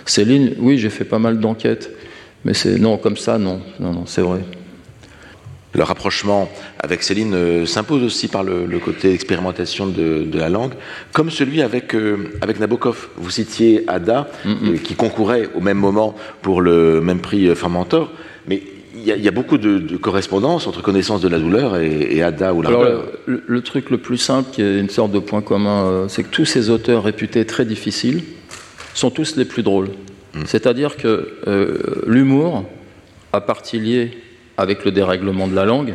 Céline, 0.06 0.54
oui, 0.58 0.76
j'ai 0.76 0.90
fait 0.90 1.04
pas 1.04 1.20
mal 1.20 1.38
d'enquêtes. 1.38 1.92
Mais 2.44 2.52
c'est 2.52 2.80
non, 2.80 2.96
comme 2.96 3.16
ça, 3.16 3.38
non, 3.38 3.60
non, 3.78 3.92
non, 3.92 4.06
c'est 4.06 4.22
vrai. 4.22 4.40
Le 5.74 5.84
rapprochement 5.84 6.50
avec 6.78 7.02
Céline 7.02 7.34
euh, 7.34 7.64
s'impose 7.64 8.02
aussi 8.02 8.28
par 8.28 8.44
le, 8.44 8.66
côté 8.78 9.14
expérimentation 9.14 9.86
de, 9.86 10.26
la 10.34 10.50
langue, 10.50 10.72
comme 11.12 11.30
celui 11.30 11.62
avec, 11.62 11.94
euh, 11.94 12.30
avec 12.42 12.60
Nabokov. 12.60 13.08
Vous 13.16 13.30
citiez 13.30 13.84
Ada, 13.86 14.28
euh, 14.44 14.76
qui 14.76 14.94
concourait 14.94 15.48
au 15.54 15.60
même 15.60 15.78
moment 15.78 16.14
pour 16.42 16.60
le 16.60 17.00
même 17.00 17.20
prix 17.20 17.54
Formentor, 17.54 18.10
mais 18.46 18.62
il 18.94 19.04
y, 19.04 19.26
a 19.26 19.30
beaucoup 19.30 19.56
de, 19.56 19.96
correspondances 19.96 20.66
entre 20.66 20.82
connaissance 20.82 21.22
de 21.22 21.28
la 21.28 21.38
douleur 21.38 21.78
et, 21.78 22.22
Ada 22.22 22.52
ou 22.52 22.60
l'ardeur. 22.60 23.06
Le, 23.24 23.42
le, 23.46 23.60
truc 23.62 23.88
le 23.88 23.96
plus 23.96 24.18
simple, 24.18 24.50
qui 24.52 24.60
est 24.60 24.78
une 24.78 24.90
sorte 24.90 25.10
de 25.10 25.18
point 25.18 25.40
commun, 25.40 26.04
c'est 26.08 26.22
que 26.22 26.28
tous 26.28 26.44
ces 26.44 26.68
auteurs 26.68 27.02
réputés 27.04 27.46
très 27.46 27.64
difficiles 27.64 28.22
sont 28.92 29.10
tous 29.10 29.36
les 29.36 29.46
plus 29.46 29.62
drôles. 29.62 29.88
Mm. 30.34 30.42
C'est-à-dire 30.44 30.98
que 30.98 31.32
l'humour, 32.06 32.66
à 33.32 33.40
partie 33.40 33.80
liée 33.80 34.10
avec 34.62 34.84
le 34.84 34.92
dérèglement 34.92 35.48
de 35.48 35.54
la 35.54 35.64
langue. 35.64 35.94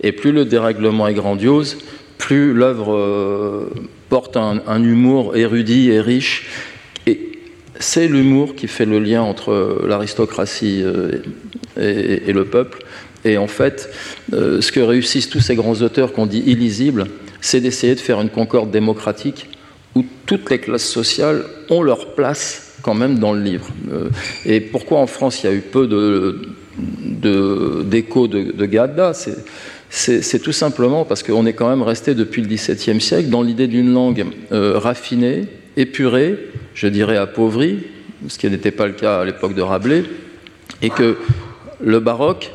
Et 0.00 0.12
plus 0.12 0.32
le 0.32 0.44
dérèglement 0.44 1.06
est 1.06 1.14
grandiose, 1.14 1.78
plus 2.16 2.52
l'œuvre 2.52 2.94
euh, 2.94 3.70
porte 4.08 4.36
un, 4.36 4.82
humour 4.82 5.36
érudit 5.36 5.90
et 5.90 6.00
riche. 6.00 6.46
Et 7.06 7.32
c'est 7.78 8.08
l'humour 8.08 8.54
qui 8.54 8.66
fait 8.66 8.86
le 8.86 8.98
lien 8.98 9.22
entre 9.22 9.82
l'aristocratie 9.86 10.82
euh, 10.82 11.22
et, 11.76 12.32
le 12.32 12.44
peuple. 12.44 12.84
Et 13.24 13.38
en 13.38 13.48
fait, 13.48 13.90
euh, 14.32 14.60
ce 14.60 14.72
que 14.72 14.80
réussissent 14.80 15.28
tous 15.28 15.40
ces 15.40 15.54
grands 15.54 15.80
auteurs 15.82 16.12
qu'on 16.12 16.26
dit 16.26 16.42
illisibles, 16.46 17.06
c'est 17.40 17.60
d'essayer 17.60 17.94
de 17.94 18.00
faire 18.00 18.20
une 18.20 18.30
concorde 18.30 18.70
démocratique 18.70 19.48
où 19.94 20.04
toutes 20.26 20.50
les 20.50 20.58
classes 20.58 20.88
sociales 20.88 21.44
ont 21.70 21.82
leur 21.82 22.14
place 22.14 22.74
quand 22.82 22.94
même 22.94 23.18
dans 23.18 23.32
le 23.32 23.42
livre. 23.42 23.68
et 24.46 24.60
pourquoi 24.60 24.98
en 24.98 25.08
France 25.08 25.42
il 25.42 25.46
y 25.46 25.48
a 25.50 25.52
eu 25.52 25.60
peu 25.60 25.88
de, 25.88 26.40
d'écho 26.78 28.28
de, 28.28 28.52
de, 28.52 28.66
Gadda, 28.66 29.12
c'est 29.90 30.38
tout 30.42 30.52
simplement 30.52 31.04
parce 31.04 31.22
qu'on 31.22 31.46
est 31.46 31.52
quand 31.52 31.68
même 31.68 31.82
resté 31.82 32.14
depuis 32.14 32.42
le 32.42 32.48
XVIIe 32.48 33.00
siècle 33.00 33.28
dans 33.28 33.42
l'idée 33.42 33.66
d'une 33.66 33.92
langue 33.92 34.26
euh, 34.52 34.78
raffinée, 34.78 35.46
épurée, 35.76 36.38
je 36.74 36.86
dirais 36.88 37.16
appauvrie, 37.16 37.80
ce 38.28 38.38
qui 38.38 38.48
n'était 38.48 38.70
pas 38.70 38.86
le 38.86 38.92
cas 38.92 39.20
à 39.20 39.24
l'époque 39.24 39.54
de 39.54 39.62
Rabelais, 39.62 40.04
et 40.82 40.90
que 40.90 41.16
le 41.80 42.00
baroque, 42.00 42.52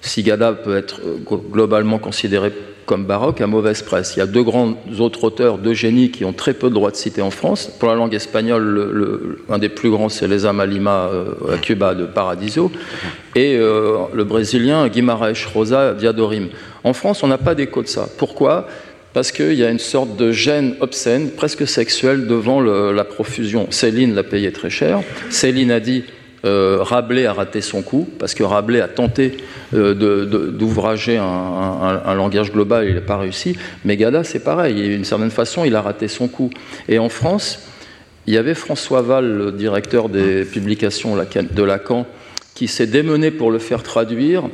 si 0.00 0.22
Gadda 0.22 0.52
peut 0.52 0.76
être 0.76 1.00
euh, 1.04 1.18
globalement 1.50 1.98
considéré 1.98 2.52
comme 2.90 3.04
baroque, 3.04 3.40
a 3.40 3.46
mauvaise 3.46 3.82
presse. 3.82 4.14
Il 4.16 4.18
y 4.18 4.22
a 4.22 4.26
deux 4.26 4.42
grands 4.42 4.74
autres 4.98 5.22
auteurs 5.22 5.58
de 5.58 5.72
génie 5.72 6.10
qui 6.10 6.24
ont 6.24 6.32
très 6.32 6.54
peu 6.54 6.68
de 6.70 6.74
droits 6.74 6.90
de 6.90 6.96
citer 6.96 7.22
en 7.22 7.30
France. 7.30 7.70
Pour 7.78 7.88
la 7.88 7.94
langue 7.94 8.14
espagnole, 8.14 8.64
le, 8.64 9.38
un 9.48 9.58
des 9.58 9.68
plus 9.68 9.90
grands, 9.90 10.08
c'est 10.08 10.26
Les 10.26 10.50
Malima 10.52 11.08
euh, 11.12 11.54
à 11.54 11.58
Cuba 11.58 11.94
de 11.94 12.04
Paradiso, 12.04 12.72
et 13.36 13.56
euh, 13.56 13.98
le 14.12 14.24
brésilien 14.24 14.88
Guimarães 14.88 15.46
Rosa 15.54 15.94
Diadorim. 15.94 16.48
En 16.82 16.92
France, 16.92 17.22
on 17.22 17.28
n'a 17.28 17.38
pas 17.38 17.54
d'écho 17.54 17.80
de 17.80 17.86
ça. 17.86 18.08
Pourquoi? 18.18 18.66
Parce 19.12 19.30
qu'il 19.30 19.54
y 19.54 19.64
a 19.64 19.70
une 19.70 19.78
sorte 19.78 20.16
de 20.16 20.32
gêne 20.32 20.74
obscène, 20.80 21.30
presque 21.30 21.68
sexuelle, 21.68 22.26
devant 22.26 22.60
la 22.60 23.04
profusion. 23.04 23.68
Céline 23.70 24.16
l'a 24.16 24.24
payé 24.24 24.50
très 24.50 24.70
cher. 24.70 25.00
Céline 25.30 25.70
a 25.70 25.78
dit 25.78 26.02
euh, 26.44 26.78
Rabelais 26.80 27.26
a 27.26 27.32
raté 27.32 27.60
son 27.60 27.82
coup, 27.82 28.08
parce 28.18 28.34
que 28.34 28.42
Rabelais 28.42 28.80
a 28.80 28.88
tenté 28.88 29.36
euh, 29.74 29.94
d'ouvrager 30.50 31.18
un, 31.18 32.14
langage 32.14 32.52
global, 32.52 32.86
il 32.88 32.94
n'a 32.94 33.00
pas 33.00 33.18
réussi. 33.18 33.56
Mais 33.84 33.96
Gada, 33.96 34.24
c'est 34.24 34.40
pareil, 34.40 34.74
d'une 34.74 35.04
certaine 35.04 35.30
façon, 35.30 35.64
il 35.64 35.74
a 35.74 35.82
raté 35.82 36.08
son 36.08 36.28
coup. 36.28 36.50
Et 36.88 36.98
en 36.98 37.08
France, 37.08 37.60
il 38.26 38.34
y 38.34 38.38
avait 38.38 38.54
François 38.54 39.02
Val, 39.02 39.26
le 39.26 39.52
directeur 39.52 40.08
des 40.08 40.44
publications 40.44 41.16
de 41.16 41.62
Lacan, 41.62 42.06
qui 42.54 42.68
s'est 42.68 42.86
démené 42.86 43.30
pour 43.30 43.50
le 43.50 43.58
faire 43.58 43.82
traduire. 43.82 44.44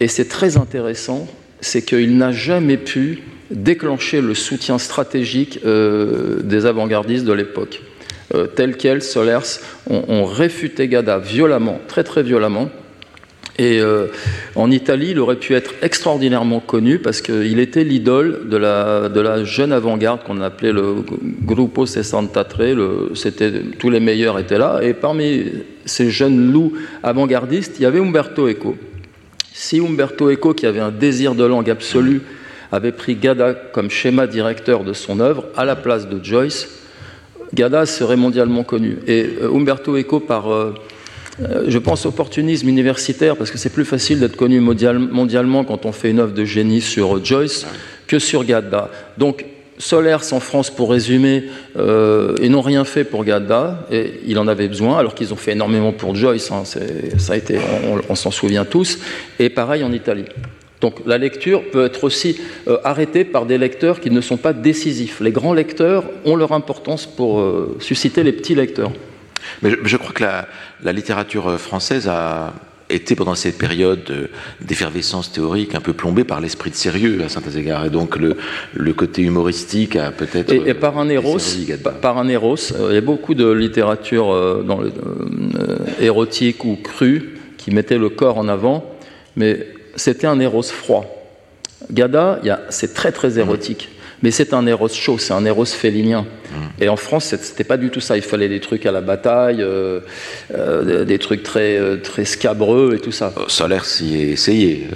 Et 0.00 0.08
c'est 0.08 0.28
très 0.28 0.56
intéressant, 0.56 1.26
c'est 1.60 1.82
qu'il 1.82 2.16
n'a 2.16 2.32
jamais 2.32 2.76
pu 2.76 3.22
déclencher 3.50 4.20
le 4.20 4.34
soutien 4.34 4.78
stratégique 4.78 5.60
euh, 5.64 6.40
des 6.42 6.66
avant-gardistes 6.66 7.24
de 7.24 7.32
l'époque. 7.32 7.80
Euh, 8.34 8.46
tel 8.46 8.76
quel, 8.76 9.02
Solers 9.02 9.60
ont, 9.88 10.24
réfuté 10.24 10.88
Gada 10.88 11.18
violemment, 11.18 11.80
très 11.88 12.04
très 12.04 12.22
violemment. 12.22 12.68
Et 13.56 13.80
euh, 13.80 14.06
en 14.56 14.70
Italie, 14.72 15.10
il 15.10 15.20
aurait 15.20 15.36
pu 15.36 15.54
être 15.54 15.74
extraordinairement 15.80 16.58
connu 16.58 16.98
parce 16.98 17.20
qu'il 17.20 17.60
était 17.60 17.84
l'idole 17.84 18.48
de 18.48 18.56
la, 18.56 19.44
jeune 19.44 19.72
avant-garde 19.72 20.24
qu'on 20.24 20.40
appelait 20.40 20.72
le 20.72 20.96
Gruppo 21.42 21.86
Sessantatré. 21.86 22.74
C'était 23.14 23.52
tous 23.78 23.90
les 23.90 24.00
meilleurs 24.00 24.40
étaient 24.40 24.58
là. 24.58 24.80
Et 24.82 24.92
parmi 24.92 25.44
ces 25.84 26.10
jeunes 26.10 26.50
loups 26.50 26.72
avant-gardistes, 27.04 27.76
il 27.78 27.82
y 27.82 27.86
avait 27.86 28.00
Umberto 28.00 28.48
Eco. 28.48 28.76
Si 29.52 29.78
Umberto 29.78 30.32
Eco, 30.32 30.52
qui 30.52 30.66
avait 30.66 30.80
un 30.80 30.90
désir 30.90 31.36
de 31.36 31.44
langue 31.44 31.70
absolu, 31.70 32.22
avait 32.72 32.90
pris 32.90 33.14
Gada 33.14 33.54
comme 33.54 33.88
schéma 33.88 34.26
directeur 34.26 34.82
de 34.82 34.92
son 34.92 35.20
œuvre 35.20 35.44
à 35.56 35.64
la 35.64 35.76
place 35.76 36.08
de 36.08 36.22
Joyce, 36.24 36.83
Gada 37.54 37.86
serait 37.86 38.16
mondialement 38.16 38.64
connu. 38.64 38.98
Et 39.06 39.26
euh, 39.40 39.54
Umberto 39.54 39.96
Eco, 39.96 40.20
par, 40.20 40.52
euh, 40.52 40.74
euh, 41.42 41.64
je 41.68 41.78
pense, 41.78 42.04
opportunisme 42.06 42.68
universitaire, 42.68 43.36
parce 43.36 43.50
que 43.50 43.58
c'est 43.58 43.72
plus 43.72 43.84
facile 43.84 44.20
d'être 44.20 44.36
connu 44.36 44.60
mondialement 44.60 45.64
quand 45.64 45.86
on 45.86 45.92
fait 45.92 46.10
une 46.10 46.20
œuvre 46.20 46.34
de 46.34 46.44
génie 46.44 46.80
sur 46.80 47.24
Joyce 47.24 47.66
que 48.06 48.18
sur 48.18 48.44
Gada. 48.44 48.90
Donc, 49.18 49.46
Solers 49.76 50.32
en 50.32 50.38
France, 50.38 50.70
pour 50.70 50.92
résumer, 50.92 51.46
ils 51.76 52.48
n'ont 52.48 52.60
rien 52.60 52.84
fait 52.84 53.02
pour 53.02 53.24
Gadda, 53.24 53.88
et 53.90 54.20
il 54.24 54.38
en 54.38 54.46
avait 54.46 54.68
besoin, 54.68 54.98
alors 54.98 55.16
qu'ils 55.16 55.32
ont 55.32 55.36
fait 55.36 55.50
énormément 55.50 55.90
pour 55.90 56.14
Joyce, 56.14 56.52
hein, 56.52 56.62
on 58.08 58.14
s'en 58.14 58.30
souvient 58.30 58.64
tous, 58.64 59.00
et 59.40 59.48
pareil 59.48 59.82
en 59.82 59.90
Italie. 59.90 60.26
Donc 60.84 61.00
la 61.06 61.16
lecture 61.16 61.62
peut 61.70 61.86
être 61.86 62.04
aussi 62.04 62.38
euh, 62.68 62.76
arrêtée 62.84 63.24
par 63.24 63.46
des 63.46 63.56
lecteurs 63.56 64.00
qui 64.00 64.10
ne 64.10 64.20
sont 64.20 64.36
pas 64.36 64.52
décisifs. 64.52 65.20
Les 65.20 65.32
grands 65.32 65.54
lecteurs 65.54 66.04
ont 66.26 66.36
leur 66.36 66.52
importance 66.52 67.06
pour 67.06 67.40
euh, 67.40 67.74
susciter 67.80 68.22
les 68.22 68.32
petits 68.32 68.54
lecteurs. 68.54 68.92
Mais 69.62 69.70
je, 69.82 69.96
crois 69.96 70.12
que 70.12 70.22
la, 70.22 70.92
littérature 70.92 71.58
française 71.58 72.06
a 72.06 72.52
été 72.90 73.14
pendant 73.14 73.34
cette 73.34 73.56
période 73.56 74.28
d'effervescence 74.60 75.32
théorique 75.32 75.74
un 75.74 75.80
peu 75.80 75.94
plombée 75.94 76.24
par 76.24 76.42
l'esprit 76.42 76.70
de 76.70 76.76
sérieux 76.76 77.18
à 77.24 77.30
Saint-Égards. 77.30 77.86
Et 77.86 77.90
donc 77.90 78.18
le, 78.18 78.92
côté 78.92 79.22
humoristique 79.22 79.96
a 79.96 80.10
peut-être... 80.10 80.52
Et, 80.52 80.74
par 80.74 80.98
un 80.98 81.08
éros, 81.08 81.38
par 82.02 82.18
un 82.18 82.28
éros, 82.28 82.56
euh, 82.74 82.88
il 82.90 82.94
y 82.94 82.98
a 82.98 83.00
beaucoup 83.00 83.32
de 83.32 83.50
littérature 83.50 84.26
dans 84.64 84.80
érotique 85.98 86.62
ou 86.66 86.76
crue 86.76 87.38
qui 87.56 87.70
mettait 87.70 87.96
le 87.96 88.10
corps 88.10 88.36
en 88.36 88.48
avant, 88.48 88.84
mais 89.36 89.66
c'était 89.96 90.26
un 90.26 90.38
Eros 90.40 90.62
froid. 90.62 91.06
Gada, 91.90 92.40
c'est 92.70 92.94
très 92.94 93.12
très 93.12 93.38
érotique, 93.38 93.90
mais 94.22 94.30
c'est 94.30 94.54
un 94.54 94.66
Eros 94.66 94.88
chaud, 94.88 95.18
c'est 95.18 95.34
un 95.34 95.44
Eros 95.44 95.66
félinien. 95.66 96.22
Mm. 96.22 96.82
Et 96.82 96.88
en 96.88 96.96
France, 96.96 97.34
c'était 97.40 97.64
pas 97.64 97.76
du 97.76 97.90
tout 97.90 98.00
ça. 98.00 98.16
Il 98.16 98.22
fallait 98.22 98.48
des 98.48 98.60
trucs 98.60 98.86
à 98.86 98.92
la 98.92 99.00
bataille, 99.00 99.60
euh, 99.60 100.00
euh, 100.54 101.04
des 101.04 101.18
trucs 101.18 101.42
très 101.42 101.76
euh, 101.76 101.96
très 101.96 102.24
scabreux 102.24 102.94
et 102.96 103.00
tout 103.00 103.12
ça. 103.12 103.34
Solaire 103.48 103.84
s'y 103.84 104.16
est 104.16 104.28
essayé. 104.28 104.88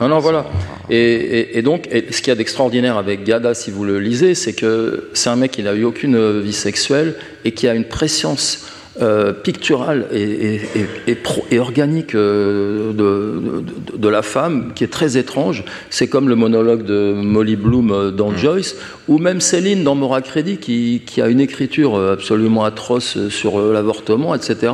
non, 0.00 0.08
non, 0.08 0.18
voilà. 0.18 0.46
Et, 0.88 1.62
donc, 1.62 1.88
ce 1.92 2.18
qu'il 2.18 2.28
y 2.28 2.30
a 2.30 2.36
d'extraordinaire 2.36 2.96
avec 2.96 3.24
Gada, 3.24 3.54
si 3.54 3.70
vous 3.70 3.84
le 3.84 3.98
lisez, 3.98 4.34
c'est 4.34 4.52
que 4.52 5.10
c'est 5.14 5.30
un 5.30 5.36
mec 5.36 5.52
qui 5.52 5.62
n'a 5.62 5.74
eu 5.74 5.84
aucune 5.84 6.40
vie 6.40 6.52
sexuelle 6.52 7.14
et 7.44 7.52
qui 7.52 7.66
a 7.66 7.74
une 7.74 7.84
préscience 7.86 8.66
euh, 9.02 9.34
picturale 9.34 10.06
et, 10.10 10.58
et, 11.06 11.58
organique 11.58 12.14
euh, 12.14 12.92
de, 12.94 14.08
la 14.08 14.22
femme 14.22 14.72
qui 14.74 14.84
est 14.84 14.90
très 14.90 15.18
étrange. 15.18 15.64
C'est 15.90 16.08
comme 16.08 16.30
le 16.30 16.34
monologue 16.34 16.82
de 16.82 17.12
Molly 17.12 17.56
Bloom 17.56 17.90
euh, 17.90 18.10
dans 18.10 18.30
mm. 18.30 18.38
Joyce, 18.38 18.76
ou 19.06 19.18
même 19.18 19.42
Céline 19.42 19.84
dans 19.84 19.94
Mora 19.94 20.22
Crédit 20.22 20.56
qui, 20.56 21.02
qui, 21.04 21.20
a 21.20 21.28
une 21.28 21.40
écriture 21.40 22.00
absolument 22.00 22.64
atroce 22.64 23.28
sur 23.28 23.58
l'avortement, 23.60 24.34
etc. 24.34 24.72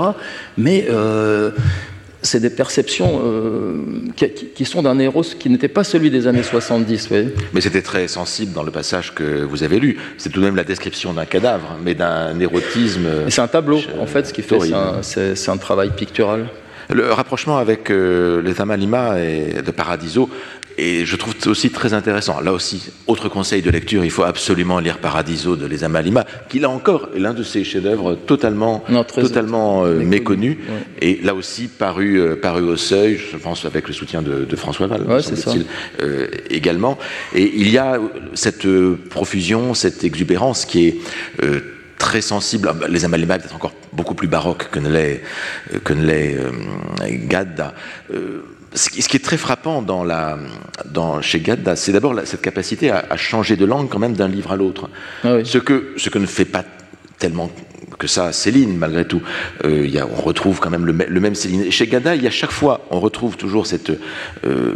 Mais 0.56 0.86
c'est 2.22 2.40
des 2.40 2.50
perceptions 2.50 3.20
euh, 3.24 3.82
qui, 4.54 4.64
sont 4.64 4.82
d'un 4.82 4.98
héros 4.98 5.22
qui 5.22 5.50
n'était 5.50 5.68
pas 5.68 5.84
celui 5.84 6.10
des 6.10 6.26
années 6.26 6.42
70. 6.42 7.08
Mais 7.52 7.60
c'était 7.60 7.82
très 7.82 8.08
sensible 8.08 8.52
dans 8.52 8.62
le 8.62 8.70
passage 8.70 9.14
que 9.14 9.42
vous 9.42 9.62
avez 9.62 9.80
lu. 9.80 9.98
C'est 10.18 10.30
tout 10.30 10.40
de 10.40 10.44
même 10.44 10.56
la 10.56 10.64
description 10.64 11.12
d'un 11.12 11.24
cadavre, 11.24 11.76
mais 11.84 11.94
d'un 11.94 12.38
érotisme. 12.38 13.06
C'est 13.28 13.40
un 13.40 13.48
tableau, 13.48 13.80
en 13.98 14.06
fait, 14.06 14.26
ce 14.26 14.32
qui 14.32 14.42
fait, 14.42 14.58
c'est 15.02 15.48
un, 15.50 15.56
travail 15.56 15.90
pictural. 15.90 16.48
Le 16.90 17.12
rapprochement 17.12 17.58
avec 17.58 17.90
euh, 17.90 18.42
les 18.42 18.60
Amalima 18.60 19.20
et 19.20 19.62
de 19.62 19.70
Paradiso 19.70 20.28
et 20.78 21.04
je 21.04 21.16
trouve 21.16 21.34
aussi 21.46 21.70
très 21.70 21.92
intéressant. 21.92 22.40
Là 22.40 22.52
aussi, 22.52 22.90
autre 23.06 23.28
conseil 23.28 23.62
de 23.62 23.70
lecture, 23.70 24.04
il 24.04 24.10
faut 24.10 24.22
absolument 24.22 24.78
lire 24.78 24.98
Paradiso 24.98 25.56
de 25.56 25.66
Les 25.66 25.84
Amalima, 25.84 26.24
qui 26.48 26.58
là 26.58 26.70
encore 26.70 27.08
est 27.14 27.18
l'un 27.18 27.34
de 27.34 27.42
ses 27.42 27.64
chefs-d'œuvre 27.64 28.14
totalement, 28.14 28.84
totalement 29.14 29.84
euh, 29.84 30.00
méconnu, 30.00 30.58
et 31.00 31.20
là 31.22 31.34
aussi 31.34 31.68
paru, 31.68 32.20
euh, 32.20 32.36
paru 32.36 32.62
au 32.62 32.76
seuil, 32.76 33.18
je 33.32 33.36
pense 33.36 33.64
avec 33.64 33.88
le 33.88 33.94
soutien 33.94 34.22
de, 34.22 34.56
François 34.56 34.86
Val, 34.86 35.04
euh, 36.00 36.26
également. 36.50 36.98
Et 37.34 37.52
il 37.54 37.68
y 37.70 37.78
a 37.78 37.98
cette 38.34 38.66
profusion, 39.10 39.74
cette 39.74 40.04
exubérance 40.04 40.64
qui 40.64 40.86
est 40.88 40.96
très 41.98 42.20
sensible. 42.20 42.68
Ah, 42.70 42.74
bah, 42.74 42.86
les 42.88 43.04
Amalima 43.04 43.38
peut-être 43.38 43.54
encore 43.54 43.74
beaucoup 43.92 44.14
plus 44.14 44.28
baroque 44.28 44.68
que 44.70 44.78
ne 44.78 44.88
l'est 44.88 45.22
que 45.84 45.92
ne 45.92 46.04
l'est 46.04 46.36
Gadda 47.28 47.74
ce 48.74 48.88
qui 48.88 49.16
est 49.16 49.24
très 49.24 49.36
frappant 49.36 49.82
dans 49.82 50.04
la, 50.04 50.38
dans, 50.86 51.20
chez 51.20 51.40
Gadda, 51.40 51.76
c'est 51.76 51.92
d'abord 51.92 52.14
cette 52.24 52.40
capacité 52.40 52.90
à, 52.90 53.16
changer 53.16 53.56
de 53.56 53.64
langue 53.64 53.88
quand 53.88 53.98
même 53.98 54.14
d'un 54.14 54.28
livre 54.28 54.52
à 54.52 54.56
l'autre. 54.56 54.88
Ah 55.24 55.36
ce, 55.44 55.58
que, 55.58 55.92
ce 55.96 56.10
que 56.10 56.18
ne 56.18 56.26
fait 56.26 56.44
pas 56.44 56.64
tellement 57.18 57.50
que 57.98 58.06
ça 58.06 58.32
Céline, 58.32 58.76
malgré 58.76 59.06
tout. 59.06 59.22
Euh, 59.64 59.86
y 59.86 59.98
a, 59.98 60.06
on 60.06 60.20
retrouve 60.20 60.58
quand 60.58 60.70
même 60.70 60.86
le, 60.86 61.20
même 61.20 61.34
Céline. 61.34 61.70
chez 61.70 61.86
Gadda, 61.86 62.16
il 62.16 62.22
y 62.22 62.26
a 62.26 62.30
chaque 62.30 62.50
fois, 62.50 62.86
on 62.90 63.00
retrouve 63.00 63.36
toujours 63.36 63.66
cette 63.66 63.92
euh, 64.44 64.74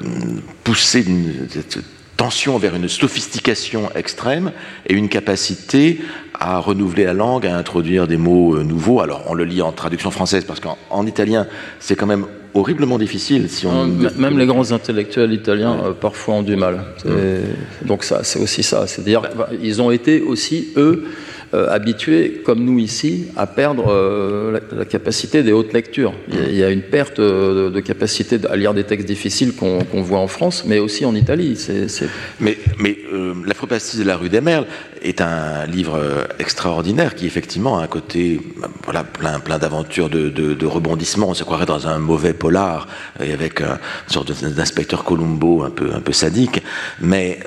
poussée, 0.62 1.04
cette 1.48 1.78
tension 2.16 2.56
vers 2.58 2.74
une 2.74 2.88
sophistication 2.88 3.90
extrême 3.94 4.52
et 4.86 4.94
une 4.94 5.08
capacité 5.08 6.00
à 6.34 6.58
renouveler 6.58 7.04
la 7.04 7.14
langue, 7.14 7.46
à 7.46 7.56
introduire 7.56 8.06
des 8.06 8.16
mots 8.16 8.56
euh, 8.56 8.62
nouveaux. 8.62 9.00
Alors, 9.00 9.24
on 9.26 9.34
le 9.34 9.44
lit 9.44 9.62
en 9.62 9.72
traduction 9.72 10.10
française 10.10 10.44
parce 10.44 10.60
qu'en 10.60 11.06
italien, 11.06 11.46
c'est 11.80 11.96
quand 11.96 12.06
même 12.06 12.26
horriblement 12.56 12.98
difficile. 12.98 13.48
Si 13.48 13.66
on... 13.66 13.86
Même 13.86 14.38
les 14.38 14.46
grands 14.46 14.72
intellectuels 14.72 15.32
italiens 15.32 15.76
euh, 15.84 15.92
parfois 15.92 16.36
ont 16.36 16.42
du 16.42 16.56
mal. 16.56 16.84
Donc 17.84 18.04
ça, 18.04 18.20
c'est 18.24 18.38
aussi 18.38 18.62
ça. 18.62 18.86
C'est-à-dire, 18.86 19.22
ils 19.62 19.80
ont 19.82 19.90
été 19.90 20.20
aussi 20.20 20.68
eux 20.76 21.04
euh, 21.54 21.70
habitués, 21.70 22.42
comme 22.44 22.64
nous 22.64 22.80
ici, 22.80 23.26
à 23.36 23.46
perdre 23.46 23.84
euh, 23.88 24.58
la, 24.76 24.84
capacité 24.84 25.44
des 25.44 25.52
hautes 25.52 25.72
lectures. 25.72 26.12
Il 26.28 26.56
y 26.56 26.64
a, 26.64 26.70
une 26.70 26.82
perte 26.82 27.20
de, 27.20 27.80
capacité 27.80 28.38
à 28.50 28.56
lire 28.56 28.74
des 28.74 28.82
textes 28.82 29.06
difficiles 29.06 29.54
qu'on 29.54 30.02
voit 30.02 30.18
en 30.18 30.26
France, 30.26 30.64
mais 30.66 30.80
aussi 30.80 31.04
en 31.04 31.14
Italie. 31.14 31.56
Mais, 32.40 32.58
mais 32.80 32.98
La 33.46 33.54
de 33.54 34.04
la 34.04 34.16
rue 34.16 34.28
des 34.28 34.40
Merles 34.40 34.66
est 35.02 35.20
un 35.20 35.66
livre 35.66 36.26
extraordinaire 36.40 37.14
qui, 37.14 37.26
effectivement, 37.26 37.78
a 37.78 37.82
un 37.84 37.86
côté 37.86 38.40
voilà, 38.82 39.04
plein, 39.04 39.38
plein 39.38 39.58
d'aventures, 39.58 40.08
de, 40.08 40.66
rebondissements. 40.66 41.28
On 41.28 41.34
se 41.34 41.44
croirait 41.44 41.66
dans 41.66 41.86
un 41.86 41.98
mauvais 41.98 42.32
polar, 42.32 42.88
et 43.22 43.32
avec 43.32 43.60
une 43.60 43.78
sorte 44.08 44.32
d'inspecteur 44.42 45.04
Columbo 45.04 45.62
un 45.62 45.70
peu, 45.70 45.94
un 45.94 46.00
peu 46.00 46.12
sadique. 46.12 46.60
Mais, 47.00 47.38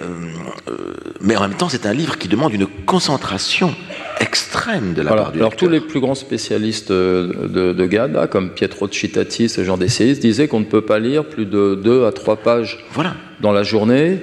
mais 1.19 1.35
en 1.35 1.41
même 1.41 1.55
temps, 1.55 1.67
c'est 1.67 1.85
un 1.85 1.93
livre 1.93 2.17
qui 2.17 2.29
demande 2.29 2.53
une 2.53 2.67
concentration 2.85 3.75
extrême 4.19 4.93
de 4.93 5.01
la 5.01 5.13
part 5.13 5.31
du 5.31 5.39
Alors 5.39 5.55
tous 5.55 5.69
les 5.69 5.79
plus 5.79 5.99
grands 5.99 6.15
spécialistes 6.15 6.91
de, 6.91 7.73
de 7.73 7.85
Gada, 7.85 8.27
comme 8.27 8.49
Pietro 8.51 8.87
Cittati, 8.87 9.49
ce 9.49 9.63
genre 9.63 9.77
d'essayistes, 9.77 10.21
disaient 10.21 10.47
qu'on 10.47 10.59
ne 10.59 10.65
peut 10.65 10.81
pas 10.81 10.99
lire 10.99 11.25
plus 11.25 11.45
de 11.45 11.79
2 11.81 12.05
à 12.05 12.11
3 12.11 12.37
pages 12.37 12.85
voilà. 12.93 13.15
dans 13.41 13.51
la 13.51 13.63
journée. 13.63 14.19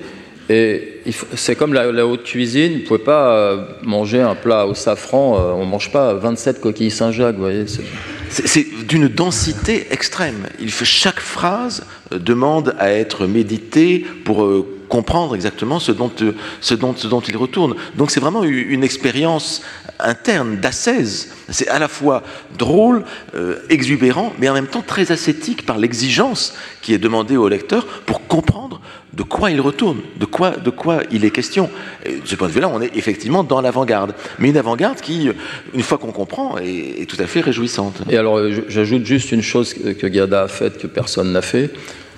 Et 0.48 1.00
c'est 1.34 1.56
comme 1.56 1.74
la, 1.74 2.06
haute 2.06 2.22
cuisine, 2.22 2.74
vous 2.74 2.78
ne 2.78 2.84
pouvez 2.84 3.00
pas 3.00 3.36
euh, 3.36 3.64
manger 3.82 4.20
un 4.20 4.36
plat 4.36 4.66
au 4.66 4.74
safran, 4.74 5.36
euh, 5.36 5.52
on 5.54 5.64
ne 5.64 5.70
mange 5.70 5.90
pas 5.90 6.14
27 6.14 6.60
coquilles 6.60 6.92
Saint-Jacques, 6.92 7.34
vous 7.34 7.42
voyez. 7.42 7.64
C'est 8.28 8.66
d'une 8.86 9.08
densité 9.08 9.88
extrême. 9.90 10.46
Il 10.60 10.70
fait, 10.70 10.84
chaque 10.84 11.18
phrase 11.18 11.84
euh, 12.12 12.18
demande 12.20 12.76
à 12.78 12.92
être 12.92 13.26
méditée 13.26 14.04
pour 14.24 14.46
comprendre 14.88 15.34
exactement 15.34 15.78
ce 15.78 15.92
dont, 15.92 16.10
ce 16.60 16.74
dont, 16.74 16.94
ce 16.96 17.06
dont 17.06 17.20
il 17.20 17.36
retourne. 17.36 17.74
Donc 17.96 18.10
c'est 18.10 18.20
vraiment 18.20 18.44
une 18.44 18.84
expérience 18.84 19.62
interne 20.00 20.56
d'ascèse. 20.56 21.32
C'est 21.48 21.68
à 21.68 21.78
la 21.78 21.88
fois 21.88 22.22
drôle, 22.58 23.04
euh, 23.34 23.56
exubérant, 23.70 24.32
mais 24.38 24.48
en 24.48 24.54
même 24.54 24.66
temps 24.66 24.82
très 24.86 25.12
ascétique 25.12 25.64
par 25.64 25.78
l'exigence 25.78 26.54
qui 26.82 26.92
est 26.92 26.98
demandée 26.98 27.36
au 27.36 27.48
lecteur 27.48 27.86
pour 28.06 28.26
comprendre 28.26 28.80
de 29.12 29.22
quoi 29.22 29.50
il 29.50 29.60
retourne, 29.60 30.00
de 30.18 30.26
quoi, 30.26 30.50
de 30.50 30.70
quoi 30.70 31.00
il 31.10 31.24
est 31.24 31.30
question. 31.30 31.70
De 32.04 32.20
ce 32.24 32.36
point 32.36 32.48
de 32.48 32.52
vue-là, 32.52 32.68
on 32.68 32.82
est 32.82 32.94
effectivement 32.96 33.44
dans 33.44 33.62
l'avant-garde. 33.62 34.14
Mais 34.38 34.50
une 34.50 34.58
avant-garde 34.58 35.00
qui, 35.00 35.30
une 35.72 35.82
fois 35.82 35.96
qu'on 35.96 36.12
comprend, 36.12 36.58
est, 36.58 37.08
tout 37.08 37.16
à 37.18 37.26
fait 37.26 37.40
réjouissante. 37.40 38.02
Et 38.10 38.18
alors, 38.18 38.38
j'ajoute 38.68 39.06
juste 39.06 39.32
une 39.32 39.42
chose 39.42 39.72
que 39.72 40.06
Gada 40.06 40.42
a 40.42 40.48
faite 40.48 40.78
que 40.78 40.86
personne 40.86 41.32
n'a 41.32 41.40
fait 41.40 41.70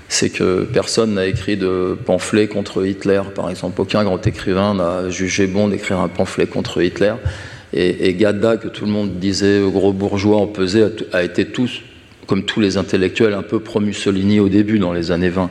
c'est 0.09 0.31
que 0.31 0.65
personne 0.65 1.15
n'a 1.15 1.27
écrit 1.27 1.57
de 1.57 1.97
pamphlet 2.07 2.49
contre 2.49 2.85
Hitler, 2.85 3.21
par 3.35 3.51
exemple. 3.51 3.81
Aucun 3.81 4.05
grand 4.05 4.27
écrivain 4.27 4.75
n'a 4.75 5.11
jugé 5.11 5.47
bon 5.47 5.69
d'écrire 5.69 6.01
un 6.01 6.09
pamphlet 6.09 6.47
contre 6.47 6.83
Hitler. 6.83 7.15
Et, 7.75 8.09
et, 8.09 8.15
Gadda, 8.15 8.57
que 8.57 8.69
tout 8.69 8.87
le 8.87 8.91
monde 8.91 9.19
disait 9.19 9.61
gros 9.71 9.93
bourgeois 9.93 10.39
empesé, 10.39 10.83
a, 10.83 10.89
a 11.13 11.23
été 11.23 11.45
tous, 11.45 11.83
comme 12.27 12.45
tous 12.45 12.61
les 12.61 12.79
intellectuels, 12.79 13.35
un 13.35 13.43
peu 13.43 13.61
pro-Mussolini 13.61 14.41
au 14.41 14.49
début, 14.49 14.79
dans 14.79 14.95
les 14.95 15.11
années 15.11 15.29
20. 15.29 15.51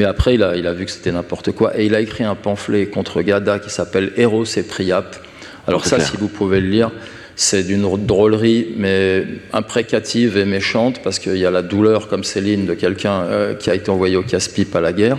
Mais 0.00 0.04
après, 0.04 0.34
il 0.34 0.42
a, 0.42 0.56
il 0.56 0.66
a 0.66 0.72
vu 0.72 0.84
que 0.84 0.90
c'était 0.90 1.12
n'importe 1.12 1.52
quoi. 1.52 1.78
Et 1.78 1.86
il 1.86 1.94
a 1.94 2.00
écrit 2.00 2.24
un 2.24 2.34
pamphlet 2.34 2.86
contre 2.86 3.22
Gadda 3.22 3.60
qui 3.60 3.70
s'appelle 3.70 4.12
Eros 4.16 4.44
et 4.56 4.64
Priap. 4.64 5.16
Alors 5.68 5.86
ça, 5.86 6.00
si 6.00 6.16
vous 6.16 6.26
pouvez 6.26 6.60
le 6.60 6.68
lire, 6.68 6.90
c'est 7.36 7.62
d'une 7.66 7.88
drôlerie, 8.06 8.68
mais 8.76 9.24
imprécative 9.52 10.36
et 10.36 10.44
méchante, 10.44 11.00
parce 11.02 11.18
qu'il 11.18 11.36
y 11.36 11.46
a 11.46 11.50
la 11.50 11.62
douleur, 11.62 12.08
comme 12.08 12.24
Céline, 12.24 12.66
de 12.66 12.74
quelqu'un 12.74 13.22
euh, 13.22 13.54
qui 13.54 13.70
a 13.70 13.74
été 13.74 13.90
envoyé 13.90 14.16
au 14.16 14.22
casse-pipe 14.22 14.74
à 14.76 14.80
la 14.80 14.92
guerre. 14.92 15.18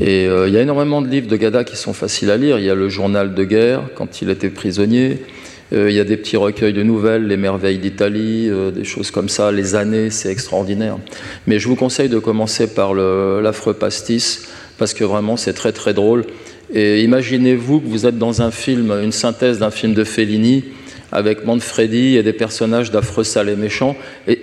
Et 0.00 0.26
euh, 0.26 0.48
il 0.48 0.54
y 0.54 0.58
a 0.58 0.62
énormément 0.62 1.02
de 1.02 1.08
livres 1.08 1.28
de 1.28 1.36
Gada 1.36 1.62
qui 1.62 1.76
sont 1.76 1.92
faciles 1.92 2.30
à 2.30 2.36
lire. 2.36 2.58
Il 2.58 2.64
y 2.64 2.70
a 2.70 2.74
le 2.74 2.88
journal 2.88 3.34
de 3.34 3.44
guerre, 3.44 3.82
quand 3.94 4.22
il 4.22 4.30
était 4.30 4.50
prisonnier. 4.50 5.22
Euh, 5.72 5.88
il 5.88 5.94
y 5.94 6.00
a 6.00 6.04
des 6.04 6.16
petits 6.16 6.36
recueils 6.36 6.72
de 6.72 6.82
nouvelles, 6.82 7.26
Les 7.28 7.36
merveilles 7.36 7.78
d'Italie, 7.78 8.50
des 8.74 8.84
choses 8.84 9.12
comme 9.12 9.28
ça. 9.28 9.52
Les 9.52 9.76
années, 9.76 10.10
c'est 10.10 10.30
extraordinaire. 10.30 10.98
Mais 11.46 11.60
je 11.60 11.68
vous 11.68 11.76
conseille 11.76 12.08
de 12.08 12.18
commencer 12.18 12.66
par 12.66 12.92
l'affreux 12.94 13.74
pastis, 13.74 14.48
parce 14.78 14.94
que 14.94 15.04
vraiment, 15.04 15.36
c'est 15.36 15.52
très 15.52 15.72
très 15.72 15.94
drôle. 15.94 16.24
Et 16.72 17.02
imaginez-vous 17.02 17.80
que 17.80 17.86
vous 17.86 18.04
êtes 18.04 18.18
dans 18.18 18.42
un 18.42 18.50
film, 18.50 18.90
une 18.90 19.12
synthèse 19.12 19.60
d'un 19.60 19.70
film 19.70 19.94
de 19.94 20.02
Fellini, 20.02 20.64
avec 21.14 21.44
Manfredi 21.44 22.16
et 22.16 22.22
des 22.22 22.32
personnages 22.32 22.90
d'affreux 22.90 23.24
sales 23.24 23.48
et 23.48 23.56
méchants. 23.56 23.96
Et, 24.28 24.40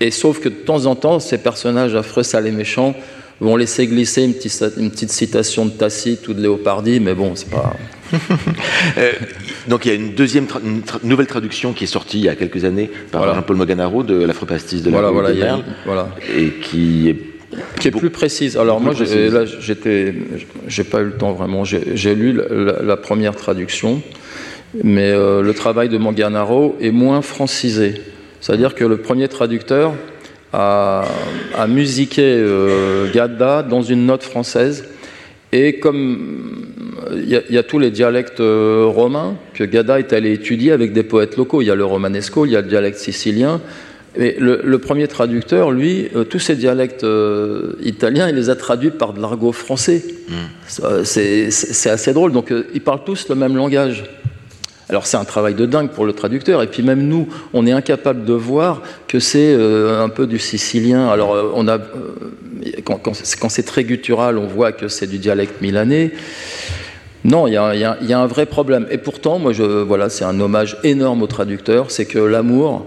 et, 0.00 0.10
sauf 0.10 0.40
que 0.40 0.48
de 0.48 0.54
temps 0.54 0.86
en 0.86 0.96
temps, 0.96 1.20
ces 1.20 1.38
personnages 1.38 1.94
affreux 1.94 2.22
sales 2.22 2.46
et 2.46 2.52
méchants 2.52 2.94
vont 3.40 3.56
laisser 3.56 3.86
glisser 3.86 4.22
une 4.22 4.34
petite, 4.34 4.64
une 4.76 4.90
petite 4.90 5.12
citation 5.12 5.64
de 5.64 5.70
Tacite 5.70 6.28
ou 6.28 6.34
de 6.34 6.42
Léopardi, 6.42 7.00
mais 7.00 7.14
bon, 7.14 7.34
c'est 7.34 7.50
pas. 7.50 7.74
Euh, 8.98 9.12
donc 9.68 9.84
il 9.84 9.88
y 9.88 9.92
a 9.92 9.94
une 9.94 10.14
deuxième 10.14 10.46
nouvelle 11.04 11.28
traduction 11.28 11.72
qui 11.72 11.84
est 11.84 11.86
sortie 11.86 12.18
il 12.18 12.24
y 12.24 12.28
a 12.28 12.34
quelques 12.34 12.64
années 12.64 12.90
par 13.12 13.34
Jean-Paul 13.34 13.56
Moganaro 13.56 14.02
de 14.02 14.24
l'Afropastis 14.24 14.82
de 14.82 14.90
la 14.90 15.10
voilà, 15.10 15.30
voilà, 15.30 15.62
voilà. 15.84 16.08
et 16.36 16.48
qui 16.60 17.08
est 17.08 17.16
qui 17.78 17.88
est 17.88 17.90
plus 17.90 18.10
précise. 18.10 18.56
Alors 18.56 18.80
moi, 18.80 18.94
là, 18.94 19.44
j'étais, 19.44 20.14
j'ai 20.66 20.84
pas 20.84 21.00
eu 21.00 21.06
le 21.06 21.12
temps 21.12 21.32
vraiment. 21.32 21.64
J'ai 21.64 22.14
lu 22.14 22.38
la, 22.58 22.96
première 22.96 23.34
traduction 23.34 24.02
mais 24.74 25.10
euh, 25.10 25.42
le 25.42 25.54
travail 25.54 25.88
de 25.88 25.98
Manganaro 25.98 26.76
est 26.80 26.90
moins 26.90 27.22
francisé. 27.22 27.94
C'est-à-dire 28.40 28.74
que 28.74 28.84
le 28.84 28.98
premier 28.98 29.28
traducteur 29.28 29.94
a, 30.52 31.04
musiqué 31.68 32.22
euh, 32.24 33.12
Gadda 33.12 33.62
dans 33.62 33.82
une 33.82 34.06
note 34.06 34.22
française, 34.22 34.84
et 35.52 35.78
comme 35.78 36.66
il 37.12 37.28
y, 37.28 37.58
a 37.58 37.62
tous 37.62 37.78
les 37.78 37.90
dialectes 37.90 38.40
euh, 38.40 38.84
romains 38.86 39.36
que 39.54 39.64
Gadda 39.64 39.98
est 39.98 40.12
allé 40.12 40.32
étudier 40.32 40.70
avec 40.70 40.92
des 40.92 41.02
poètes 41.02 41.36
locaux, 41.36 41.60
il 41.60 41.66
y 41.66 41.70
a 41.70 41.74
le 41.74 41.84
romanesco, 41.84 42.46
il 42.46 42.52
y 42.52 42.56
a 42.56 42.60
le 42.60 42.68
dialecte 42.68 42.98
sicilien, 42.98 43.60
et 44.16 44.36
le, 44.40 44.78
premier 44.78 45.06
traducteur, 45.06 45.70
lui, 45.70 46.08
tous 46.30 46.40
ces 46.40 46.56
dialectes 46.56 47.06
italiens, 47.80 48.28
il 48.28 48.34
les 48.34 48.50
a 48.50 48.56
traduits 48.56 48.90
par 48.90 49.12
de 49.12 49.20
l'argot 49.22 49.52
français. 49.52 50.02
Mm. 50.28 51.04
C'est 51.04 51.90
assez 51.90 52.12
drôle. 52.12 52.32
Donc, 52.32 52.52
ils 52.74 52.80
parlent 52.80 53.04
tous 53.04 53.28
le 53.28 53.36
même 53.36 53.54
langage. 53.54 54.04
Alors 54.90 55.06
c'est 55.06 55.16
un 55.16 55.24
travail 55.24 55.54
de 55.54 55.66
dingue 55.66 55.90
pour 55.90 56.04
le 56.04 56.12
traducteur, 56.12 56.62
et 56.62 56.66
puis 56.66 56.82
même 56.82 57.06
nous, 57.06 57.28
on 57.52 57.64
est 57.64 57.70
incapable 57.70 58.24
de 58.24 58.32
voir 58.32 58.82
que 59.06 59.20
c'est 59.20 59.54
euh, 59.54 60.02
un 60.02 60.08
peu 60.08 60.26
du 60.26 60.40
sicilien. 60.40 61.08
Alors 61.08 61.32
euh, 61.32 61.52
on 61.54 61.68
a, 61.68 61.78
euh, 61.78 62.80
quand, 62.84 63.14
c'est 63.14 63.62
très 63.62 63.84
guttural, 63.84 64.36
on 64.36 64.48
voit 64.48 64.72
que 64.72 64.88
c'est 64.88 65.06
du 65.06 65.18
dialecte 65.18 65.62
milanais. 65.62 66.10
Non, 67.22 67.46
il 67.46 67.52
y, 67.52 67.56
a 67.56 68.18
un 68.20 68.26
vrai 68.26 68.46
problème. 68.46 68.86
Et 68.90 68.98
pourtant, 68.98 69.38
moi, 69.38 69.52
je, 69.52 69.62
voilà, 69.62 70.08
c'est 70.08 70.24
un 70.24 70.40
hommage 70.40 70.78
énorme 70.82 71.22
au 71.22 71.26
traducteur, 71.26 71.90
c'est 71.90 72.06
que 72.06 72.18
l'amour 72.18 72.86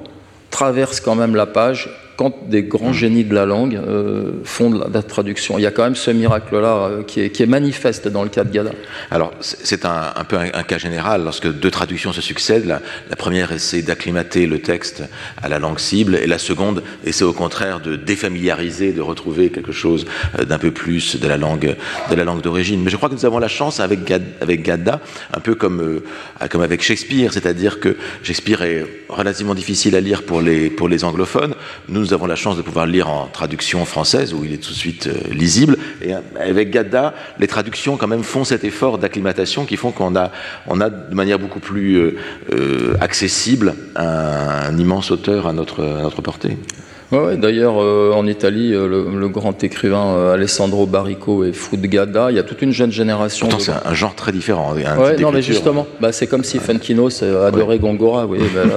traverse 0.49 0.99
quand 0.99 1.15
même 1.15 1.35
la 1.35 1.45
page 1.45 1.89
quand 2.15 2.47
des 2.47 2.63
grands 2.63 2.93
génies 2.93 3.23
de 3.23 3.33
la 3.33 3.45
langue 3.45 3.75
euh, 3.75 4.33
font 4.43 4.69
de 4.69 4.83
la, 4.93 5.01
traduction. 5.01 5.57
Il 5.57 5.61
y 5.61 5.65
a 5.65 5.71
quand 5.71 5.83
même 5.83 5.95
ce 5.95 6.11
miracle-là 6.11 6.75
euh, 6.75 7.03
qui, 7.03 7.21
est, 7.21 7.45
manifeste 7.45 8.07
dans 8.07 8.23
le 8.23 8.29
cas 8.29 8.43
de 8.43 8.51
Gada. 8.51 8.71
Alors, 9.09 9.31
c'est 9.39 9.85
un, 9.85 10.23
peu 10.27 10.37
un, 10.37 10.63
cas 10.63 10.77
général. 10.77 11.23
Lorsque 11.23 11.51
deux 11.51 11.71
traductions 11.71 12.13
se 12.13 12.21
succèdent, 12.21 12.65
la, 12.65 12.81
première 13.15 13.51
essaie 13.51 13.81
d'acclimater 13.81 14.47
le 14.47 14.59
texte 14.59 15.03
à 15.41 15.49
la 15.49 15.59
langue 15.59 15.79
cible, 15.79 16.15
et 16.15 16.27
la 16.27 16.37
seconde 16.37 16.83
essaie 17.05 17.23
au 17.23 17.33
contraire 17.33 17.79
de 17.79 17.95
défamiliariser, 17.95 18.91
de 18.91 19.01
retrouver 19.01 19.49
quelque 19.49 19.71
chose 19.71 20.05
euh, 20.39 20.45
d'un 20.45 20.59
peu 20.59 20.71
plus 20.71 21.19
de 21.19 21.27
la 21.27 21.37
langue 21.37 21.75
de 22.09 22.15
la 22.15 22.23
langue 22.23 22.41
d'origine. 22.41 22.83
Mais 22.83 22.91
je 22.91 22.97
crois 22.97 23.09
que 23.09 23.15
nous 23.15 23.25
avons 23.25 23.39
la 23.39 23.47
chance 23.47 23.79
avec, 23.79 24.03
Gadda, 24.03 25.01
un 25.33 25.39
peu 25.39 25.55
comme, 25.55 26.01
comme 26.49 26.61
avec 26.61 26.81
Shakespeare, 26.83 27.33
c'est-à-dire 27.33 27.79
que 27.79 27.97
Shakespeare 28.21 28.61
est 28.63 28.85
relativement 29.09 29.55
difficile 29.55 29.95
à 29.95 30.01
lire 30.01 30.23
pour 30.23 30.41
les, 30.41 30.69
pour 30.69 30.89
les 30.89 31.03
anglophones. 31.03 31.55
Nous, 31.89 32.02
nous 32.03 32.13
avons 32.13 32.25
la 32.25 32.35
chance 32.35 32.57
de 32.57 32.61
pouvoir 32.61 32.85
le 32.85 32.91
lire 32.91 33.09
en 33.09 33.27
traduction 33.27 33.85
française, 33.85 34.33
où 34.33 34.43
il 34.43 34.53
est 34.53 34.57
tout 34.57 34.71
de 34.71 34.77
suite 34.77 35.07
euh, 35.07 35.33
lisible. 35.33 35.77
Et 36.01 36.13
euh, 36.13 36.19
avec 36.37 36.69
Gadda, 36.69 37.13
les 37.39 37.47
traductions 37.47 37.95
quand 37.95 38.07
même 38.07 38.23
font 38.23 38.43
cet 38.43 38.65
effort 38.65 38.97
d'acclimatation 38.97 39.65
qui 39.65 39.77
font 39.77 39.91
qu'on 39.91 40.15
a, 40.17 40.31
a 40.69 40.89
de 40.89 41.15
manière 41.15 41.39
beaucoup 41.39 41.61
plus 41.61 42.17
euh, 42.51 42.97
accessible 42.99 43.75
un, 43.95 44.77
immense 44.77 45.11
auteur 45.11 45.47
à 45.47 45.53
notre 45.53 46.21
portée. 46.21 46.57
Ouais, 47.13 47.37
D'ailleurs, 47.37 47.75
en 47.75 48.25
Italie, 48.27 48.71
le, 48.71 49.27
grand 49.27 49.63
écrivain 49.63 50.31
Alessandro 50.33 50.85
Barrico 50.85 51.43
et 51.43 51.53
Food 51.53 51.81
Gadda, 51.81 52.31
il 52.31 52.37
y 52.37 52.39
a 52.39 52.43
toute 52.43 52.61
une 52.61 52.71
jeune 52.71 52.91
génération. 52.91 53.49
c'est 53.59 53.71
un, 53.71 53.93
genre 53.93 54.15
très 54.15 54.31
différent. 54.31 54.73
Ouais, 54.73 55.17
non, 55.17 55.31
mais 55.31 55.41
justement, 55.41 55.87
bah, 55.99 56.11
c'est 56.11 56.27
comme 56.27 56.43
si 56.43 56.59
Funkinos 56.59 57.23
adorait 57.23 57.79
Gongora. 57.79 58.25
Oui, 58.25 58.39
ben 58.53 58.69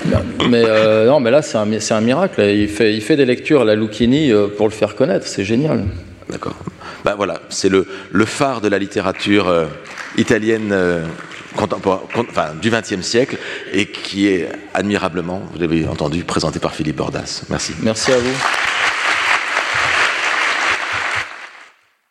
mais 0.50 0.64
euh, 0.66 1.06
non, 1.06 1.20
mais 1.20 1.30
là, 1.30 1.42
c'est 1.42 1.58
un, 1.58 1.66
un, 1.66 2.00
miracle. 2.00 2.40
Il 2.42 2.68
fait, 2.68 2.94
il 2.94 3.00
fait 3.00 3.16
des 3.16 3.24
lectures 3.24 3.62
à 3.62 3.64
la 3.64 3.74
Lucchini 3.74 4.32
euh, 4.32 4.46
pour 4.48 4.66
le 4.66 4.72
faire 4.72 4.94
connaître. 4.96 5.26
C'est 5.26 5.44
génial. 5.44 5.84
D'accord. 6.28 6.56
Ben 7.04 7.14
voilà, 7.16 7.40
c'est 7.48 7.68
le, 7.68 7.86
le, 8.12 8.24
phare 8.24 8.60
de 8.60 8.68
la 8.68 8.78
littérature 8.78 9.48
euh, 9.48 9.66
italienne 10.18 10.74
contemporaine, 11.56 12.06
enfin, 12.28 12.54
du 12.54 12.70
XXe 12.70 13.02
siècle 13.02 13.38
et 13.72 13.86
qui 13.86 14.28
est 14.28 14.48
admirablement, 14.74 15.42
vous 15.52 15.58
l'avez 15.58 15.86
entendu, 15.86 16.24
présenté 16.24 16.58
par 16.58 16.74
Philippe 16.74 16.96
Bordas. 16.96 17.44
Merci. 17.48 17.72
Merci 17.82 18.12
à 18.12 18.18
vous. 18.18 18.34